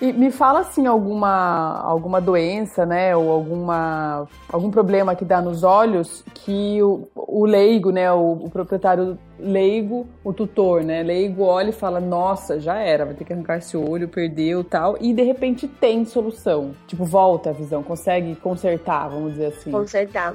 E 0.00 0.12
me 0.12 0.30
fala 0.30 0.60
assim, 0.60 0.86
alguma, 0.86 1.80
alguma 1.82 2.20
doença, 2.20 2.84
né? 2.84 3.16
Ou 3.16 3.30
alguma, 3.30 4.28
algum 4.48 4.70
problema 4.70 5.14
que 5.14 5.24
dá 5.24 5.40
nos 5.40 5.62
olhos 5.62 6.24
que 6.34 6.82
o, 6.82 7.08
o 7.14 7.46
leigo, 7.46 7.90
né? 7.90 8.12
O, 8.12 8.32
o 8.32 8.50
proprietário 8.50 9.18
leigo, 9.38 10.06
o 10.24 10.32
tutor, 10.32 10.82
né? 10.82 11.02
Leigo 11.02 11.42
olha 11.42 11.70
e 11.70 11.72
fala, 11.72 12.00
nossa, 12.00 12.58
já 12.60 12.78
era, 12.78 13.04
vai 13.04 13.14
ter 13.14 13.24
que 13.24 13.32
arrancar 13.32 13.58
esse 13.58 13.76
olho, 13.76 14.08
perdeu 14.08 14.64
tal. 14.64 14.96
E 15.00 15.12
de 15.12 15.22
repente 15.22 15.68
tem 15.68 16.04
solução. 16.04 16.72
Tipo, 16.86 17.04
volta 17.04 17.50
a 17.50 17.52
visão, 17.52 17.82
consegue 17.82 18.34
consertar, 18.36 19.08
vamos 19.08 19.32
dizer 19.32 19.46
assim. 19.46 19.70
Consertar. 19.70 20.34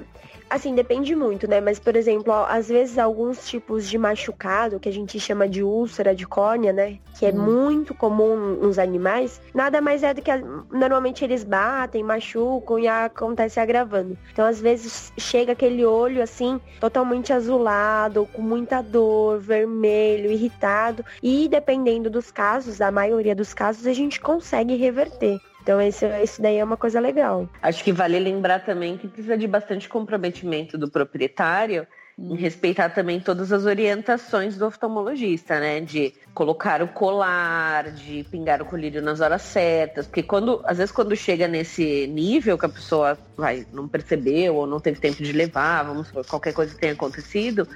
Assim, 0.51 0.75
depende 0.75 1.15
muito, 1.15 1.47
né? 1.47 1.61
Mas, 1.61 1.79
por 1.79 1.95
exemplo, 1.95 2.33
às 2.33 2.67
vezes 2.67 2.97
alguns 2.97 3.47
tipos 3.47 3.87
de 3.87 3.97
machucado, 3.97 4.81
que 4.81 4.89
a 4.89 4.91
gente 4.91 5.17
chama 5.17 5.47
de 5.47 5.63
úlcera 5.63 6.13
de 6.13 6.27
córnea, 6.27 6.73
né? 6.73 6.99
Que 7.17 7.25
é 7.25 7.29
hum. 7.29 7.41
muito 7.41 7.95
comum 7.95 8.35
nos 8.35 8.77
animais, 8.77 9.39
nada 9.53 9.79
mais 9.79 10.03
é 10.03 10.13
do 10.13 10.21
que 10.21 10.29
normalmente 10.69 11.23
eles 11.23 11.45
batem, 11.45 12.03
machucam 12.03 12.77
e 12.77 12.85
acontece 12.85 13.61
agravando. 13.61 14.17
Então, 14.33 14.45
às 14.45 14.59
vezes, 14.59 15.13
chega 15.17 15.53
aquele 15.53 15.85
olho 15.85 16.21
assim, 16.21 16.59
totalmente 16.81 17.31
azulado, 17.31 18.27
com 18.33 18.41
muita 18.41 18.81
dor, 18.81 19.39
vermelho, 19.39 20.29
irritado. 20.29 21.05
E 21.23 21.47
dependendo 21.47 22.09
dos 22.09 22.29
casos, 22.29 22.81
a 22.81 22.91
maioria 22.91 23.33
dos 23.33 23.53
casos, 23.53 23.87
a 23.87 23.93
gente 23.93 24.19
consegue 24.19 24.75
reverter. 24.75 25.39
Então, 25.61 25.81
isso, 25.81 26.05
daí 26.41 26.57
é 26.57 26.63
uma 26.63 26.77
coisa 26.77 26.99
legal. 26.99 27.47
Acho 27.61 27.83
que 27.83 27.91
vale 27.91 28.17
lembrar 28.19 28.59
também 28.65 28.97
que 28.97 29.07
precisa 29.07 29.37
de 29.37 29.47
bastante 29.47 29.87
comprometimento 29.87 30.77
do 30.77 30.89
proprietário 30.89 31.85
em 32.17 32.35
respeitar 32.35 32.89
também 32.89 33.19
todas 33.19 33.51
as 33.51 33.65
orientações 33.65 34.57
do 34.57 34.65
oftalmologista, 34.65 35.59
né? 35.59 35.79
De 35.79 36.13
colocar 36.33 36.81
o 36.81 36.87
colar, 36.87 37.91
de 37.91 38.25
pingar 38.29 38.61
o 38.61 38.65
colírio 38.65 39.01
nas 39.01 39.19
horas 39.19 39.41
certas, 39.41 40.07
porque 40.07 40.23
quando, 40.23 40.61
às 40.65 40.77
vezes 40.77 40.91
quando 40.91 41.15
chega 41.15 41.47
nesse 41.47 42.07
nível 42.07 42.57
que 42.57 42.65
a 42.65 42.69
pessoa 42.69 43.17
vai 43.35 43.65
não 43.73 43.87
percebeu 43.87 44.55
ou 44.55 44.67
não 44.67 44.79
teve 44.79 44.99
tempo 44.99 45.21
de 45.21 45.31
levar, 45.31 45.83
vamos 45.83 46.07
supor, 46.07 46.25
qualquer 46.25 46.53
coisa 46.53 46.73
que 46.73 46.79
tenha 46.79 46.93
acontecido, 46.93 47.67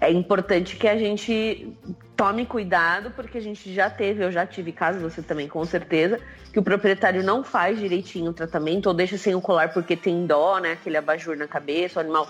é 0.00 0.10
importante 0.10 0.76
que 0.76 0.86
a 0.86 0.96
gente 0.96 1.76
tome 2.16 2.46
cuidado, 2.46 3.10
porque 3.10 3.38
a 3.38 3.42
gente 3.42 3.72
já 3.74 3.90
teve, 3.90 4.24
eu 4.24 4.32
já 4.32 4.46
tive 4.46 4.72
casos, 4.72 5.02
você 5.02 5.22
também 5.22 5.48
com 5.48 5.64
certeza, 5.64 6.18
que 6.52 6.58
o 6.58 6.62
proprietário 6.62 7.22
não 7.22 7.44
faz 7.44 7.78
direitinho 7.78 8.30
o 8.30 8.34
tratamento 8.34 8.86
ou 8.86 8.94
deixa 8.94 9.18
sem 9.18 9.34
o 9.34 9.40
colar 9.40 9.72
porque 9.72 9.94
tem 9.94 10.26
dó, 10.26 10.58
né? 10.58 10.72
Aquele 10.72 10.96
abajur 10.96 11.36
na 11.36 11.46
cabeça, 11.46 11.98
o 11.98 12.02
animal 12.02 12.26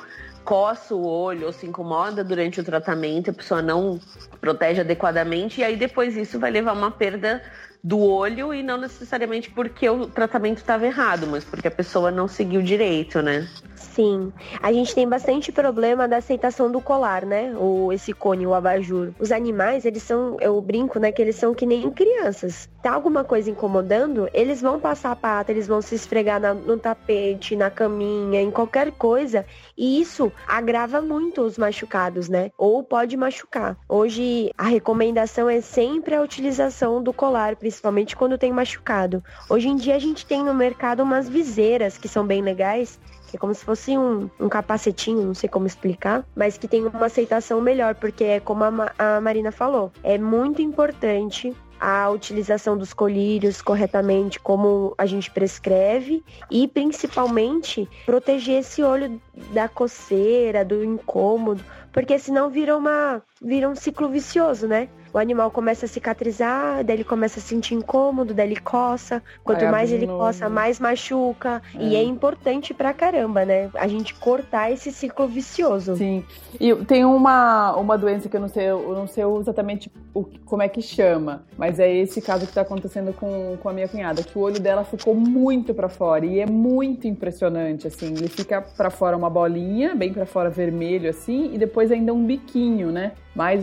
coça 0.47 0.95
o 0.95 1.05
olho 1.05 1.47
ou 1.47 1.53
se 1.53 1.67
incomoda 1.67 2.23
durante 2.23 2.61
o 2.61 2.65
tratamento, 2.65 3.31
a 3.31 3.35
pessoa 3.35 3.61
não 3.61 4.01
protege 4.41 4.81
adequadamente, 4.81 5.61
e 5.61 5.65
aí 5.65 5.77
depois 5.77 6.17
isso 6.17 6.39
vai 6.39 6.53
levar 6.53 6.73
uma 6.73 6.91
perda 6.91 7.43
do 7.87 8.01
olho 8.01 8.53
e 8.53 8.65
não 8.65 8.77
necessariamente 8.79 9.49
porque 9.49 9.89
o 9.89 10.09
tratamento 10.09 10.59
estava 10.59 10.85
errado, 10.85 11.25
mas 11.29 11.45
porque 11.45 11.69
a 11.69 11.71
pessoa 11.71 12.11
não 12.11 12.27
seguiu 12.27 12.61
direito, 12.61 13.23
né? 13.23 13.49
Sim. 13.77 14.33
A 14.61 14.73
gente 14.73 14.93
tem 14.93 15.09
bastante 15.09 15.53
problema 15.53 16.09
da 16.09 16.17
aceitação 16.17 16.71
do 16.71 16.81
colar, 16.81 17.25
né? 17.25 17.55
O, 17.57 17.93
esse 17.93 18.13
cone, 18.13 18.45
o 18.45 18.55
abajur. 18.55 19.13
Os 19.21 19.31
animais, 19.31 19.85
eles 19.85 20.03
são, 20.03 20.37
eu 20.41 20.61
brinco, 20.61 20.99
né? 20.99 21.13
Que 21.13 21.23
eles 21.23 21.37
são 21.37 21.55
que 21.55 21.65
nem 21.65 21.89
crianças. 21.93 22.69
Tá 22.83 22.93
alguma 22.93 23.23
coisa 23.23 23.51
incomodando, 23.51 24.29
eles 24.35 24.61
vão 24.61 24.81
passar 24.81 25.13
a 25.13 25.17
pata, 25.17 25.53
eles 25.53 25.67
vão 25.67 25.81
se 25.81 25.95
esfregar 25.95 26.41
na, 26.41 26.55
no 26.55 26.79
tapete, 26.79 27.55
na 27.55 27.71
caminha, 27.71 28.41
em 28.41 28.51
qualquer 28.51 28.91
coisa. 28.93 29.47
E 29.77 30.01
isso 30.01 30.33
agrava 30.47 31.01
muito 31.01 31.43
os 31.43 31.57
machucados, 31.57 32.29
né? 32.29 32.51
Ou 32.59 32.83
pode 32.83 33.17
machucar. 33.17 33.77
Hoje, 33.89 34.51
a 34.59 34.65
recomendação 34.65 35.49
é 35.49 35.61
sempre 35.61 36.17
a 36.17 36.23
utilização 36.23 37.03
do 37.03 37.13
colar, 37.13 37.57
principalmente 37.57 37.76
principalmente 37.77 38.17
quando 38.17 38.39
tem 38.39 38.53
machucado. 38.53 39.23
Hoje 39.51 39.69
em 39.69 39.77
dia 39.77 39.97
a 39.97 39.99
gente 39.99 40.25
tem 40.25 40.43
no 40.43 40.55
mercado 40.55 41.03
umas 41.03 41.29
viseiras 41.29 41.99
que 41.99 42.09
são 42.09 42.27
bem 42.27 42.41
legais, 42.41 42.99
que 43.29 43.37
é 43.37 43.39
como 43.39 43.55
se 43.55 43.65
fosse 43.65 43.99
um, 43.99 44.31
um 44.41 44.49
capacetinho, 44.49 45.23
não 45.23 45.35
sei 45.35 45.49
como 45.49 45.67
explicar, 45.67 46.25
mas 46.35 46.57
que 46.57 46.67
tem 46.67 46.87
uma 46.87 47.07
aceitação 47.07 47.61
melhor, 47.61 47.95
porque 47.95 48.25
é 48.25 48.41
como 48.41 48.65
a, 48.65 48.93
a 48.99 49.21
Marina 49.21 49.53
falou, 49.53 49.93
é 50.03 50.17
muito 50.17 50.63
importante 50.63 51.55
a 51.79 52.09
utilização 52.09 52.79
dos 52.79 52.95
colírios 52.95 53.61
corretamente 53.61 54.41
como 54.41 54.95
a 54.97 55.05
gente 55.05 55.31
prescreve 55.31 56.25
e 56.51 56.67
principalmente 56.67 57.87
proteger 58.07 58.61
esse 58.61 58.83
olho 58.83 59.21
da 59.53 59.69
coceira, 59.69 60.65
do 60.65 60.83
incômodo, 60.83 61.63
porque 61.93 62.19
senão 62.19 62.49
vira 62.49 62.77
uma 62.77 63.23
vira 63.41 63.69
um 63.69 63.75
ciclo 63.75 64.09
vicioso, 64.09 64.67
né? 64.67 64.89
O 65.17 65.19
animal 65.19 65.51
começa 65.51 65.87
a 65.87 65.89
cicatrizar, 65.89 66.85
daí 66.85 66.97
ele 66.97 67.05
começa 67.05 67.41
a 67.41 67.43
sentir 67.43 67.75
incômodo, 67.75 68.35
daí 68.35 68.49
ele 68.49 68.61
coça. 68.61 69.23
Quanto 69.43 69.61
Vai 69.61 69.71
mais 69.71 69.91
ele 69.91 70.07
coça, 70.07 70.47
mais 70.51 70.79
machuca. 70.79 71.63
É. 71.75 71.83
E 71.83 71.97
é 71.97 72.03
importante 72.03 72.75
pra 72.75 72.93
caramba, 72.93 73.43
né? 73.43 73.71
A 73.77 73.89
gente 73.89 74.13
cortar 74.13 74.71
esse 74.71 74.93
ciclo 74.93 75.27
vicioso. 75.27 75.97
Sim. 75.97 76.23
E 76.61 76.75
tem 76.85 77.03
uma, 77.07 77.75
uma 77.77 77.97
doença 77.97 78.29
que 78.29 78.37
eu 78.37 78.41
não 78.43 78.49
sei, 78.49 78.67
eu 78.67 78.95
não 78.95 79.07
sei 79.07 79.25
exatamente 79.41 79.91
o, 80.13 80.23
como 80.45 80.61
é 80.61 80.69
que 80.69 80.83
chama, 80.83 81.45
mas 81.57 81.81
é 81.81 81.91
esse 81.91 82.21
caso 82.21 82.47
que 82.47 82.53
tá 82.53 82.61
acontecendo 82.61 83.15
com, 83.15 83.57
com 83.57 83.69
a 83.71 83.73
minha 83.73 83.89
cunhada, 83.89 84.23
que 84.23 84.37
o 84.37 84.43
olho 84.43 84.61
dela 84.61 84.85
ficou 84.85 85.15
muito 85.15 85.73
para 85.73 85.89
fora 85.89 86.27
e 86.27 86.41
é 86.41 86.47
muito 86.47 87.09
impressionante, 87.09 87.87
assim. 87.87 88.13
Ele 88.13 88.29
fica 88.29 88.61
para 88.61 88.91
fora 88.91 89.17
uma 89.17 89.31
bolinha, 89.31 89.95
bem 89.95 90.13
para 90.13 90.27
fora 90.27 90.51
vermelho, 90.51 91.09
assim, 91.09 91.55
e 91.55 91.59
depois 91.59 91.91
ainda 91.91 92.13
um 92.13 92.23
biquinho, 92.23 92.93
né? 92.93 93.13
Mas 93.37 93.63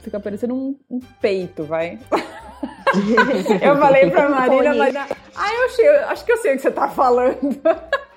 fica 0.00 0.18
parecendo 0.18 0.54
um, 0.54 0.74
um 0.90 0.98
peito, 1.20 1.62
vai. 1.62 1.98
eu 3.60 3.76
falei 3.76 4.10
pra 4.10 4.30
Marina, 4.30 4.74
mas. 4.74 4.96
Ah, 4.96 5.54
eu 5.54 5.66
achei, 5.66 5.88
acho 5.88 6.24
que 6.24 6.32
eu 6.32 6.38
sei 6.38 6.54
o 6.54 6.56
que 6.56 6.62
você 6.62 6.70
tá 6.70 6.88
falando. 6.88 7.60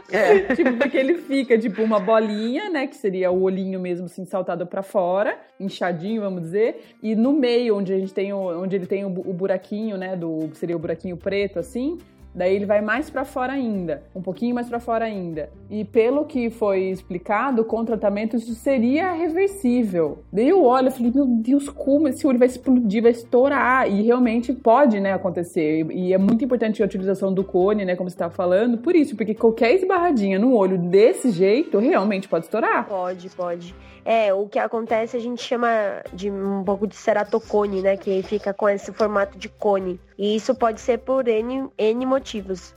É. 0.10 0.40
tipo, 0.56 0.78
porque 0.78 0.96
ele 0.96 1.16
fica, 1.16 1.58
tipo, 1.58 1.84
uma 1.84 2.00
bolinha, 2.00 2.70
né? 2.70 2.88
Que 2.88 2.96
seria 2.96 3.30
o 3.30 3.42
olhinho 3.42 3.82
mesmo, 3.82 4.06
assim, 4.06 4.24
saltado 4.24 4.66
para 4.66 4.82
fora, 4.82 5.38
inchadinho, 5.60 6.22
vamos 6.22 6.44
dizer. 6.44 6.96
E 7.04 7.16
no 7.18 7.34
meio, 7.34 7.76
onde 7.76 7.92
a 7.94 7.98
gente 7.98 8.14
tem 8.14 8.32
o, 8.32 8.62
onde 8.62 8.78
ele 8.78 8.86
tem 8.86 9.04
o, 9.04 9.10
o 9.10 9.34
buraquinho, 9.34 9.98
né? 9.98 10.16
Do, 10.16 10.50
seria 10.54 10.78
o 10.78 10.80
buraquinho 10.80 11.18
preto, 11.18 11.60
assim, 11.60 11.98
Daí 12.34 12.56
ele 12.56 12.66
vai 12.66 12.82
mais 12.82 13.10
para 13.10 13.26
fora 13.26 13.54
ainda, 13.54 14.04
um 14.16 14.22
pouquinho 14.22 14.54
mais 14.54 14.70
para 14.70 14.80
fora 14.80 15.06
ainda. 15.06 15.50
E 15.70 15.84
pelo 15.84 16.26
que 16.26 16.50
foi 16.50 16.90
explicado, 16.90 17.64
com 17.66 17.84
tratamento 17.84 18.36
isso 18.36 18.54
seria 18.54 19.12
reversível. 19.12 20.20
Daí 20.32 20.50
eu 20.50 20.64
olho 20.64 20.90
e 20.90 20.92
falei, 20.92 21.12
meu 21.14 21.26
Deus, 21.26 21.68
como 21.70 22.08
esse 22.08 22.28
olho 22.28 22.38
vai 22.38 22.48
explodir, 22.48 23.02
vai 23.02 23.12
estourar? 23.12 23.90
E 23.90 24.04
realmente 24.04 24.54
pode, 24.54 25.00
né, 25.00 25.14
acontecer. 25.14 25.86
E 25.92 26.14
é 26.14 26.18
muito 26.18 26.46
importante 26.46 26.82
a 26.82 26.86
utilização 26.86 27.34
do 27.34 27.44
cone, 27.44 27.86
né, 27.86 27.96
como 27.96 28.10
você 28.10 28.16
estava 28.16 28.34
falando, 28.34 28.78
por 28.78 28.96
isso, 28.96 29.16
porque 29.16 29.34
qualquer 29.34 29.74
esbarradinha 29.74 30.38
no 30.38 30.56
olho 30.56 30.78
desse 30.78 31.32
jeito 31.32 31.80
realmente 31.80 32.28
pode 32.28 32.46
estourar. 32.46 32.88
Pode, 32.88 33.30
pode. 33.32 33.76
É, 34.10 34.34
o 34.34 34.48
que 34.48 34.58
acontece 34.58 35.18
a 35.18 35.20
gente 35.20 35.44
chama 35.44 35.68
de 36.14 36.32
um 36.32 36.64
pouco 36.64 36.88
de 36.88 36.96
ceratocone, 36.96 37.82
né? 37.82 37.98
Que 37.98 38.24
fica 38.24 38.54
com 38.54 38.70
esse 38.70 38.94
formato 38.94 39.38
de 39.38 39.50
cone. 39.50 40.00
E 40.18 40.34
isso 40.34 40.56
pode 40.56 40.80
ser 40.80 41.00
por 41.00 41.28
N, 41.28 41.68
N 41.78 42.06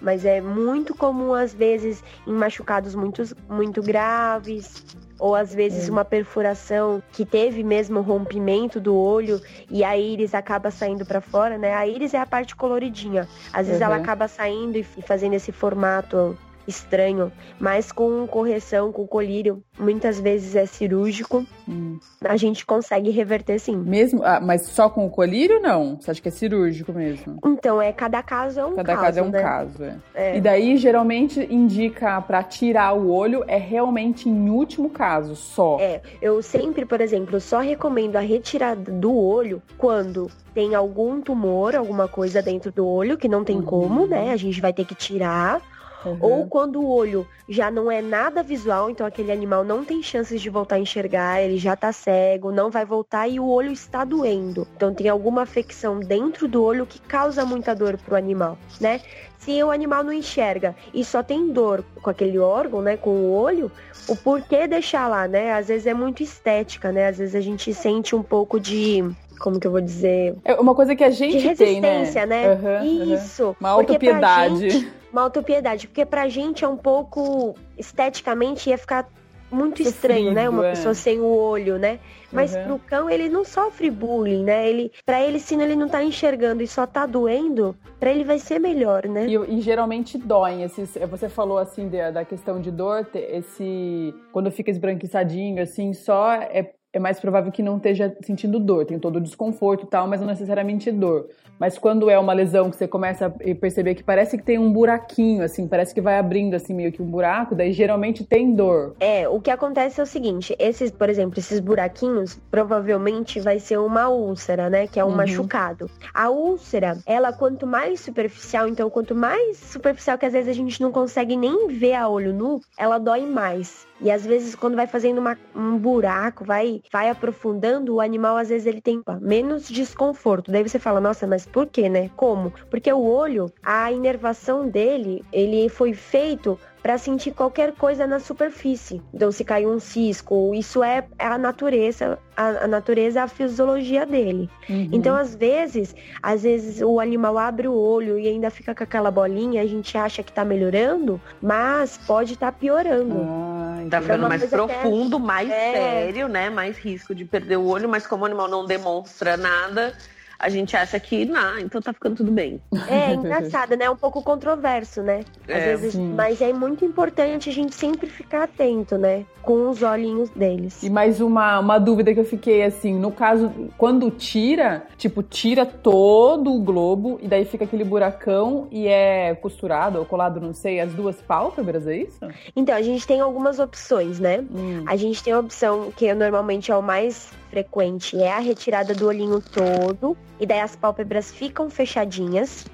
mas 0.00 0.24
é 0.24 0.40
muito 0.40 0.94
comum 0.94 1.34
às 1.34 1.52
vezes 1.52 2.02
em 2.26 2.32
machucados 2.32 2.94
muito, 2.94 3.22
muito 3.48 3.82
graves, 3.82 4.84
ou 5.18 5.34
às 5.34 5.54
vezes 5.54 5.88
é. 5.88 5.92
uma 5.92 6.04
perfuração 6.04 7.02
que 7.12 7.24
teve 7.24 7.62
mesmo 7.62 8.00
rompimento 8.00 8.80
do 8.80 8.96
olho 8.96 9.40
e 9.70 9.84
a 9.84 9.96
íris 9.96 10.34
acaba 10.34 10.70
saindo 10.70 11.04
para 11.04 11.20
fora, 11.20 11.58
né? 11.58 11.74
A 11.74 11.86
íris 11.86 12.14
é 12.14 12.18
a 12.18 12.26
parte 12.26 12.56
coloridinha. 12.56 13.28
Às 13.52 13.66
vezes 13.66 13.80
uhum. 13.80 13.86
ela 13.86 13.96
acaba 13.96 14.26
saindo 14.26 14.78
e 14.78 14.82
fazendo 14.82 15.34
esse 15.34 15.52
formato 15.52 16.36
estranho, 16.70 17.30
mas 17.58 17.92
com 17.92 18.26
correção, 18.26 18.92
com 18.92 19.06
colírio, 19.06 19.62
muitas 19.78 20.20
vezes 20.20 20.56
é 20.56 20.64
cirúrgico, 20.66 21.44
hum. 21.68 21.98
a 22.24 22.36
gente 22.36 22.64
consegue 22.64 23.10
reverter 23.10 23.58
sim. 23.58 23.76
Mesmo, 23.76 24.22
ah, 24.24 24.40
mas 24.40 24.62
só 24.62 24.88
com 24.88 25.06
o 25.06 25.10
colírio 25.10 25.60
não? 25.60 26.00
Você 26.00 26.10
acha 26.10 26.22
que 26.22 26.28
é 26.28 26.32
cirúrgico 26.32 26.92
mesmo? 26.92 27.38
Então, 27.44 27.80
é 27.80 27.92
cada 27.92 28.22
caso 28.22 28.60
é 28.60 28.64
um 28.64 28.74
cada 28.74 28.94
caso. 28.94 29.00
Cada 29.00 29.06
caso 29.06 29.18
é 29.18 29.22
um 29.22 29.30
né? 29.30 29.42
caso, 29.42 29.84
é. 29.84 29.98
é. 30.14 30.36
E 30.36 30.40
daí 30.40 30.76
geralmente 30.76 31.46
indica 31.50 32.20
para 32.22 32.42
tirar 32.42 32.92
o 32.92 33.10
olho 33.10 33.44
é 33.46 33.58
realmente 33.58 34.28
em 34.28 34.48
último 34.48 34.88
caso, 34.90 35.34
só. 35.34 35.78
É, 35.80 36.00
eu 36.22 36.42
sempre, 36.42 36.86
por 36.86 37.00
exemplo, 37.00 37.40
só 37.40 37.58
recomendo 37.58 38.16
a 38.16 38.20
retirada 38.20 38.90
do 38.92 39.14
olho 39.14 39.62
quando 39.76 40.30
tem 40.54 40.74
algum 40.74 41.20
tumor, 41.20 41.74
alguma 41.74 42.08
coisa 42.08 42.42
dentro 42.42 42.72
do 42.72 42.86
olho 42.86 43.16
que 43.16 43.28
não 43.28 43.44
tem 43.44 43.56
uhum. 43.56 43.62
como, 43.62 44.06
né? 44.06 44.32
A 44.32 44.36
gente 44.36 44.60
vai 44.60 44.72
ter 44.72 44.84
que 44.84 44.94
tirar 44.94 45.60
Uhum. 46.04 46.18
Ou 46.20 46.46
quando 46.46 46.80
o 46.80 46.88
olho 46.88 47.26
já 47.48 47.70
não 47.70 47.90
é 47.90 48.00
nada 48.00 48.42
visual, 48.42 48.90
então 48.90 49.06
aquele 49.06 49.32
animal 49.32 49.64
não 49.64 49.84
tem 49.84 50.02
chances 50.02 50.40
de 50.40 50.48
voltar 50.48 50.76
a 50.76 50.80
enxergar, 50.80 51.42
ele 51.42 51.58
já 51.58 51.76
tá 51.76 51.92
cego, 51.92 52.50
não 52.50 52.70
vai 52.70 52.84
voltar 52.84 53.28
e 53.28 53.38
o 53.38 53.46
olho 53.46 53.72
está 53.72 54.04
doendo. 54.04 54.66
Então 54.76 54.94
tem 54.94 55.08
alguma 55.08 55.42
afecção 55.42 56.00
dentro 56.00 56.48
do 56.48 56.62
olho 56.62 56.86
que 56.86 57.00
causa 57.00 57.44
muita 57.44 57.74
dor 57.74 57.98
pro 57.98 58.16
animal, 58.16 58.58
né? 58.80 59.00
Se 59.38 59.62
o 59.62 59.70
animal 59.70 60.04
não 60.04 60.12
enxerga 60.12 60.76
e 60.92 61.02
só 61.02 61.22
tem 61.22 61.48
dor 61.50 61.82
com 62.02 62.10
aquele 62.10 62.38
órgão, 62.38 62.82
né, 62.82 62.98
com 62.98 63.10
o 63.10 63.32
olho, 63.32 63.72
o 64.06 64.14
porquê 64.14 64.66
deixar 64.66 65.08
lá, 65.08 65.26
né? 65.26 65.52
Às 65.52 65.68
vezes 65.68 65.86
é 65.86 65.94
muito 65.94 66.22
estética, 66.22 66.92
né? 66.92 67.08
Às 67.08 67.18
vezes 67.18 67.34
a 67.34 67.40
gente 67.40 67.72
sente 67.72 68.14
um 68.14 68.22
pouco 68.22 68.60
de 68.60 69.02
como 69.40 69.58
que 69.58 69.66
eu 69.66 69.70
vou 69.70 69.80
dizer? 69.80 70.36
É 70.44 70.54
uma 70.54 70.74
coisa 70.74 70.94
que 70.94 71.02
a 71.02 71.10
gente 71.10 71.38
de 71.38 71.48
resistência, 71.48 72.26
tem, 72.26 72.28
né? 72.28 72.54
né? 72.54 72.80
Uhum, 72.82 73.14
Isso. 73.14 73.46
Uhum. 73.46 73.56
Uma 73.58 73.70
autopiedade 73.70 74.92
uma 75.12 75.22
autopiedade, 75.22 75.86
porque 75.88 76.04
pra 76.04 76.28
gente 76.28 76.64
é 76.64 76.68
um 76.68 76.76
pouco 76.76 77.54
esteticamente 77.76 78.70
ia 78.70 78.78
ficar 78.78 79.08
muito 79.50 79.78
Sofrido, 79.78 79.94
estranho, 79.94 80.32
né? 80.32 80.48
Uma 80.48 80.66
é. 80.66 80.70
pessoa 80.70 80.94
sem 80.94 81.20
o 81.20 81.26
olho, 81.26 81.78
né? 81.78 81.98
Mas 82.32 82.54
uhum. 82.54 82.64
pro 82.64 82.78
cão 82.78 83.10
ele 83.10 83.28
não 83.28 83.44
sofre 83.44 83.90
bullying, 83.90 84.44
né? 84.44 84.68
Ele, 84.68 84.92
para 85.04 85.20
ele 85.20 85.40
se 85.40 85.54
ele 85.54 85.74
não 85.74 85.88
tá 85.88 86.02
enxergando 86.02 86.62
e 86.62 86.68
só 86.68 86.86
tá 86.86 87.04
doendo, 87.04 87.76
para 87.98 88.10
ele 88.10 88.24
vai 88.24 88.38
ser 88.38 88.60
melhor, 88.60 89.06
né? 89.06 89.26
E, 89.26 89.34
e 89.34 89.60
geralmente 89.60 90.16
dói. 90.16 90.62
Esses, 90.62 90.96
você 91.10 91.28
falou 91.28 91.58
assim 91.58 91.88
da, 91.88 92.10
da 92.10 92.24
questão 92.24 92.60
de 92.60 92.70
dor, 92.70 93.08
esse 93.14 94.14
quando 94.32 94.50
fica 94.50 94.70
esbranquiçadinho 94.70 95.62
assim, 95.62 95.92
só 95.92 96.32
é 96.32 96.72
é 96.92 96.98
mais 96.98 97.20
provável 97.20 97.52
que 97.52 97.62
não 97.62 97.76
esteja 97.76 98.14
sentindo 98.22 98.58
dor. 98.58 98.84
Tem 98.84 98.98
todo 98.98 99.16
o 99.16 99.20
desconforto 99.20 99.84
e 99.84 99.86
tal, 99.86 100.08
mas 100.08 100.20
não 100.20 100.26
necessariamente 100.26 100.90
dor. 100.90 101.28
Mas 101.58 101.78
quando 101.78 102.08
é 102.08 102.18
uma 102.18 102.32
lesão 102.32 102.70
que 102.70 102.76
você 102.76 102.88
começa 102.88 103.26
a 103.26 103.30
perceber 103.30 103.94
que 103.94 104.02
parece 104.02 104.36
que 104.36 104.42
tem 104.42 104.58
um 104.58 104.72
buraquinho, 104.72 105.44
assim, 105.44 105.68
parece 105.68 105.94
que 105.94 106.00
vai 106.00 106.18
abrindo, 106.18 106.54
assim, 106.54 106.74
meio 106.74 106.90
que 106.90 107.02
um 107.02 107.06
buraco, 107.06 107.54
daí 107.54 107.72
geralmente 107.72 108.24
tem 108.24 108.54
dor. 108.54 108.96
É, 108.98 109.28
o 109.28 109.40
que 109.40 109.50
acontece 109.50 110.00
é 110.00 110.02
o 110.02 110.06
seguinte: 110.06 110.56
esses, 110.58 110.90
por 110.90 111.08
exemplo, 111.08 111.38
esses 111.38 111.60
buraquinhos, 111.60 112.40
provavelmente 112.50 113.38
vai 113.40 113.58
ser 113.58 113.78
uma 113.78 114.08
úlcera, 114.08 114.70
né? 114.70 114.86
Que 114.86 114.98
é 114.98 115.04
um 115.04 115.08
uhum. 115.08 115.16
machucado. 115.16 115.90
A 116.12 116.30
úlcera, 116.30 116.98
ela, 117.06 117.32
quanto 117.32 117.66
mais 117.66 118.00
superficial, 118.00 118.66
então, 118.66 118.88
quanto 118.90 119.14
mais 119.14 119.58
superficial 119.58 120.18
que 120.18 120.26
às 120.26 120.32
vezes 120.32 120.48
a 120.48 120.54
gente 120.54 120.80
não 120.80 120.90
consegue 120.90 121.36
nem 121.36 121.68
ver 121.68 121.94
a 121.94 122.08
olho 122.08 122.32
nu, 122.32 122.60
ela 122.76 122.98
dói 122.98 123.26
mais. 123.26 123.86
E 124.00 124.10
às 124.10 124.24
vezes, 124.24 124.54
quando 124.54 124.76
vai 124.76 124.86
fazendo 124.86 125.18
uma, 125.18 125.36
um 125.54 125.76
buraco, 125.76 126.44
vai, 126.44 126.80
vai 126.90 127.10
aprofundando, 127.10 127.94
o 127.94 128.00
animal 128.00 128.36
às 128.36 128.48
vezes 128.48 128.66
ele 128.66 128.80
tem 128.80 129.02
menos 129.20 129.68
desconforto. 129.68 130.50
Daí 130.50 130.62
você 130.62 130.78
fala, 130.78 131.00
nossa, 131.00 131.26
mas 131.26 131.46
por 131.46 131.66
quê, 131.66 131.88
né? 131.88 132.10
Como? 132.16 132.52
Porque 132.70 132.90
o 132.90 133.02
olho, 133.02 133.52
a 133.62 133.92
inervação 133.92 134.68
dele, 134.68 135.24
ele 135.30 135.68
foi 135.68 135.92
feito 135.92 136.58
para 136.82 136.98
sentir 136.98 137.32
qualquer 137.32 137.72
coisa 137.72 138.06
na 138.06 138.18
superfície. 138.18 139.02
Então, 139.12 139.30
se 139.30 139.44
caiu 139.44 139.70
um 139.70 139.78
cisco, 139.78 140.54
isso 140.54 140.82
é 140.82 141.06
a 141.18 141.36
natureza, 141.36 142.18
a, 142.36 142.64
a 142.64 142.66
natureza, 142.66 143.22
a 143.22 143.28
fisiologia 143.28 144.06
dele. 144.06 144.48
Uhum. 144.68 144.88
Então, 144.92 145.16
às 145.16 145.34
vezes, 145.34 145.94
às 146.22 146.42
vezes 146.42 146.80
o 146.80 146.98
animal 146.98 147.36
abre 147.38 147.68
o 147.68 147.74
olho 147.74 148.18
e 148.18 148.26
ainda 148.26 148.50
fica 148.50 148.74
com 148.74 148.82
aquela 148.82 149.10
bolinha, 149.10 149.62
a 149.62 149.66
gente 149.66 149.96
acha 149.96 150.22
que 150.22 150.32
tá 150.32 150.44
melhorando, 150.44 151.20
mas 151.40 151.98
pode 151.98 152.34
estar 152.34 152.52
tá 152.52 152.58
piorando. 152.58 153.16
Ah, 153.20 153.84
tá 153.90 154.00
ficando 154.00 154.28
mais 154.28 154.44
profundo, 154.46 155.16
é... 155.16 155.20
mais 155.20 155.50
é... 155.50 155.72
sério, 155.72 156.28
né? 156.28 156.50
Mais 156.50 156.78
risco 156.78 157.14
de 157.14 157.24
perder 157.24 157.56
o 157.56 157.66
olho, 157.66 157.88
mas 157.88 158.06
como 158.06 158.22
o 158.22 158.26
animal 158.26 158.48
não 158.48 158.64
demonstra 158.64 159.36
nada, 159.36 159.94
a 160.40 160.48
gente 160.48 160.74
acha 160.74 160.98
que, 160.98 161.26
não, 161.26 161.58
então 161.58 161.82
tá 161.82 161.92
ficando 161.92 162.16
tudo 162.16 162.32
bem. 162.32 162.62
É 162.88 163.12
engraçado, 163.12 163.76
né? 163.76 163.84
É 163.84 163.90
um 163.90 163.96
pouco 163.96 164.22
controverso, 164.22 165.02
né? 165.02 165.20
Às 165.44 165.54
é, 165.54 165.76
vezes, 165.76 165.94
mas 165.94 166.40
é 166.40 166.50
muito 166.50 166.82
importante 166.82 167.50
a 167.50 167.52
gente 167.52 167.74
sempre 167.74 168.08
ficar 168.08 168.44
atento, 168.44 168.96
né? 168.96 169.26
Com 169.42 169.68
os 169.68 169.82
olhinhos 169.82 170.30
deles. 170.30 170.82
E 170.82 170.88
mais 170.88 171.20
uma, 171.20 171.60
uma 171.60 171.78
dúvida 171.78 172.14
que 172.14 172.20
eu 172.20 172.24
fiquei 172.24 172.62
assim, 172.62 172.98
no 172.98 173.12
caso, 173.12 173.52
quando 173.76 174.10
tira, 174.10 174.86
tipo, 174.96 175.22
tira 175.22 175.66
todo 175.66 176.54
o 176.54 176.60
globo 176.60 177.18
e 177.22 177.28
daí 177.28 177.44
fica 177.44 177.64
aquele 177.64 177.84
buracão 177.84 178.66
e 178.70 178.88
é 178.88 179.34
costurado 179.34 179.98
ou 179.98 180.06
colado, 180.06 180.40
não 180.40 180.54
sei, 180.54 180.80
as 180.80 180.94
duas 180.94 181.16
pálpebras, 181.16 181.86
é 181.86 181.96
isso? 181.96 182.18
Então, 182.56 182.74
a 182.74 182.82
gente 182.82 183.06
tem 183.06 183.20
algumas 183.20 183.58
opções, 183.58 184.18
né? 184.18 184.42
Hum. 184.50 184.84
A 184.86 184.96
gente 184.96 185.22
tem 185.22 185.34
a 185.34 185.38
opção 185.38 185.92
que 185.94 186.12
normalmente 186.14 186.72
é 186.72 186.76
o 186.76 186.82
mais 186.82 187.30
frequente, 187.50 188.18
é 188.18 188.32
a 188.32 188.38
retirada 188.38 188.94
do 188.94 189.06
olhinho 189.06 189.42
todo 189.42 190.16
e 190.40 190.46
daí 190.46 190.60
as 190.60 190.74
pálpebras 190.74 191.30
ficam 191.30 191.68
fechadinhas. 191.68 192.64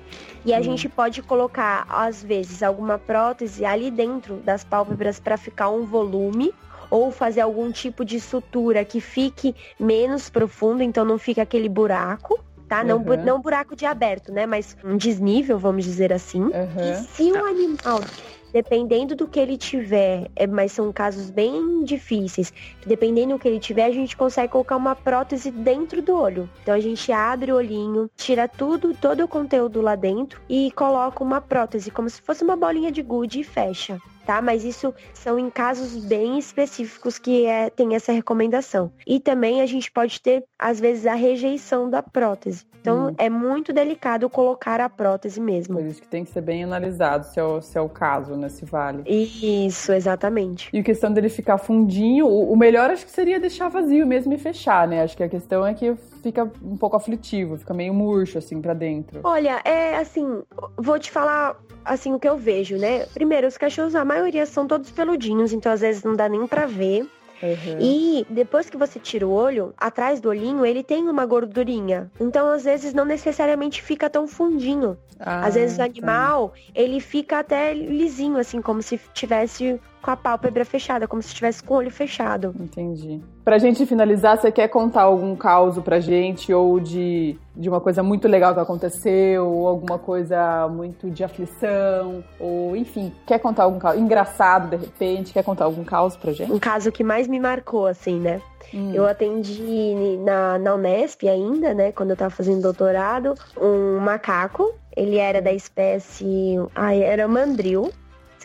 E 0.44 0.54
a 0.54 0.60
Hum. 0.60 0.62
gente 0.62 0.88
pode 0.88 1.20
colocar, 1.22 1.84
às 1.88 2.22
vezes, 2.22 2.62
alguma 2.62 2.98
prótese 2.98 3.64
ali 3.64 3.90
dentro 3.90 4.36
das 4.36 4.62
pálpebras 4.64 5.18
para 5.18 5.36
ficar 5.36 5.68
um 5.70 5.84
volume. 5.84 6.54
Ou 6.88 7.10
fazer 7.10 7.40
algum 7.40 7.72
tipo 7.72 8.04
de 8.04 8.20
sutura 8.20 8.84
que 8.84 9.00
fique 9.00 9.56
menos 9.80 10.30
profundo, 10.30 10.84
então 10.84 11.04
não 11.04 11.18
fica 11.18 11.42
aquele 11.42 11.68
buraco, 11.68 12.38
tá? 12.68 12.84
Não, 12.84 13.02
bu- 13.02 13.14
Uhum. 13.14 13.24
não 13.24 13.40
buraco 13.40 13.74
de 13.74 13.84
aberto, 13.84 14.30
né? 14.30 14.46
Mas 14.46 14.76
um 14.84 14.96
desnível, 14.96 15.58
vamos 15.58 15.84
dizer 15.84 16.12
assim. 16.12 16.48
E 16.48 16.54
Aham. 16.54 16.92
se 16.92 17.32
o 17.32 17.44
animal, 17.44 18.04
dependendo 18.52 19.14
do 19.14 19.26
que 19.26 19.38
ele 19.38 19.56
tiver, 19.56 20.30
é, 20.34 20.46
mas 20.46 20.72
são 20.72 20.92
casos 20.92 21.30
bem 21.30 21.84
difíceis, 21.84 22.52
dependendo 22.86 23.34
do 23.34 23.38
que 23.38 23.48
ele 23.48 23.60
tiver, 23.60 23.84
a 23.84 23.92
gente 23.92 24.16
consegue 24.16 24.52
colocar 24.52 24.76
uma 24.76 24.94
prótese 24.94 25.50
dentro 25.50 26.00
do 26.02 26.16
olho. 26.16 26.48
Então 26.62 26.74
a 26.74 26.80
gente 26.80 27.10
abre 27.12 27.52
o 27.52 27.56
olhinho, 27.56 28.10
tira 28.16 28.48
tudo, 28.48 28.94
todo 28.94 29.24
o 29.24 29.28
conteúdo 29.28 29.80
lá 29.80 29.94
dentro 29.94 30.40
e 30.48 30.70
coloca 30.72 31.22
uma 31.22 31.40
prótese, 31.40 31.90
como 31.90 32.08
se 32.08 32.20
fosse 32.22 32.42
uma 32.42 32.56
bolinha 32.56 32.90
de 32.90 33.02
gude 33.02 33.40
e 33.40 33.44
fecha. 33.44 34.00
Tá? 34.26 34.42
Mas 34.42 34.64
isso 34.64 34.92
são 35.14 35.38
em 35.38 35.48
casos 35.48 35.96
bem 36.04 36.36
específicos 36.38 37.16
que 37.18 37.46
é, 37.46 37.70
tem 37.70 37.94
essa 37.94 38.10
recomendação. 38.12 38.90
E 39.06 39.20
também 39.20 39.60
a 39.62 39.66
gente 39.66 39.90
pode 39.90 40.20
ter, 40.20 40.44
às 40.58 40.80
vezes, 40.80 41.06
a 41.06 41.14
rejeição 41.14 41.88
da 41.88 42.02
prótese. 42.02 42.64
Então 42.80 43.08
Hum. 43.08 43.14
é 43.18 43.28
muito 43.30 43.72
delicado 43.72 44.28
colocar 44.28 44.80
a 44.80 44.88
prótese 44.88 45.40
mesmo. 45.40 45.76
Por 45.76 45.86
isso 45.86 46.00
que 46.02 46.08
tem 46.08 46.24
que 46.24 46.30
ser 46.30 46.40
bem 46.40 46.62
analisado 46.64 47.24
se 47.26 47.38
é 47.40 47.42
o, 47.42 47.60
se 47.60 47.76
é 47.78 47.80
o 47.80 47.88
caso, 47.88 48.36
né? 48.36 48.48
Se 48.48 48.64
vale. 48.64 49.02
Isso, 49.06 49.92
exatamente. 49.92 50.68
E 50.72 50.78
a 50.78 50.82
questão 50.82 51.12
dele 51.12 51.28
ficar 51.28 51.58
fundinho, 51.58 52.26
o, 52.26 52.52
o 52.52 52.56
melhor 52.56 52.90
acho 52.90 53.04
que 53.04 53.10
seria 53.12 53.40
deixar 53.40 53.68
vazio 53.68 54.06
mesmo 54.06 54.32
e 54.32 54.38
fechar, 54.38 54.86
né? 54.88 55.02
Acho 55.02 55.16
que 55.16 55.22
a 55.22 55.28
questão 55.28 55.66
é 55.66 55.74
que 55.74 55.94
fica 56.22 56.50
um 56.62 56.76
pouco 56.76 56.96
aflitivo, 56.96 57.56
fica 57.56 57.74
meio 57.74 57.92
murcho 57.94 58.38
assim 58.38 58.60
pra 58.60 58.74
dentro. 58.74 59.20
Olha, 59.24 59.60
é 59.64 59.96
assim, 59.96 60.42
vou 60.76 60.98
te 60.98 61.10
falar 61.10 61.56
assim 61.84 62.12
o 62.12 62.18
que 62.18 62.28
eu 62.28 62.36
vejo, 62.36 62.76
né? 62.76 63.06
Primeiro, 63.14 63.46
os 63.46 63.56
cachorros, 63.56 63.94
a 63.94 64.04
maioria 64.16 64.46
são 64.46 64.66
todos 64.66 64.90
peludinhos, 64.90 65.52
então 65.52 65.70
às 65.70 65.80
vezes 65.80 66.02
não 66.02 66.16
dá 66.16 66.28
nem 66.28 66.46
pra 66.46 66.66
ver. 66.66 67.06
Uhum. 67.42 67.78
E 67.78 68.26
depois 68.30 68.70
que 68.70 68.78
você 68.78 68.98
tira 68.98 69.26
o 69.26 69.30
olho, 69.30 69.74
atrás 69.76 70.20
do 70.20 70.30
olhinho, 70.30 70.64
ele 70.64 70.82
tem 70.82 71.06
uma 71.06 71.26
gordurinha. 71.26 72.10
Então, 72.18 72.48
às 72.48 72.64
vezes, 72.64 72.94
não 72.94 73.04
necessariamente 73.04 73.82
fica 73.82 74.08
tão 74.08 74.26
fundinho. 74.26 74.96
Ah, 75.20 75.46
Às 75.46 75.54
vezes 75.54 75.76
o 75.76 75.78
tá. 75.78 75.84
animal, 75.84 76.54
ele 76.74 76.98
fica 76.98 77.38
até 77.38 77.74
lisinho, 77.74 78.38
assim, 78.38 78.62
como 78.62 78.82
se 78.82 78.98
tivesse 79.12 79.78
com 80.06 80.12
a 80.12 80.16
pálpebra 80.16 80.64
fechada, 80.64 81.08
como 81.08 81.20
se 81.20 81.28
estivesse 81.28 81.60
com 81.64 81.74
o 81.74 81.78
olho 81.78 81.90
fechado. 81.90 82.54
Entendi. 82.60 83.20
Pra 83.44 83.58
gente 83.58 83.84
finalizar, 83.84 84.38
você 84.38 84.52
quer 84.52 84.68
contar 84.68 85.02
algum 85.02 85.34
caso 85.34 85.82
pra 85.82 85.98
gente, 85.98 86.54
ou 86.54 86.78
de, 86.78 87.36
de 87.56 87.68
uma 87.68 87.80
coisa 87.80 88.04
muito 88.04 88.28
legal 88.28 88.54
que 88.54 88.60
aconteceu, 88.60 89.44
ou 89.44 89.66
alguma 89.66 89.98
coisa 89.98 90.68
muito 90.68 91.10
de 91.10 91.24
aflição, 91.24 92.22
ou 92.38 92.76
enfim, 92.76 93.12
quer 93.26 93.40
contar 93.40 93.64
algum 93.64 93.80
caso 93.80 93.98
engraçado 93.98 94.70
de 94.70 94.76
repente, 94.76 95.32
quer 95.32 95.42
contar 95.42 95.64
algum 95.64 95.82
caso 95.82 96.16
pra 96.20 96.32
gente? 96.32 96.52
Um 96.52 96.58
caso 96.60 96.92
que 96.92 97.02
mais 97.02 97.26
me 97.26 97.40
marcou, 97.40 97.88
assim, 97.88 98.20
né? 98.20 98.40
Hum. 98.72 98.92
Eu 98.94 99.06
atendi 99.06 100.18
na, 100.24 100.56
na 100.56 100.74
Unesp 100.76 101.28
ainda, 101.28 101.74
né? 101.74 101.90
Quando 101.90 102.10
eu 102.10 102.16
tava 102.16 102.30
fazendo 102.30 102.62
doutorado, 102.62 103.34
um 103.60 103.98
macaco. 103.98 104.72
Ele 104.96 105.16
era 105.16 105.42
da 105.42 105.52
espécie. 105.52 106.56
Ai, 106.76 107.02
era 107.02 107.26
mandril. 107.26 107.90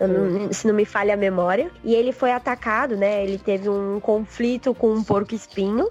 Se, 0.05 0.11
não, 0.11 0.53
se 0.53 0.67
não 0.67 0.73
me 0.73 0.85
falha 0.85 1.13
a 1.13 1.17
memória. 1.17 1.69
E 1.83 1.93
ele 1.93 2.11
foi 2.11 2.31
atacado, 2.31 2.95
né? 2.95 3.23
Ele 3.23 3.37
teve 3.37 3.69
um 3.69 3.99
conflito 3.99 4.73
com 4.73 4.91
um 4.91 5.03
porco 5.03 5.35
espinho. 5.35 5.87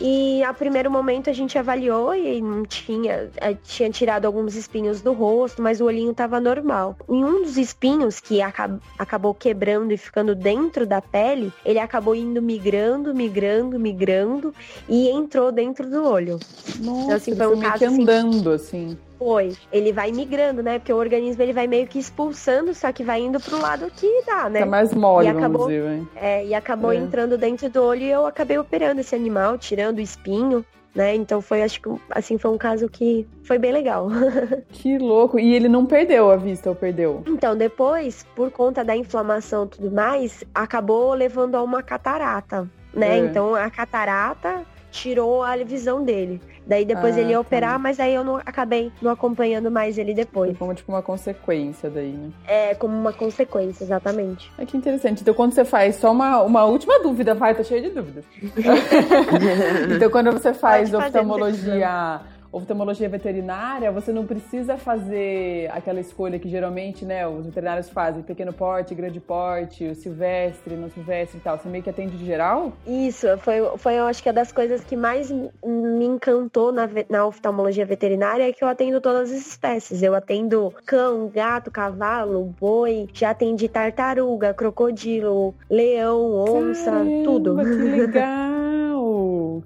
E 0.00 0.42
a 0.42 0.52
primeiro 0.52 0.90
momento 0.90 1.30
a 1.30 1.32
gente 1.32 1.56
avaliou 1.56 2.12
e 2.14 2.42
não 2.42 2.64
tinha, 2.64 3.30
eh, 3.36 3.56
tinha 3.62 3.88
tirado 3.90 4.24
alguns 4.24 4.56
espinhos 4.56 5.00
do 5.00 5.12
rosto, 5.12 5.62
mas 5.62 5.80
o 5.80 5.84
olhinho 5.84 6.12
tava 6.12 6.40
normal. 6.40 6.96
Em 7.08 7.22
um 7.24 7.42
dos 7.42 7.56
espinhos 7.56 8.18
que 8.18 8.42
aca- 8.42 8.80
acabou 8.98 9.32
quebrando 9.32 9.92
e 9.92 9.96
ficando 9.96 10.34
dentro 10.34 10.84
da 10.84 11.00
pele, 11.00 11.52
ele 11.64 11.78
acabou 11.78 12.14
indo 12.16 12.42
migrando, 12.42 13.14
migrando, 13.14 13.78
migrando 13.78 14.52
e 14.88 15.08
entrou 15.10 15.52
dentro 15.52 15.88
do 15.88 16.04
olho. 16.04 16.40
Nossa, 16.80 17.14
assim, 17.14 17.30
ele 17.30 17.38
foi 17.38 17.46
um 17.46 17.50
foi 17.50 17.58
meio 17.60 17.72
que 17.72 17.78
caso, 17.78 17.92
assim, 17.92 18.02
andando 18.02 18.50
assim. 18.50 18.98
Foi. 19.18 19.54
Ele 19.72 19.92
vai 19.92 20.10
migrando, 20.12 20.62
né? 20.62 20.78
Porque 20.78 20.92
o 20.92 20.96
organismo 20.96 21.42
ele 21.42 21.52
vai 21.52 21.66
meio 21.66 21.86
que 21.86 21.98
expulsando, 21.98 22.74
só 22.74 22.92
que 22.92 23.02
vai 23.04 23.20
indo 23.20 23.38
pro 23.40 23.60
lado 23.60 23.90
que 23.96 24.22
dá, 24.26 24.48
né? 24.48 24.60
Tá 24.60 24.66
mais 24.66 24.92
mole, 24.92 25.26
E 25.26 25.30
acabou- 25.30 25.66
dizer? 25.68 26.02
É, 26.16 26.44
e 26.44 26.54
acabou 26.54 26.92
É. 26.92 26.96
entrando 26.96 27.38
dentro 27.38 27.68
do 27.70 27.82
olho 27.82 28.02
e 28.02 28.10
eu 28.10 28.26
acabei 28.26 28.58
operando 28.58 29.00
esse 29.00 29.14
animal, 29.14 29.56
tirando 29.56 29.98
o 29.98 30.00
espinho, 30.00 30.64
né? 30.94 31.14
Então 31.14 31.40
foi, 31.40 31.62
acho 31.62 31.80
que, 31.80 31.88
assim, 32.10 32.38
foi 32.38 32.50
um 32.50 32.58
caso 32.58 32.88
que 32.88 33.26
foi 33.42 33.58
bem 33.58 33.72
legal. 33.72 34.08
Que 34.70 34.98
louco. 34.98 35.38
E 35.38 35.54
ele 35.54 35.68
não 35.68 35.86
perdeu 35.86 36.30
a 36.30 36.36
vista, 36.36 36.68
ou 36.68 36.74
perdeu? 36.76 37.22
Então, 37.26 37.56
depois, 37.56 38.26
por 38.36 38.50
conta 38.50 38.84
da 38.84 38.96
inflamação 38.96 39.64
e 39.64 39.68
tudo 39.68 39.90
mais, 39.90 40.44
acabou 40.54 41.14
levando 41.14 41.54
a 41.54 41.62
uma 41.62 41.82
catarata, 41.82 42.68
né? 42.92 43.18
É. 43.18 43.24
Então, 43.24 43.54
a 43.54 43.70
catarata 43.70 44.62
tirou 44.90 45.42
a 45.42 45.56
visão 45.56 46.04
dele. 46.04 46.40
Daí 46.66 46.84
depois 46.84 47.16
Ah, 47.16 47.20
ele 47.20 47.30
ia 47.30 47.34
tá. 47.36 47.40
operar, 47.40 47.78
mas 47.78 48.00
aí 48.00 48.14
eu 48.14 48.24
não 48.24 48.36
acabei 48.36 48.90
não 49.02 49.10
acompanhando 49.10 49.70
mais 49.70 49.98
ele 49.98 50.14
depois. 50.14 50.56
como 50.56 50.74
tipo 50.74 50.90
uma 50.90 51.02
consequência 51.02 51.90
daí, 51.90 52.12
né? 52.12 52.30
É, 52.46 52.74
como 52.74 52.96
uma 52.96 53.12
consequência, 53.12 53.84
exatamente. 53.84 54.50
É 54.58 54.64
que 54.64 54.76
interessante. 54.76 55.20
Então, 55.22 55.34
quando 55.34 55.52
você 55.52 55.64
faz 55.64 55.96
só 55.96 56.10
uma, 56.12 56.42
uma 56.42 56.64
última 56.64 57.00
dúvida, 57.02 57.34
vai, 57.34 57.54
tô 57.54 57.62
cheia 57.62 57.82
de 57.82 57.90
dúvidas. 57.90 58.24
então, 59.94 60.10
quando 60.10 60.32
você 60.32 60.54
faz 60.54 60.92
oftalmologia, 60.94 62.20
oftalmologia 62.54 63.08
veterinária, 63.08 63.90
você 63.90 64.12
não 64.12 64.24
precisa 64.24 64.76
fazer 64.76 65.68
aquela 65.72 65.98
escolha 65.98 66.38
que 66.38 66.48
geralmente, 66.48 67.04
né, 67.04 67.26
os 67.26 67.44
veterinários 67.44 67.88
fazem, 67.88 68.22
pequeno 68.22 68.52
porte, 68.52 68.94
grande 68.94 69.18
porte, 69.18 69.84
o 69.84 69.94
silvestre, 69.94 70.76
não 70.76 70.88
silvestre 70.88 71.38
e 71.38 71.40
tal. 71.40 71.58
Você 71.58 71.68
meio 71.68 71.82
que 71.82 71.90
atende 71.90 72.16
de 72.16 72.24
geral? 72.24 72.72
Isso, 72.86 73.26
foi, 73.38 73.56
foi 73.76 73.94
eu 73.94 74.04
acho 74.06 74.22
que 74.22 74.28
é 74.28 74.32
das 74.32 74.52
coisas 74.52 74.84
que 74.84 74.96
mais 74.96 75.30
me 75.30 76.04
encantou 76.04 76.72
na, 76.72 76.88
na 77.10 77.26
oftalmologia 77.26 77.84
veterinária 77.84 78.48
é 78.48 78.52
que 78.52 78.62
eu 78.62 78.68
atendo 78.68 79.00
todas 79.00 79.32
as 79.32 79.38
espécies. 79.38 80.02
Eu 80.02 80.14
atendo 80.14 80.72
cão, 80.86 81.28
gato, 81.28 81.70
cavalo, 81.70 82.54
boi, 82.60 83.08
já 83.12 83.30
atendi 83.30 83.68
tartaruga, 83.68 84.54
crocodilo, 84.54 85.54
leão, 85.68 86.34
onça, 86.36 86.90
Caramba, 86.90 87.24
tudo. 87.24 87.56
Que 87.56 87.62
legal! 87.62 88.54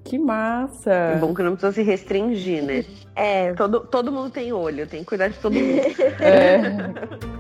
Que 0.05 0.19
massa! 0.19 0.93
É 0.93 1.17
bom 1.17 1.35
que 1.35 1.43
não 1.43 1.53
precisa 1.53 1.73
se 1.73 1.83
restringir, 1.83 2.63
né? 2.63 2.85
É, 3.15 3.53
Todo, 3.55 3.81
todo 3.81 4.13
mundo 4.13 4.31
tem 4.31 4.53
olho, 4.53 4.87
tem 4.87 5.01
que 5.01 5.07
cuidar 5.07 5.29
de 5.29 5.39
todo 5.39 5.53
mundo. 5.55 5.83
É, 6.21 6.61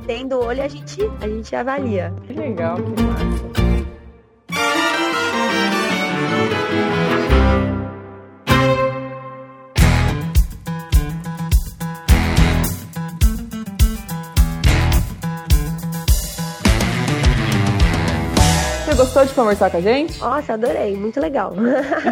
tendo 0.06 0.38
olho 0.40 0.62
a 0.62 0.68
gente, 0.68 0.98
a 1.20 1.28
gente 1.28 1.54
avalia. 1.54 2.12
que 2.26 2.32
legal, 2.32 2.76
que 2.76 3.02
massa. 3.02 3.57
Gostou 18.99 19.24
de 19.24 19.32
conversar 19.32 19.70
com 19.70 19.76
a 19.76 19.80
gente? 19.80 20.18
Nossa, 20.18 20.55
adorei, 20.55 20.96
muito 20.96 21.20
legal. 21.20 21.55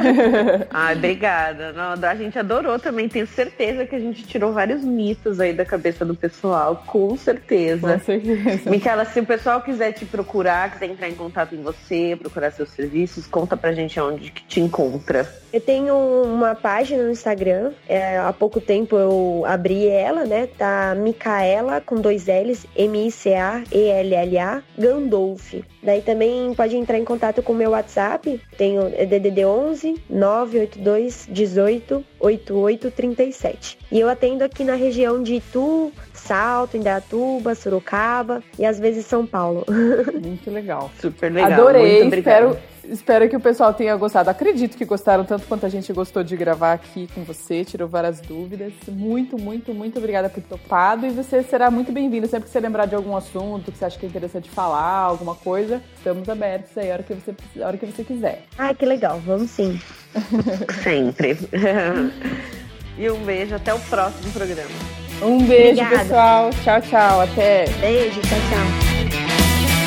Ai, 0.71 0.95
obrigada. 0.95 1.73
Não, 1.73 2.09
a 2.09 2.15
gente 2.15 2.39
adorou 2.39 2.79
também. 2.79 3.09
Tenho 3.09 3.27
certeza 3.27 3.85
que 3.85 3.97
a 3.97 3.99
gente 3.99 4.23
tirou 4.23 4.53
vários 4.53 4.85
mitos 4.85 5.41
aí 5.41 5.53
da 5.53 5.65
cabeça 5.65 6.05
do 6.05 6.15
pessoal. 6.15 6.85
Com 6.87 7.17
certeza. 7.17 7.99
Com 7.99 8.05
certeza. 8.05 8.71
Micaela, 8.71 9.05
se 9.05 9.19
o 9.19 9.27
pessoal 9.27 9.61
quiser 9.63 9.95
te 9.95 10.05
procurar, 10.05 10.71
quiser 10.71 10.87
entrar 10.87 11.09
em 11.09 11.15
contato 11.17 11.57
com 11.57 11.63
você, 11.65 12.17
procurar 12.21 12.53
seus 12.53 12.69
serviços, 12.69 13.27
conta 13.27 13.57
pra 13.57 13.73
gente 13.73 13.99
onde 13.99 14.31
que 14.31 14.45
te 14.45 14.61
encontra. 14.61 15.29
Eu 15.53 15.61
tenho 15.61 15.97
uma 15.97 16.55
página 16.55 17.03
no 17.03 17.11
Instagram, 17.11 17.73
é, 17.89 18.19
há 18.19 18.33
pouco 18.33 18.61
tempo 18.61 18.97
eu 18.97 19.43
abri 19.47 19.89
ela, 19.89 20.25
né? 20.25 20.47
Tá 20.47 20.95
Micaela 20.95 21.81
com 21.81 21.97
dois 21.97 22.27
L's, 22.27 22.67
M-I-C-A-E-L-L-A, 22.77 24.63
Gandolf. 24.79 25.55
Daí 25.83 26.03
também 26.03 26.53
pode 26.55 26.76
entrar 26.77 26.99
em 26.99 27.05
contato 27.05 27.43
com 27.43 27.53
o 27.53 27.57
meu 27.57 27.71
WhatsApp, 27.71 28.41
tenho 28.57 28.93
é 28.95 29.05
DDD 29.05 29.45
11 29.45 30.03
982 30.09 31.29
18 31.31 32.05
88 32.21 32.91
37. 32.91 33.79
E 33.91 34.01
eu 34.01 34.09
atendo 34.09 34.45
aqui 34.45 34.65
na 34.65 34.75
região 34.75 35.23
de 35.23 35.37
Itu, 35.37 35.93
Salto, 36.27 36.77
Indaiatuba, 36.77 37.55
Sorocaba 37.55 38.43
e 38.59 38.65
às 38.65 38.79
vezes 38.79 39.07
São 39.07 39.27
Paulo. 39.27 39.65
Muito 40.21 40.51
legal. 40.51 40.91
Super 41.01 41.33
legal. 41.33 41.53
Adorei, 41.53 42.09
espero, 42.09 42.59
espero 42.85 43.29
que 43.29 43.37
o 43.37 43.41
pessoal 43.41 43.73
tenha 43.73 43.95
gostado. 43.97 44.29
Acredito 44.29 44.77
que 44.77 44.85
gostaram 44.85 45.25
tanto 45.25 45.47
quanto 45.47 45.65
a 45.65 45.69
gente 45.69 45.93
gostou 45.93 46.23
de 46.23 46.37
gravar 46.37 46.73
aqui 46.73 47.09
com 47.15 47.23
você, 47.23 47.65
tirou 47.65 47.89
várias 47.89 48.21
dúvidas. 48.21 48.73
Muito, 48.89 49.41
muito, 49.41 49.73
muito 49.73 49.99
obrigada 49.99 50.29
por 50.29 50.43
ter 50.43 50.49
topado. 50.49 51.07
E 51.07 51.11
você 51.11 51.43
será 51.43 51.71
muito 51.71 51.93
bem-vindo 51.93 52.27
sempre 52.27 52.47
que 52.47 52.53
você 52.53 52.61
lembrar 52.61 52.87
de 52.87 52.95
algum 52.95 53.17
assunto 53.17 53.71
que 53.71 53.79
você 53.79 53.85
acha 53.85 53.99
que 53.99 54.07
é 54.07 54.09
interessante 54.09 54.51
falar, 54.51 54.99
alguma 54.99 55.35
coisa. 55.35 55.81
Estamos 55.97 56.29
abertos 56.29 56.77
aí 56.77 56.91
a 56.91 56.95
hora 56.95 57.03
que 57.03 57.15
você, 57.15 57.35
a 57.63 57.67
hora 57.67 57.77
que 57.77 57.87
você 57.87 58.03
quiser. 58.03 58.43
Ai, 58.59 58.75
que 58.75 58.85
legal, 58.85 59.21
vamos 59.25 59.51
sim. 59.51 59.81
Sempre. 60.83 61.37
E 62.99 63.11
um 63.11 63.23
beijo, 63.25 63.55
até 63.55 63.75
o 63.75 63.79
próximo 63.79 64.33
programa. 64.33 65.06
Um 65.23 65.39
beijo, 65.47 65.81
Obrigada. 65.81 65.99
pessoal. 66.05 66.51
Tchau, 66.63 66.81
tchau. 66.83 67.21
Até. 67.23 67.65
Beijo, 67.81 68.21
tchau, 68.21 68.39
tchau. 68.49 69.87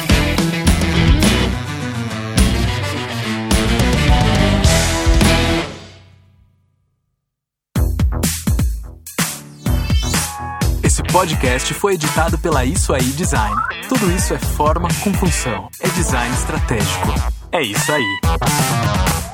Esse 10.84 11.04
podcast 11.04 11.74
foi 11.74 11.94
editado 11.94 12.38
pela 12.40 12.66
Isso 12.66 12.94
Aí 12.94 13.04
Design. 13.04 13.56
Tudo 13.88 14.12
isso 14.12 14.34
é 14.34 14.40
forma 14.40 14.88
com 15.04 15.14
função. 15.14 15.70
É 15.80 15.88
design 15.90 16.34
estratégico. 16.36 17.14
É 17.52 17.62
isso 17.62 17.92
aí. 17.92 19.29